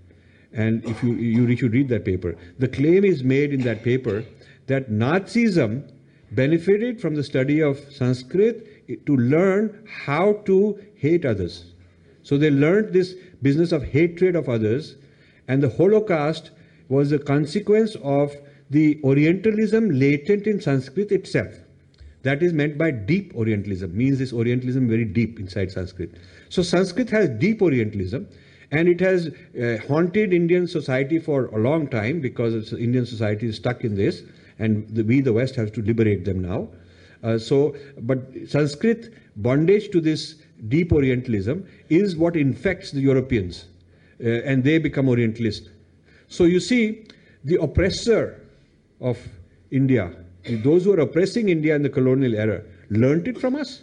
And 0.53 0.83
if 0.85 1.01
you, 1.01 1.13
you 1.13 1.55
should 1.55 1.73
read 1.73 1.89
that 1.89 2.05
paper, 2.05 2.35
the 2.59 2.67
claim 2.67 3.05
is 3.05 3.23
made 3.23 3.53
in 3.53 3.61
that 3.61 3.83
paper 3.83 4.25
that 4.67 4.89
Nazism 4.91 5.89
benefited 6.31 7.01
from 7.01 7.15
the 7.15 7.23
study 7.23 7.61
of 7.61 7.79
Sanskrit 7.91 9.05
to 9.05 9.17
learn 9.17 9.87
how 10.05 10.33
to 10.45 10.79
hate 10.95 11.25
others. 11.25 11.73
So 12.23 12.37
they 12.37 12.49
learned 12.49 12.93
this 12.93 13.15
business 13.41 13.71
of 13.71 13.83
hatred 13.83 14.35
of 14.35 14.47
others, 14.49 14.95
and 15.47 15.63
the 15.63 15.69
Holocaust 15.69 16.51
was 16.89 17.11
a 17.11 17.19
consequence 17.19 17.95
of 18.03 18.35
the 18.69 18.99
Orientalism 19.03 19.89
latent 19.89 20.47
in 20.47 20.61
Sanskrit 20.61 21.11
itself. 21.11 21.53
That 22.23 22.43
is 22.43 22.53
meant 22.53 22.77
by 22.77 22.91
deep 22.91 23.33
Orientalism, 23.35 23.95
means 23.97 24.19
this 24.19 24.31
Orientalism 24.31 24.87
very 24.87 25.05
deep 25.05 25.39
inside 25.39 25.71
Sanskrit. 25.71 26.13
So 26.49 26.61
Sanskrit 26.61 27.09
has 27.09 27.29
deep 27.29 27.61
Orientalism, 27.61 28.27
and 28.71 28.87
it 28.87 28.99
has 28.99 29.27
uh, 29.27 29.77
haunted 29.87 30.33
Indian 30.33 30.65
society 30.67 31.19
for 31.19 31.45
a 31.47 31.57
long 31.57 31.87
time 31.87 32.21
because 32.21 32.73
Indian 32.73 33.05
society 33.05 33.47
is 33.47 33.57
stuck 33.57 33.83
in 33.83 33.95
this 33.95 34.23
and 34.59 34.87
the, 34.89 35.03
we, 35.03 35.21
the 35.21 35.33
West, 35.33 35.55
have 35.55 35.71
to 35.73 35.81
liberate 35.81 36.23
them 36.23 36.41
now. 36.41 36.69
Uh, 37.23 37.37
so, 37.37 37.75
but 38.01 38.19
Sanskrit 38.47 39.13
bondage 39.35 39.89
to 39.91 39.99
this 39.99 40.35
deep 40.69 40.91
Orientalism 40.91 41.67
is 41.89 42.15
what 42.15 42.35
infects 42.35 42.91
the 42.91 42.99
Europeans, 42.99 43.65
uh, 44.23 44.27
and 44.27 44.63
they 44.63 44.77
become 44.77 45.09
Orientalist. 45.09 45.69
So 46.27 46.45
you 46.45 46.59
see, 46.59 47.07
the 47.43 47.61
oppressor 47.61 48.47
of 49.01 49.17
India, 49.71 50.15
those 50.63 50.85
who 50.85 50.93
are 50.93 50.99
oppressing 50.99 51.49
India 51.49 51.75
in 51.75 51.81
the 51.81 51.89
colonial 51.89 52.35
era, 52.35 52.63
learned 52.89 53.27
it 53.27 53.39
from 53.39 53.55
us. 53.55 53.81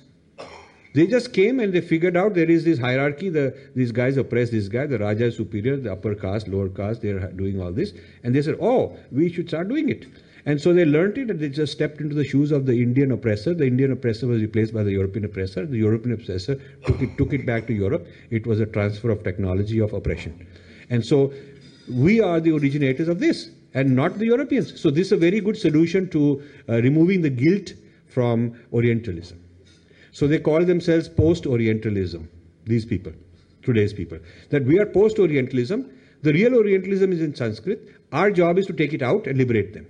They 0.95 1.07
just 1.07 1.32
came 1.32 1.61
and 1.61 1.72
they 1.72 1.80
figured 1.80 2.16
out 2.16 2.34
there 2.34 2.51
is 2.51 2.64
this 2.64 2.78
hierarchy. 2.78 3.28
The, 3.28 3.57
these 3.74 3.93
guys 3.93 4.16
oppress 4.16 4.51
this 4.51 4.68
guy. 4.68 4.86
The 4.86 4.99
Raja 4.99 5.26
is 5.26 5.36
superior, 5.36 5.76
the 5.76 5.93
upper 5.93 6.14
caste, 6.14 6.49
lower 6.49 6.68
caste, 6.68 7.03
they're 7.03 7.30
doing 7.32 7.61
all 7.61 7.72
this. 7.72 7.93
And 8.22 8.34
they 8.34 8.43
said, 8.43 8.57
oh, 8.61 8.97
we 9.12 9.30
should 9.30 9.49
start 9.49 9.68
doing 9.68 9.91
it. 9.91 10.07
And 10.47 10.59
so 10.59 10.72
they 10.72 10.86
learned 10.86 11.18
it 11.18 11.30
and 11.30 11.39
they 11.39 11.51
just 11.51 11.72
stepped 11.72 12.01
into 12.01 12.14
the 12.14 12.24
shoes 12.24 12.53
of 12.53 12.64
the 12.64 12.72
Indian 12.72 13.12
oppressor. 13.12 13.53
The 13.53 13.66
Indian 13.66 13.93
oppressor 13.93 14.26
was 14.26 14.41
replaced 14.41 14.72
by 14.72 14.82
the 14.82 14.93
European 14.93 15.26
oppressor. 15.26 15.66
The 15.66 15.76
European 15.76 16.14
oppressor 16.14 16.55
took 16.86 17.03
it, 17.03 17.18
took 17.18 17.34
it 17.34 17.45
back 17.45 17.66
to 17.66 17.74
Europe. 17.74 18.07
It 18.30 18.47
was 18.47 18.59
a 18.61 18.66
transfer 18.66 19.11
of 19.11 19.22
technology 19.24 19.78
of 19.80 19.93
oppression. 19.93 20.47
And 20.89 21.05
so 21.05 21.34
we 21.86 22.20
are 22.20 22.41
the 22.41 22.53
originators 22.57 23.09
of 23.09 23.18
this 23.18 23.51
and 23.74 23.95
not 23.95 24.18
the 24.18 24.24
Europeans. 24.24 24.80
So 24.80 24.91
this 24.91 25.09
is 25.09 25.12
a 25.12 25.16
very 25.16 25.41
good 25.41 25.59
solution 25.59 26.09
to 26.11 26.43
uh, 26.68 26.80
removing 26.80 27.20
the 27.20 27.30
guilt 27.30 27.74
from 28.07 28.59
Orientalism. 28.72 29.39
So 30.19 30.27
they 30.27 30.41
call 30.41 30.64
themselves 30.64 31.09
post-Orientalism, 31.09 32.29
these 32.64 32.85
people, 32.85 33.12
today's 33.62 33.93
people. 33.93 34.19
That 34.51 34.64
we 34.64 34.81
are 34.81 34.87
post-Orientalism. 34.87 35.89
The 36.23 36.33
real 36.33 36.57
Orientalism 36.57 37.12
is 37.12 37.21
in 37.21 37.37
Sanskrit. 37.37 37.89
Our 38.11 38.33
job 38.33 38.59
is 38.59 38.66
to 38.66 38.73
take 38.73 38.93
it 38.93 39.01
out 39.01 39.29
and 39.29 39.39
liberate 39.39 39.75
them. 39.75 39.87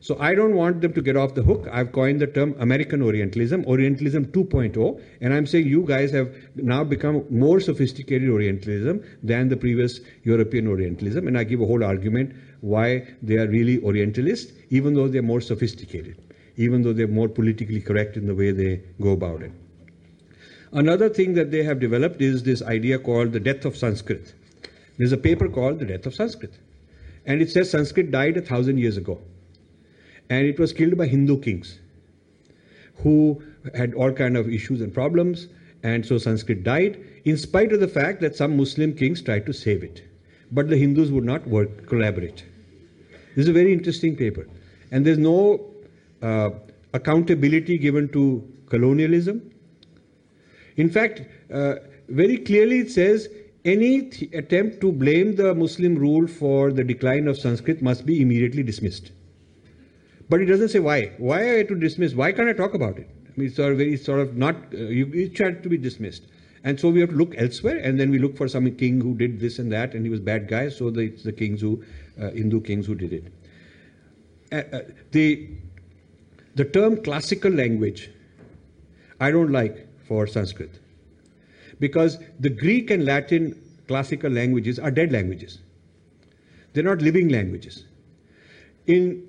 So 0.00 0.16
I 0.18 0.34
don't 0.34 0.54
want 0.54 0.80
them 0.80 0.94
to 0.94 1.02
get 1.02 1.14
off 1.14 1.34
the 1.34 1.42
hook. 1.42 1.68
I've 1.70 1.92
coined 1.92 2.22
the 2.22 2.26
term 2.26 2.54
American 2.58 3.02
Orientalism, 3.02 3.66
Orientalism 3.66 4.24
2.0, 4.32 5.02
and 5.20 5.34
I'm 5.34 5.46
saying 5.46 5.66
you 5.66 5.82
guys 5.82 6.10
have 6.12 6.34
now 6.56 6.82
become 6.82 7.26
more 7.28 7.60
sophisticated 7.60 8.30
Orientalism 8.30 9.04
than 9.22 9.50
the 9.50 9.58
previous 9.58 10.00
European 10.22 10.68
Orientalism, 10.68 11.28
and 11.28 11.36
I 11.36 11.44
give 11.44 11.60
a 11.60 11.66
whole 11.66 11.84
argument 11.84 12.34
why 12.62 13.06
they 13.22 13.36
are 13.36 13.46
really 13.46 13.78
Orientalist, 13.82 14.52
even 14.70 14.94
though 14.94 15.06
they're 15.06 15.20
more 15.20 15.42
sophisticated, 15.42 16.16
even 16.66 16.82
though 16.82 16.92
they're 16.92 17.16
more 17.18 17.28
politically 17.28 17.80
correct 17.80 18.16
in 18.16 18.26
the 18.26 18.34
way 18.34 18.50
they 18.52 18.82
go 19.00 19.12
about 19.12 19.42
it. 19.42 19.52
Another 20.72 21.08
thing 21.08 21.34
that 21.34 21.50
they 21.50 21.62
have 21.62 21.80
developed 21.80 22.20
is 22.20 22.42
this 22.42 22.62
idea 22.62 22.98
called 22.98 23.32
the 23.32 23.40
death 23.40 23.64
of 23.64 23.76
Sanskrit. 23.76 24.34
There's 24.98 25.12
a 25.12 25.16
paper 25.16 25.48
called 25.48 25.78
The 25.78 25.86
Death 25.86 26.06
of 26.06 26.14
Sanskrit. 26.14 26.58
And 27.24 27.40
it 27.40 27.50
says 27.50 27.70
Sanskrit 27.70 28.10
died 28.10 28.36
a 28.36 28.42
thousand 28.42 28.78
years 28.78 28.96
ago 28.96 29.20
and 30.30 30.46
it 30.46 30.58
was 30.58 30.72
killed 30.72 30.96
by 30.96 31.06
Hindu 31.06 31.40
kings 31.40 31.78
who 32.98 33.42
had 33.74 33.94
all 33.94 34.12
kind 34.12 34.36
of 34.36 34.48
issues 34.48 34.80
and 34.80 34.94
problems 34.94 35.48
and 35.82 36.06
so 36.06 36.18
Sanskrit 36.18 36.62
died 36.62 37.02
in 37.24 37.36
spite 37.36 37.72
of 37.72 37.80
the 37.80 37.88
fact 37.88 38.20
that 38.20 38.36
some 38.36 38.56
Muslim 38.56 38.94
kings 38.94 39.20
tried 39.22 39.46
to 39.46 39.52
save 39.52 39.82
it 39.82 40.02
but 40.52 40.68
the 40.68 40.76
Hindus 40.76 41.10
would 41.10 41.24
not 41.24 41.46
work 41.46 41.86
collaborate 41.86 42.44
this 43.34 43.44
is 43.44 43.48
a 43.48 43.52
very 43.52 43.72
interesting 43.72 44.16
paper 44.16 44.46
and 44.90 45.04
there's 45.04 45.18
no 45.18 45.69
uh, 46.22 46.50
accountability 46.94 47.78
given 47.78 48.08
to 48.08 48.46
colonialism 48.68 49.50
in 50.76 50.90
fact 50.90 51.22
uh, 51.52 51.74
very 52.08 52.36
clearly 52.38 52.80
it 52.80 52.90
says 52.90 53.28
any 53.64 54.02
th- 54.02 54.32
attempt 54.32 54.80
to 54.80 54.90
blame 54.90 55.36
the 55.36 55.54
Muslim 55.54 55.94
rule 55.94 56.26
for 56.26 56.72
the 56.72 56.82
decline 56.82 57.28
of 57.28 57.38
Sanskrit 57.38 57.82
must 57.82 58.06
be 58.06 58.20
immediately 58.22 58.62
dismissed 58.62 59.12
but 60.30 60.40
it 60.40 60.46
doesn't 60.46 60.68
say 60.68 60.78
why. 60.78 61.12
Why 61.18 61.48
are 61.48 61.58
I 61.58 61.62
to 61.64 61.74
dismiss? 61.74 62.14
Why 62.14 62.30
can't 62.30 62.48
I 62.48 62.52
talk 62.52 62.72
about 62.72 62.98
it? 62.98 63.10
I 63.26 63.32
mean, 63.36 63.48
it's 63.48 63.56
sort 63.56 63.72
of 63.72 63.78
very 63.78 63.96
sort 63.96 64.20
of 64.20 64.36
not, 64.36 64.54
uh, 64.72 64.76
you, 64.76 65.30
had 65.36 65.62
to 65.64 65.68
be 65.68 65.76
dismissed. 65.76 66.26
And 66.62 66.78
so 66.78 66.88
we 66.88 67.00
have 67.00 67.10
to 67.10 67.16
look 67.16 67.34
elsewhere, 67.36 67.78
and 67.78 67.98
then 67.98 68.10
we 68.10 68.18
look 68.18 68.36
for 68.36 68.46
some 68.46 68.70
king 68.76 69.00
who 69.00 69.14
did 69.14 69.40
this 69.40 69.58
and 69.58 69.72
that, 69.72 69.94
and 69.94 70.04
he 70.04 70.10
was 70.10 70.20
bad 70.20 70.46
guy. 70.46 70.68
So 70.68 70.90
the, 70.90 71.00
it's 71.00 71.24
the 71.24 71.32
kings 71.32 71.60
who, 71.60 71.82
uh, 72.20 72.30
Hindu 72.30 72.60
kings 72.60 72.86
who 72.86 72.94
did 72.94 73.12
it. 73.12 73.32
Uh, 74.52 74.76
uh, 74.76 74.80
the 75.10 75.48
the 76.54 76.64
term 76.64 77.02
classical 77.02 77.50
language, 77.52 78.10
I 79.20 79.30
don't 79.30 79.52
like 79.52 79.86
for 80.06 80.26
Sanskrit, 80.26 80.80
because 81.78 82.18
the 82.38 82.50
Greek 82.50 82.90
and 82.90 83.04
Latin 83.04 83.60
classical 83.86 84.30
languages 84.30 84.78
are 84.78 84.90
dead 84.90 85.12
languages. 85.12 85.58
They're 86.72 86.84
not 86.84 87.02
living 87.02 87.28
languages. 87.28 87.84
In 88.86 89.26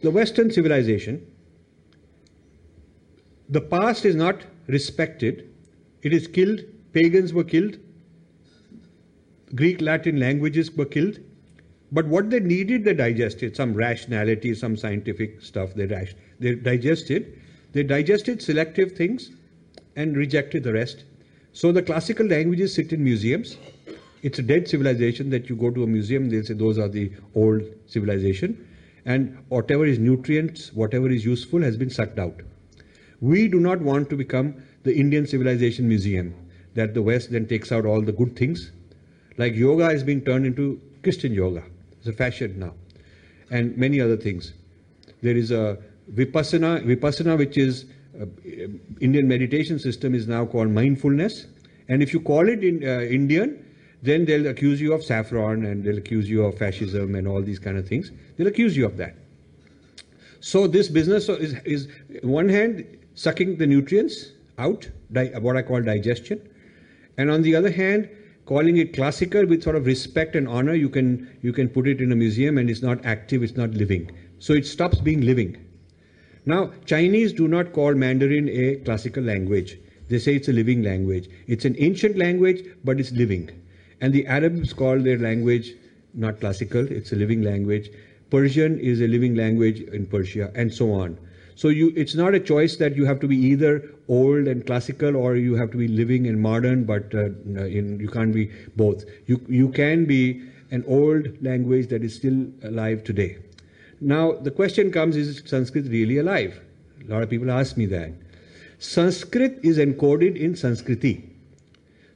the 0.00 0.10
Western 0.10 0.50
civilization, 0.50 1.26
the 3.48 3.60
past 3.60 4.04
is 4.04 4.14
not 4.14 4.42
respected, 4.66 5.48
it 6.02 6.12
is 6.12 6.26
killed, 6.26 6.60
pagans 6.92 7.32
were 7.32 7.44
killed, 7.44 7.78
Greek, 9.54 9.80
Latin 9.82 10.18
languages 10.18 10.70
were 10.72 10.86
killed, 10.86 11.18
but 11.92 12.06
what 12.06 12.30
they 12.30 12.40
needed, 12.40 12.84
they 12.84 12.94
digested 12.94 13.54
some 13.54 13.74
rationality, 13.74 14.54
some 14.54 14.76
scientific 14.76 15.42
stuff. 15.42 15.74
They, 15.74 15.86
they 16.40 16.54
digested. 16.54 17.38
They 17.72 17.82
digested 17.82 18.42
selective 18.42 18.92
things 18.92 19.30
and 19.94 20.16
rejected 20.16 20.64
the 20.64 20.72
rest. 20.72 21.04
So 21.52 21.70
the 21.70 21.82
classical 21.82 22.26
languages 22.26 22.74
sit 22.74 22.92
in 22.92 23.04
museums, 23.04 23.58
It's 24.22 24.38
a 24.38 24.42
dead 24.42 24.68
civilization 24.68 25.30
that 25.30 25.48
you 25.48 25.56
go 25.56 25.70
to 25.70 25.82
a 25.82 25.86
museum, 25.86 26.30
they'll 26.30 26.44
say 26.44 26.54
those 26.54 26.78
are 26.78 26.88
the 26.88 27.10
old 27.34 27.62
civilization. 27.86 28.68
And 29.04 29.36
whatever 29.48 29.84
is 29.84 29.98
nutrients, 29.98 30.72
whatever 30.72 31.10
is 31.10 31.24
useful 31.24 31.60
has 31.62 31.76
been 31.76 31.90
sucked 31.90 32.20
out. 32.20 32.40
We 33.20 33.48
do 33.48 33.58
not 33.58 33.80
want 33.80 34.08
to 34.10 34.16
become 34.16 34.62
the 34.84 34.94
Indian 34.94 35.26
Civilization 35.26 35.88
Museum, 35.88 36.34
that 36.74 36.94
the 36.94 37.02
West 37.02 37.32
then 37.32 37.46
takes 37.46 37.72
out 37.72 37.84
all 37.84 38.00
the 38.00 38.12
good 38.12 38.36
things. 38.36 38.70
Like 39.38 39.54
yoga 39.54 39.90
is 39.90 40.04
being 40.04 40.20
turned 40.20 40.46
into 40.46 40.80
Christian 41.02 41.32
yoga. 41.32 41.64
It's 42.02 42.08
a 42.08 42.12
fashion 42.12 42.58
now. 42.58 42.74
And 43.52 43.76
many 43.76 44.00
other 44.00 44.16
things. 44.16 44.54
There 45.22 45.36
is 45.36 45.52
a 45.52 45.78
Vipassana, 46.12 46.84
Vipassana 46.84 47.38
which 47.38 47.56
is 47.56 47.84
uh, 48.20 48.26
Indian 49.00 49.28
meditation 49.28 49.78
system 49.78 50.12
is 50.12 50.26
now 50.26 50.44
called 50.44 50.70
mindfulness. 50.70 51.46
And 51.88 52.02
if 52.02 52.12
you 52.12 52.18
call 52.18 52.48
it 52.48 52.64
in, 52.64 52.82
uh, 52.82 53.02
Indian, 53.02 53.64
then 54.02 54.24
they'll 54.24 54.48
accuse 54.48 54.80
you 54.80 54.92
of 54.92 55.04
saffron 55.04 55.64
and 55.64 55.84
they'll 55.84 55.98
accuse 55.98 56.28
you 56.28 56.44
of 56.44 56.58
fascism 56.58 57.14
and 57.14 57.28
all 57.28 57.40
these 57.40 57.60
kind 57.60 57.78
of 57.78 57.86
things. 57.86 58.10
They'll 58.36 58.48
accuse 58.48 58.76
you 58.76 58.84
of 58.84 58.96
that. 58.96 59.14
So 60.40 60.66
this 60.66 60.88
business 60.88 61.28
is, 61.28 61.54
is 61.64 61.86
one 62.24 62.48
hand 62.48 62.84
sucking 63.14 63.58
the 63.58 63.66
nutrients 63.68 64.32
out, 64.58 64.88
what 65.40 65.56
I 65.56 65.62
call 65.62 65.82
digestion, 65.82 66.48
and 67.16 67.30
on 67.30 67.42
the 67.42 67.54
other 67.54 67.70
hand, 67.70 68.08
calling 68.46 68.76
it 68.76 68.94
classical 68.94 69.46
with 69.46 69.62
sort 69.62 69.76
of 69.76 69.86
respect 69.86 70.36
and 70.36 70.48
honor. 70.48 70.74
You 70.74 70.88
can 70.88 71.28
you 71.42 71.52
can 71.52 71.68
put 71.68 71.88
it 71.88 72.00
in 72.00 72.12
a 72.12 72.16
museum 72.16 72.58
and 72.58 72.70
it's 72.70 72.82
not 72.82 73.04
active, 73.04 73.42
it's 73.42 73.56
not 73.56 73.70
living. 73.70 74.10
So 74.38 74.52
it 74.52 74.66
stops 74.66 75.00
being 75.00 75.20
living. 75.22 75.56
Now 76.46 76.72
Chinese 76.86 77.32
do 77.32 77.48
not 77.48 77.72
call 77.72 77.94
Mandarin 77.94 78.48
a 78.48 78.76
classical 78.76 79.22
language. 79.22 79.78
They 80.08 80.18
say 80.18 80.34
it's 80.36 80.48
a 80.48 80.52
living 80.52 80.82
language. 80.82 81.28
It's 81.46 81.64
an 81.64 81.76
ancient 81.78 82.16
language, 82.16 82.64
but 82.84 83.00
it's 83.00 83.12
living. 83.12 83.50
And 84.00 84.12
the 84.12 84.26
Arabs 84.26 84.72
call 84.72 84.98
their 84.98 85.18
language 85.18 85.74
not 86.14 86.40
classical, 86.40 86.90
it's 86.90 87.12
a 87.12 87.16
living 87.16 87.42
language. 87.42 87.90
Persian 88.30 88.78
is 88.78 89.00
a 89.00 89.06
living 89.06 89.34
language 89.34 89.80
in 89.80 90.06
Persia, 90.06 90.50
and 90.54 90.72
so 90.72 90.92
on. 90.92 91.18
So 91.62 91.68
you, 91.68 91.92
it's 91.94 92.16
not 92.16 92.34
a 92.34 92.40
choice 92.40 92.74
that 92.78 92.96
you 92.96 93.04
have 93.04 93.20
to 93.20 93.28
be 93.28 93.36
either 93.36 93.88
old 94.08 94.48
and 94.48 94.66
classical 94.66 95.14
or 95.14 95.36
you 95.36 95.54
have 95.54 95.70
to 95.70 95.76
be 95.76 95.86
living 95.86 96.26
and 96.26 96.40
modern, 96.40 96.82
but 96.82 97.14
uh, 97.14 97.26
in, 97.66 98.00
you 98.00 98.08
can't 98.08 98.34
be 98.34 98.50
both. 98.74 99.04
You, 99.26 99.40
you 99.48 99.68
can 99.68 100.04
be 100.04 100.42
an 100.72 100.82
old 100.88 101.40
language 101.40 101.86
that 101.90 102.02
is 102.02 102.16
still 102.16 102.48
alive 102.64 103.04
today. 103.04 103.38
Now, 104.00 104.32
the 104.32 104.50
question 104.50 104.90
comes, 104.90 105.14
is 105.14 105.40
Sanskrit 105.46 105.86
really 105.86 106.18
alive? 106.18 106.60
A 107.06 107.08
lot 107.08 107.22
of 107.22 107.30
people 107.30 107.48
ask 107.48 107.76
me 107.76 107.86
that. 107.86 108.10
Sanskrit 108.80 109.60
is 109.62 109.78
encoded 109.78 110.36
in 110.36 110.54
Sanskriti. 110.54 111.30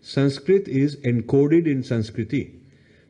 Sanskrit 0.01 0.67
is 0.67 0.97
encoded 0.97 1.69
in 1.69 1.85
Sanskriti. 1.85 2.53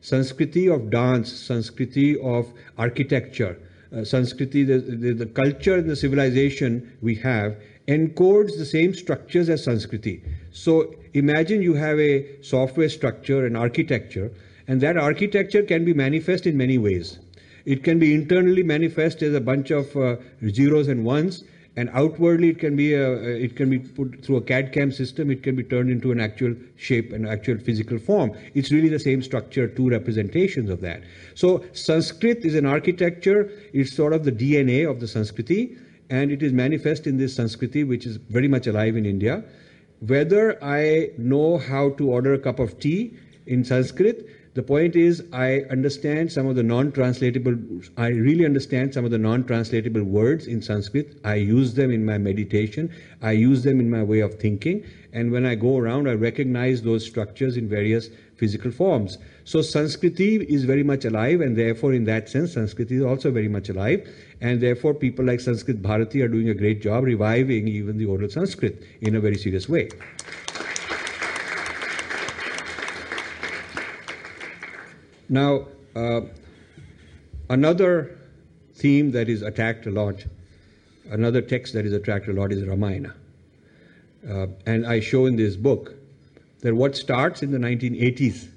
Sanskriti 0.03 0.71
of 0.71 0.91
dance, 0.91 1.33
Sanskriti 1.33 2.15
of 2.23 2.53
architecture, 2.77 3.57
uh, 3.91 3.97
Sanskriti, 3.97 4.65
the, 4.65 4.79
the, 4.79 5.13
the, 5.13 5.25
culture 5.25 5.75
and 5.75 5.89
the 5.89 5.95
civilization 5.95 6.97
we 7.01 7.15
have 7.15 7.55
encodes 7.87 8.57
the 8.57 8.65
same 8.65 8.93
structures 8.93 9.49
as 9.49 9.65
Sanskriti. 9.65 10.21
So 10.51 10.93
imagine 11.13 11.61
you 11.61 11.73
have 11.75 11.99
a 11.99 12.41
software 12.41 12.89
structure, 12.89 13.45
an 13.45 13.55
architecture, 13.55 14.31
and 14.67 14.81
that 14.81 14.97
architecture 14.97 15.63
can 15.63 15.85
be 15.85 15.93
manifest 15.93 16.45
in 16.45 16.57
many 16.57 16.77
ways. 16.77 17.19
It 17.65 17.83
can 17.83 17.99
be 17.99 18.13
internally 18.13 18.63
manifest 18.63 19.21
as 19.21 19.33
a 19.33 19.41
bunch 19.41 19.71
of 19.71 19.95
uh, 19.95 20.17
zeros 20.49 20.87
and 20.87 21.05
ones, 21.05 21.43
and 21.77 21.91
outwardly 21.93 22.49
it 22.49 22.59
can 22.59 22.75
be 22.75 22.95
a, 22.95 23.11
it 23.11 23.55
can 23.55 23.69
be 23.69 23.77
put 23.77 24.25
through 24.25 24.37
a 24.37 24.41
CAD 24.41 24.73
CAM 24.73 24.91
system. 24.91 25.29
It 25.29 25.43
can 25.43 25.55
be 25.55 25.63
turned 25.63 25.91
into 25.91 26.11
an 26.11 26.19
actual 26.19 26.55
shape, 26.75 27.13
an 27.13 27.27
actual 27.27 27.59
physical 27.59 27.99
form. 27.99 28.31
It's 28.55 28.71
really 28.71 28.89
the 28.89 28.99
same 28.99 29.21
structure, 29.21 29.67
two 29.67 29.87
representations 29.87 30.71
of 30.71 30.81
that. 30.81 31.03
So 31.35 31.63
Sanskrit 31.73 32.43
is 32.43 32.55
an 32.55 32.65
architecture. 32.65 33.51
It's 33.73 33.95
sort 33.95 34.13
of 34.13 34.25
the 34.25 34.31
DNA 34.31 34.89
of 34.89 34.99
the 34.99 35.05
Sanskriti, 35.05 35.77
and 36.09 36.31
it 36.31 36.41
is 36.41 36.51
manifest 36.51 37.05
in 37.05 37.17
this 37.17 37.37
Sanskriti, 37.37 37.87
which 37.87 38.07
is 38.07 38.17
very 38.17 38.47
much 38.47 38.65
alive 38.65 38.97
in 38.97 39.05
India. 39.05 39.43
Whether 39.99 40.61
I 40.63 41.11
know 41.19 41.59
how 41.59 41.91
to 41.91 42.09
order 42.09 42.33
a 42.33 42.39
cup 42.39 42.57
of 42.57 42.79
tea 42.79 43.15
in 43.45 43.63
Sanskrit 43.63 44.27
the 44.57 44.63
point 44.63 44.95
is, 44.95 45.23
I 45.31 45.61
understand 45.69 46.31
some 46.31 46.47
of 46.47 46.55
the 46.55 46.63
non 46.63 46.91
translatable, 46.91 47.55
I 47.95 48.07
really 48.07 48.43
understand 48.43 48.91
some 48.91 49.05
of 49.05 49.11
the 49.11 49.19
non 49.19 49.43
translatable 49.43 50.03
words 50.03 50.47
in 50.47 50.63
Sanskrit. 50.63 51.19
I 51.23 51.35
use 51.35 51.75
them 51.75 51.91
in 51.91 52.03
my 52.03 52.17
meditation, 52.17 52.91
I 53.21 53.33
use 53.33 53.63
them 53.63 53.79
in 53.79 53.87
my 53.87 54.01
way 54.01 54.21
of 54.21 54.39
thinking. 54.39 54.83
And 55.13 55.31
when 55.31 55.45
I 55.45 55.53
go 55.53 55.77
around, 55.77 56.09
I 56.09 56.13
recognize 56.13 56.81
those 56.81 57.05
structures 57.05 57.55
in 57.55 57.69
various 57.69 58.09
physical 58.37 58.71
forms. 58.71 59.19
So 59.43 59.59
Sanskriti 59.59 60.43
is 60.49 60.63
very 60.63 60.83
much 60.83 61.05
alive, 61.05 61.41
and 61.41 61.55
therefore, 61.55 61.93
in 61.93 62.05
that 62.05 62.27
sense, 62.27 62.53
Sanskrit 62.53 62.91
is 62.91 63.03
also 63.03 63.29
very 63.29 63.47
much 63.47 63.69
alive. 63.69 64.09
And 64.41 64.59
therefore, 64.59 64.95
people 64.95 65.23
like 65.23 65.39
Sanskrit 65.39 65.83
Bharati 65.83 66.23
are 66.23 66.27
doing 66.27 66.49
a 66.49 66.55
great 66.55 66.81
job 66.81 67.03
reviving 67.03 67.67
even 67.67 67.99
the 67.99 68.05
oral 68.05 68.27
Sanskrit 68.27 68.83
in 69.01 69.15
a 69.15 69.19
very 69.19 69.37
serious 69.37 69.69
way. 69.69 69.89
Now, 75.29 75.67
uh, 75.95 76.21
another 77.49 78.17
theme 78.75 79.11
that 79.11 79.27
is 79.27 79.41
attacked 79.41 79.85
a 79.85 79.91
lot, 79.91 80.25
another 81.09 81.41
text 81.41 81.73
that 81.73 81.85
is 81.85 81.93
attacked 81.93 82.27
a 82.27 82.33
lot 82.33 82.51
is 82.51 82.65
Ramayana. 82.65 83.13
Uh, 84.27 84.47
and 84.65 84.85
I 84.85 84.99
show 84.99 85.25
in 85.25 85.35
this 85.35 85.55
book 85.55 85.95
that 86.61 86.73
what 86.73 86.95
starts 86.95 87.43
in 87.43 87.51
the 87.51 87.57
1980s 87.57 88.47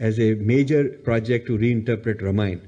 as 0.00 0.18
a 0.18 0.34
major 0.34 0.88
project 0.88 1.46
to 1.46 1.58
reinterpret 1.58 2.22
Ramayana 2.22 2.62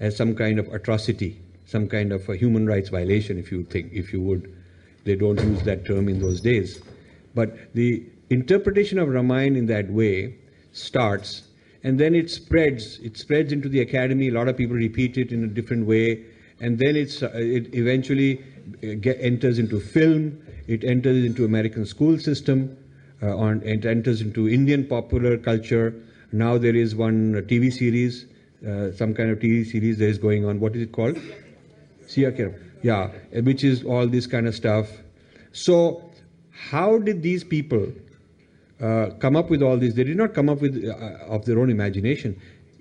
as 0.00 0.16
some 0.16 0.34
kind 0.34 0.58
of 0.58 0.72
atrocity, 0.72 1.38
some 1.66 1.88
kind 1.88 2.12
of 2.12 2.28
a 2.28 2.36
human 2.36 2.66
rights 2.66 2.88
violation, 2.88 3.38
if 3.38 3.52
you 3.52 3.64
think, 3.64 3.92
if 3.92 4.12
you 4.12 4.20
would. 4.20 4.52
They 5.04 5.16
don't 5.16 5.40
use 5.40 5.62
that 5.62 5.84
term 5.84 6.08
in 6.08 6.20
those 6.20 6.40
days. 6.40 6.80
But 7.34 7.74
the 7.74 8.04
interpretation 8.30 8.98
of 8.98 9.08
Ramayana 9.08 9.58
in 9.58 9.66
that 9.66 9.90
way 9.90 10.36
starts 10.72 11.42
and 11.84 11.98
then 11.98 12.14
it 12.14 12.30
spreads. 12.30 12.98
It 12.98 13.16
spreads 13.16 13.52
into 13.52 13.68
the 13.68 13.80
academy. 13.80 14.28
A 14.28 14.32
lot 14.32 14.48
of 14.48 14.56
people 14.56 14.76
repeat 14.76 15.16
it 15.16 15.32
in 15.32 15.44
a 15.44 15.48
different 15.48 15.86
way, 15.86 16.24
and 16.60 16.78
then 16.78 16.96
it's 16.96 17.22
uh, 17.22 17.30
it 17.34 17.74
eventually 17.74 18.38
uh, 18.82 18.94
get, 19.00 19.18
enters 19.20 19.58
into 19.58 19.80
film. 19.80 20.40
It 20.68 20.84
enters 20.84 21.24
into 21.24 21.44
American 21.44 21.84
school 21.86 22.18
system. 22.18 22.76
Uh, 23.22 23.36
on, 23.36 23.62
it 23.62 23.84
enters 23.84 24.20
into 24.20 24.48
Indian 24.48 24.84
popular 24.86 25.36
culture. 25.38 25.94
Now 26.32 26.58
there 26.58 26.74
is 26.74 26.94
one 26.96 27.34
TV 27.46 27.72
series, 27.72 28.26
uh, 28.66 28.92
some 28.92 29.14
kind 29.14 29.30
of 29.30 29.38
TV 29.38 29.64
series 29.64 29.98
that 29.98 30.08
is 30.08 30.18
going 30.18 30.44
on. 30.44 30.60
What 30.60 30.74
is 30.74 30.82
it 30.82 30.92
called? 30.92 31.18
Siya 32.06 32.58
Yeah, 32.82 33.08
which 33.42 33.62
is 33.64 33.84
all 33.84 34.06
this 34.08 34.26
kind 34.26 34.46
of 34.46 34.54
stuff. 34.54 34.88
So, 35.52 36.10
how 36.50 36.98
did 36.98 37.22
these 37.22 37.44
people 37.44 37.92
uh, 38.82 39.10
come 39.20 39.36
up 39.36 39.48
with 39.48 39.62
all 39.62 39.76
this. 39.76 39.94
They 39.94 40.04
did 40.04 40.16
not 40.16 40.34
come 40.34 40.48
up 40.48 40.60
with 40.60 40.84
uh, 40.84 41.24
of 41.26 41.44
their 41.44 41.58
own 41.58 41.70
imagination. 41.70 42.40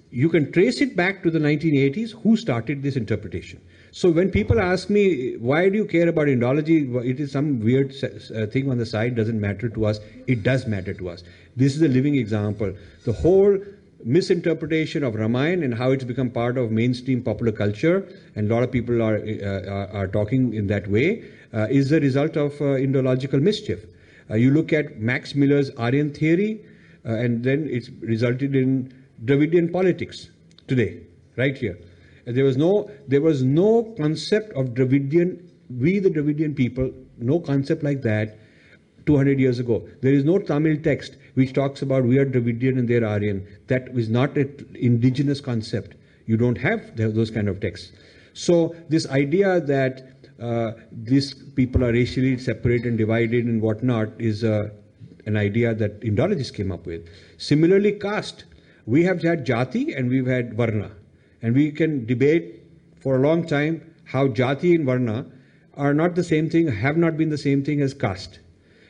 You 0.09 0.27
can 0.29 0.51
trace 0.51 0.81
it 0.81 0.95
back 0.95 1.23
to 1.23 1.31
the 1.31 1.39
1980s. 1.39 2.11
Who 2.23 2.35
started 2.35 2.83
this 2.83 2.95
interpretation? 2.95 3.61
So 3.91 4.09
when 4.09 4.31
people 4.31 4.59
ask 4.59 4.89
me, 4.89 5.35
why 5.37 5.69
do 5.69 5.77
you 5.77 5.85
care 5.85 6.07
about 6.07 6.27
Indology? 6.27 7.05
It 7.05 7.19
is 7.19 7.31
some 7.31 7.59
weird 7.59 7.93
uh, 8.03 8.45
thing 8.47 8.69
on 8.69 8.77
the 8.77 8.85
side, 8.85 9.15
doesn't 9.15 9.39
matter 9.39 9.69
to 9.69 9.85
us. 9.85 9.99
It 10.27 10.43
does 10.43 10.65
matter 10.65 10.93
to 10.93 11.09
us. 11.09 11.23
This 11.55 11.75
is 11.75 11.81
a 11.81 11.87
living 11.87 12.15
example. 12.15 12.73
The 13.05 13.13
whole 13.13 13.57
misinterpretation 14.03 15.03
of 15.03 15.15
Ramayana 15.15 15.65
and 15.65 15.73
how 15.73 15.91
it's 15.91 16.03
become 16.03 16.29
part 16.29 16.57
of 16.57 16.71
mainstream 16.71 17.21
popular 17.21 17.51
culture, 17.51 18.07
and 18.35 18.49
a 18.49 18.53
lot 18.53 18.63
of 18.63 18.71
people 18.71 19.01
are, 19.01 19.17
uh, 19.17 19.87
are, 19.93 20.07
talking 20.07 20.53
in 20.53 20.67
that 20.67 20.87
way, 20.87 21.23
uh, 21.53 21.67
is 21.69 21.89
the 21.89 21.99
result 21.99 22.37
of 22.37 22.53
uh, 22.61 22.79
Indological 22.85 23.41
mischief. 23.41 23.85
Uh, 24.31 24.35
you 24.35 24.51
look 24.51 24.71
at 24.71 24.99
Max 24.99 25.35
Muller's 25.35 25.69
Aryan 25.71 26.13
theory, 26.13 26.65
uh, 27.05 27.13
and 27.13 27.43
then 27.43 27.67
it's 27.69 27.89
resulted 27.99 28.55
in 28.55 28.93
Dravidian 29.25 29.71
politics 29.71 30.29
today, 30.67 31.01
right 31.35 31.57
here. 31.57 31.77
There 32.25 32.45
was 32.45 32.55
no 32.55 32.89
there 33.07 33.21
was 33.21 33.43
no 33.43 33.93
concept 33.97 34.53
of 34.53 34.73
Dravidian, 34.73 35.49
we 35.79 35.99
the 35.99 36.09
Dravidian 36.09 36.55
people, 36.55 36.91
no 37.17 37.39
concept 37.39 37.83
like 37.83 38.01
that 38.03 38.37
200 39.05 39.39
years 39.39 39.59
ago. 39.59 39.87
There 40.01 40.13
is 40.13 40.23
no 40.23 40.37
Tamil 40.37 40.77
text 40.77 41.17
which 41.33 41.53
talks 41.53 41.81
about 41.81 42.03
we 42.03 42.17
are 42.19 42.25
Dravidian 42.25 42.77
and 42.77 42.87
they're 42.87 43.05
Aryan. 43.05 43.45
That 43.67 43.89
is 43.97 44.09
not 44.09 44.37
an 44.37 44.75
indigenous 44.75 45.41
concept. 45.41 45.95
You 46.25 46.37
don't 46.37 46.57
have 46.57 46.95
those 46.95 47.31
kind 47.31 47.49
of 47.49 47.59
texts. 47.59 47.91
So 48.33 48.75
this 48.87 49.07
idea 49.09 49.59
that 49.61 50.10
uh, 50.41 50.71
these 50.91 51.33
people 51.33 51.83
are 51.83 51.91
racially 51.91 52.37
separate 52.37 52.83
and 52.83 52.97
divided 52.97 53.45
and 53.45 53.61
whatnot 53.61 54.09
is 54.19 54.43
uh, 54.43 54.69
an 55.27 55.37
idea 55.37 55.73
that 55.75 56.01
Indologists 56.01 56.53
came 56.53 56.71
up 56.71 56.85
with. 56.85 57.07
Similarly, 57.37 57.93
caste. 57.93 58.45
We 58.87 59.03
have 59.03 59.21
had 59.21 59.45
jati 59.45 59.95
and 59.95 60.09
we've 60.09 60.25
had 60.25 60.55
varna. 60.55 60.91
And 61.43 61.55
we 61.55 61.71
can 61.71 62.05
debate 62.05 62.63
for 62.99 63.17
a 63.17 63.19
long 63.19 63.45
time 63.45 63.93
how 64.05 64.27
jati 64.27 64.73
and 64.73 64.85
varna 64.85 65.27
are 65.75 65.93
not 65.93 66.15
the 66.15 66.23
same 66.23 66.49
thing, 66.49 66.67
have 66.67 66.97
not 66.97 67.17
been 67.17 67.29
the 67.29 67.37
same 67.37 67.63
thing 67.63 67.81
as 67.81 67.93
caste. 67.93 68.39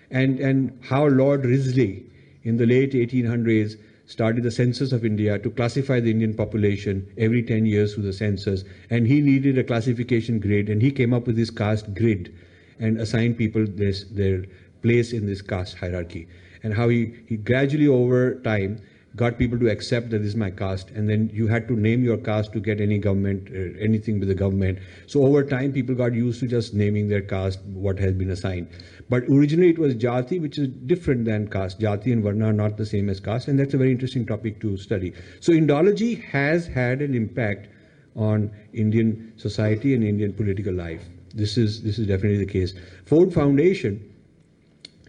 And, 0.10 0.40
and 0.40 0.80
how 0.84 1.08
Lord 1.08 1.46
Risley 1.46 2.06
in 2.44 2.58
the 2.58 2.66
late 2.66 2.94
1800s 2.94 3.78
started 4.12 4.44
the 4.44 4.52
census 4.52 4.92
of 4.92 5.06
India 5.06 5.40
to 5.40 5.50
classify 5.50 6.02
the 6.02 6.12
Indian 6.12 6.34
population 6.34 7.08
every 7.18 7.42
10 7.42 7.66
years 7.66 7.94
through 7.94 8.04
the 8.04 8.12
census. 8.12 8.66
And 8.90 9.08
he 9.08 9.22
needed 9.22 9.58
a 9.58 9.64
classification 9.64 10.40
grid, 10.40 10.68
and 10.68 10.82
he 10.82 10.92
came 10.92 11.14
up 11.14 11.28
with 11.28 11.38
this 11.38 11.50
caste 11.50 11.94
grid 11.94 12.34
and 12.80 13.00
assigned 13.00 13.38
people 13.38 13.66
this, 13.66 14.04
their 14.04 14.44
place 14.82 15.14
in 15.14 15.28
this 15.28 15.42
caste 15.42 15.78
hierarchy. 15.78 16.28
And 16.62 16.74
how 16.74 16.90
he, 16.90 17.14
he 17.26 17.38
gradually 17.38 17.88
over 17.88 18.36
time 18.42 18.82
got 19.16 19.38
people 19.38 19.60
to 19.60 19.70
accept 19.70 20.10
that 20.10 20.20
this 20.20 20.30
is 20.30 20.36
my 20.36 20.50
caste, 20.50 20.90
and 20.92 21.10
then 21.10 21.30
you 21.34 21.48
had 21.48 21.68
to 21.68 21.76
name 21.76 22.04
your 22.04 22.18
caste 22.18 22.54
to 22.54 22.60
get 22.60 22.80
any 22.80 22.98
government, 22.98 23.50
uh, 23.50 23.78
anything 23.80 24.20
with 24.20 24.30
the 24.30 24.36
government. 24.36 24.80
So 25.08 25.26
over 25.26 25.44
time, 25.44 25.74
people 25.74 25.96
got 25.96 26.14
used 26.14 26.40
to 26.42 26.48
just 26.48 26.74
naming 26.74 27.10
their 27.10 27.22
caste, 27.22 27.60
what 27.74 28.00
has 28.00 28.14
been 28.14 28.30
assigned. 28.30 28.70
But 29.10 29.24
originally 29.24 29.70
it 29.70 29.78
was 29.78 29.96
jati, 29.96 30.40
which 30.40 30.58
is 30.58 30.70
different 30.86 31.26
than 31.26 31.50
caste. 31.50 31.80
Jati 31.80 32.14
and 32.14 32.24
varna 32.24 32.48
are 32.48 32.54
not 32.54 32.78
the 32.78 32.86
same 32.86 33.10
as 33.10 33.20
caste, 33.20 33.50
and 33.50 33.60
that's 33.60 33.74
a 33.74 33.78
very 33.78 33.92
interesting 33.92 34.26
topic 34.26 34.62
to 34.62 34.78
study. 34.78 35.14
So 35.42 35.52
Indology 35.52 36.24
has 36.24 36.68
had 36.68 37.02
an 37.02 37.14
impact 37.14 37.68
on 38.16 38.52
Indian 38.74 39.34
society 39.36 39.94
and 39.94 40.04
Indian 40.04 40.34
political 40.34 40.74
life. 40.74 41.04
This 41.34 41.58
is 41.58 41.82
this 41.82 41.98
is 42.00 42.08
definitely 42.08 42.38
the 42.38 42.52
case. 42.52 42.74
Ford 43.06 43.34
Foundation 43.34 44.02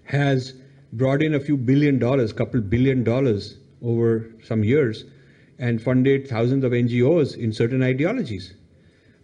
has 0.05 0.55
brought 0.93 1.23
in 1.23 1.35
a 1.35 1.41
few 1.41 1.57
billion 1.57 1.99
dollars, 1.99 2.33
couple 2.33 2.61
billion 2.61 3.03
dollars 3.03 3.57
over 3.85 4.31
some 4.45 4.65
years 4.65 5.05
and 5.59 5.81
funded 5.81 6.29
thousands 6.29 6.65
of 6.65 6.73
NGOs 6.73 7.37
in 7.37 7.53
certain 7.53 7.83
ideologies. 7.83 8.55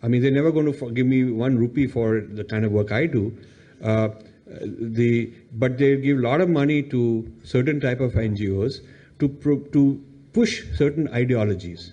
I 0.02 0.08
mean, 0.08 0.22
they're 0.22 0.30
never 0.30 0.52
going 0.52 0.72
to 0.72 0.90
give 0.92 1.06
me 1.06 1.24
one 1.24 1.58
rupee 1.58 1.86
for 1.86 2.20
the 2.20 2.44
kind 2.44 2.64
of 2.64 2.72
work 2.72 2.92
I 2.92 3.06
do. 3.06 3.36
Uh, 3.82 4.10
the, 4.46 5.32
but 5.52 5.78
they 5.78 5.96
give 5.96 6.18
a 6.18 6.22
lot 6.22 6.40
of 6.40 6.48
money 6.48 6.82
to 6.84 7.30
certain 7.44 7.80
type 7.80 8.00
of 8.00 8.12
NGOs 8.12 8.80
to, 9.18 9.28
to 9.72 10.04
push 10.32 10.64
certain 10.76 11.08
ideologies. 11.08 11.92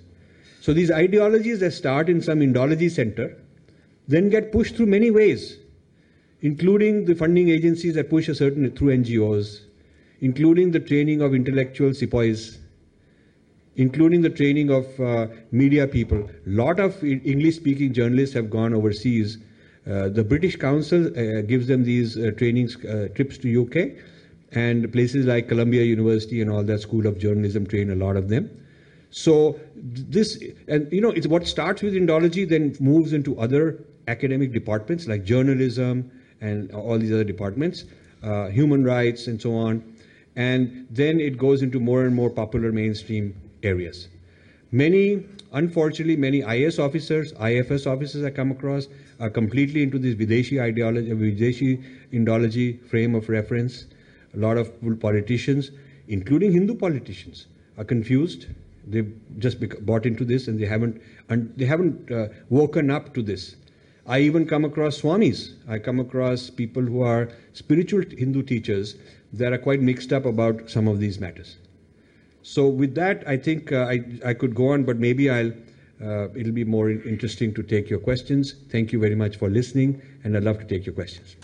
So 0.61 0.73
these 0.73 0.91
ideologies 0.91 1.59
that 1.59 1.71
start 1.71 2.09
in 2.09 2.21
some 2.21 2.39
Indology 2.39 2.89
center 2.89 3.37
then 4.07 4.29
get 4.29 4.51
pushed 4.51 4.75
through 4.75 4.85
many 4.87 5.11
ways, 5.11 5.57
including 6.41 7.05
the 7.05 7.15
funding 7.15 7.49
agencies 7.49 7.95
that 7.95 8.09
push 8.09 8.27
a 8.29 8.35
certain 8.35 8.69
through 8.71 8.97
NGOs, 8.97 9.64
including 10.21 10.71
the 10.71 10.79
training 10.79 11.21
of 11.21 11.33
intellectual 11.33 11.93
sepoys, 11.93 12.59
including 13.75 14.21
the 14.21 14.29
training 14.29 14.69
of 14.69 14.99
uh, 14.99 15.27
media 15.51 15.87
people. 15.87 16.17
A 16.19 16.49
lot 16.49 16.79
of 16.79 17.03
English-speaking 17.03 17.93
journalists 17.93 18.33
have 18.35 18.49
gone 18.49 18.73
overseas. 18.73 19.37
Uh, 19.85 20.09
the 20.09 20.23
British 20.23 20.55
Council 20.55 21.07
uh, 21.07 21.41
gives 21.41 21.67
them 21.67 21.83
these 21.83 22.17
uh, 22.17 22.31
trainings 22.37 22.83
uh, 22.85 23.09
trips 23.15 23.37
to 23.39 23.63
UK, 23.63 24.01
and 24.51 24.91
places 24.91 25.25
like 25.25 25.49
Columbia 25.49 25.83
University 25.83 26.41
and 26.41 26.49
all 26.49 26.63
that 26.63 26.79
School 26.79 27.07
of 27.07 27.19
Journalism 27.19 27.67
train 27.67 27.91
a 27.91 27.95
lot 27.95 28.15
of 28.15 28.29
them. 28.29 28.49
So 29.09 29.59
this, 29.75 30.41
and 30.67 30.91
you 30.91 31.01
know, 31.01 31.11
it's 31.11 31.27
what 31.27 31.45
starts 31.47 31.81
with 31.81 31.93
Indology, 31.93 32.47
then 32.47 32.75
moves 32.79 33.13
into 33.13 33.37
other 33.39 33.83
academic 34.07 34.53
departments 34.53 35.07
like 35.07 35.23
journalism 35.23 36.11
and 36.41 36.71
all 36.71 36.97
these 36.97 37.11
other 37.11 37.23
departments, 37.23 37.85
uh, 38.23 38.47
human 38.47 38.83
rights 38.83 39.27
and 39.27 39.41
so 39.41 39.55
on 39.55 39.94
and 40.35 40.87
then 40.89 41.19
it 41.19 41.37
goes 41.37 41.61
into 41.61 41.79
more 41.79 42.05
and 42.05 42.15
more 42.15 42.29
popular 42.29 42.71
mainstream 42.71 43.35
areas. 43.63 44.09
Many, 44.71 45.23
unfortunately, 45.53 46.17
many 46.17 46.41
IS 46.41 46.79
officers, 46.79 47.33
IFS 47.33 47.85
officers 47.85 48.25
I 48.25 48.31
come 48.31 48.51
across 48.51 48.87
are 49.19 49.29
completely 49.29 49.83
into 49.83 49.97
this 49.97 50.15
Videshi 50.15 50.61
ideology, 50.61 51.11
Videshi 51.11 51.83
Indology 52.11 52.85
frame 52.87 53.15
of 53.15 53.29
reference. 53.29 53.85
A 54.33 54.37
lot 54.37 54.57
of 54.57 54.73
politicians, 54.99 55.71
including 56.09 56.51
Hindu 56.51 56.75
politicians, 56.75 57.45
are 57.77 57.85
confused. 57.85 58.47
They've 58.87 59.15
just 59.39 59.57
bought 59.85 60.05
into 60.05 60.25
this 60.25 60.47
and 60.47 60.59
they 60.59 60.65
haven't, 60.65 61.01
and 61.29 61.53
they 61.55 61.65
haven't 61.65 62.11
uh, 62.11 62.27
woken 62.49 62.91
up 62.91 63.13
to 63.13 63.21
this. 63.21 63.55
I 64.07 64.19
even 64.19 64.45
come 64.45 64.65
across 64.65 65.01
swamis. 65.01 65.53
I 65.67 65.79
come 65.79 65.99
across 65.99 66.49
people 66.49 66.83
who 66.83 67.01
are 67.01 67.29
spiritual 67.53 68.03
Hindu 68.15 68.43
teachers 68.43 68.95
that 69.37 69.53
are 69.53 69.57
quite 69.57 69.81
mixed 69.81 70.13
up 70.13 70.25
about 70.25 70.69
some 70.69 70.87
of 70.87 70.99
these 70.99 71.19
matters. 71.19 71.57
So 72.43 72.67
with 72.67 72.93
that, 72.95 73.27
I 73.27 73.37
think 73.37 73.71
uh, 73.71 73.87
I, 73.89 74.03
I 74.23 74.33
could 74.33 74.53
go 74.53 74.69
on, 74.69 74.83
but 74.83 74.97
maybe 74.97 75.29
I'll, 75.29 75.51
uh, 76.03 76.29
it'll 76.35 76.51
be 76.51 76.63
more 76.63 76.89
interesting 76.91 77.53
to 77.55 77.63
take 77.63 77.89
your 77.89 77.99
questions. 77.99 78.55
Thank 78.69 78.91
you 78.91 78.99
very 78.99 79.15
much 79.15 79.37
for 79.37 79.49
listening, 79.49 80.01
and 80.23 80.37
I'd 80.37 80.43
love 80.43 80.59
to 80.59 80.65
take 80.65 80.85
your 80.85 80.93
questions. 80.93 81.35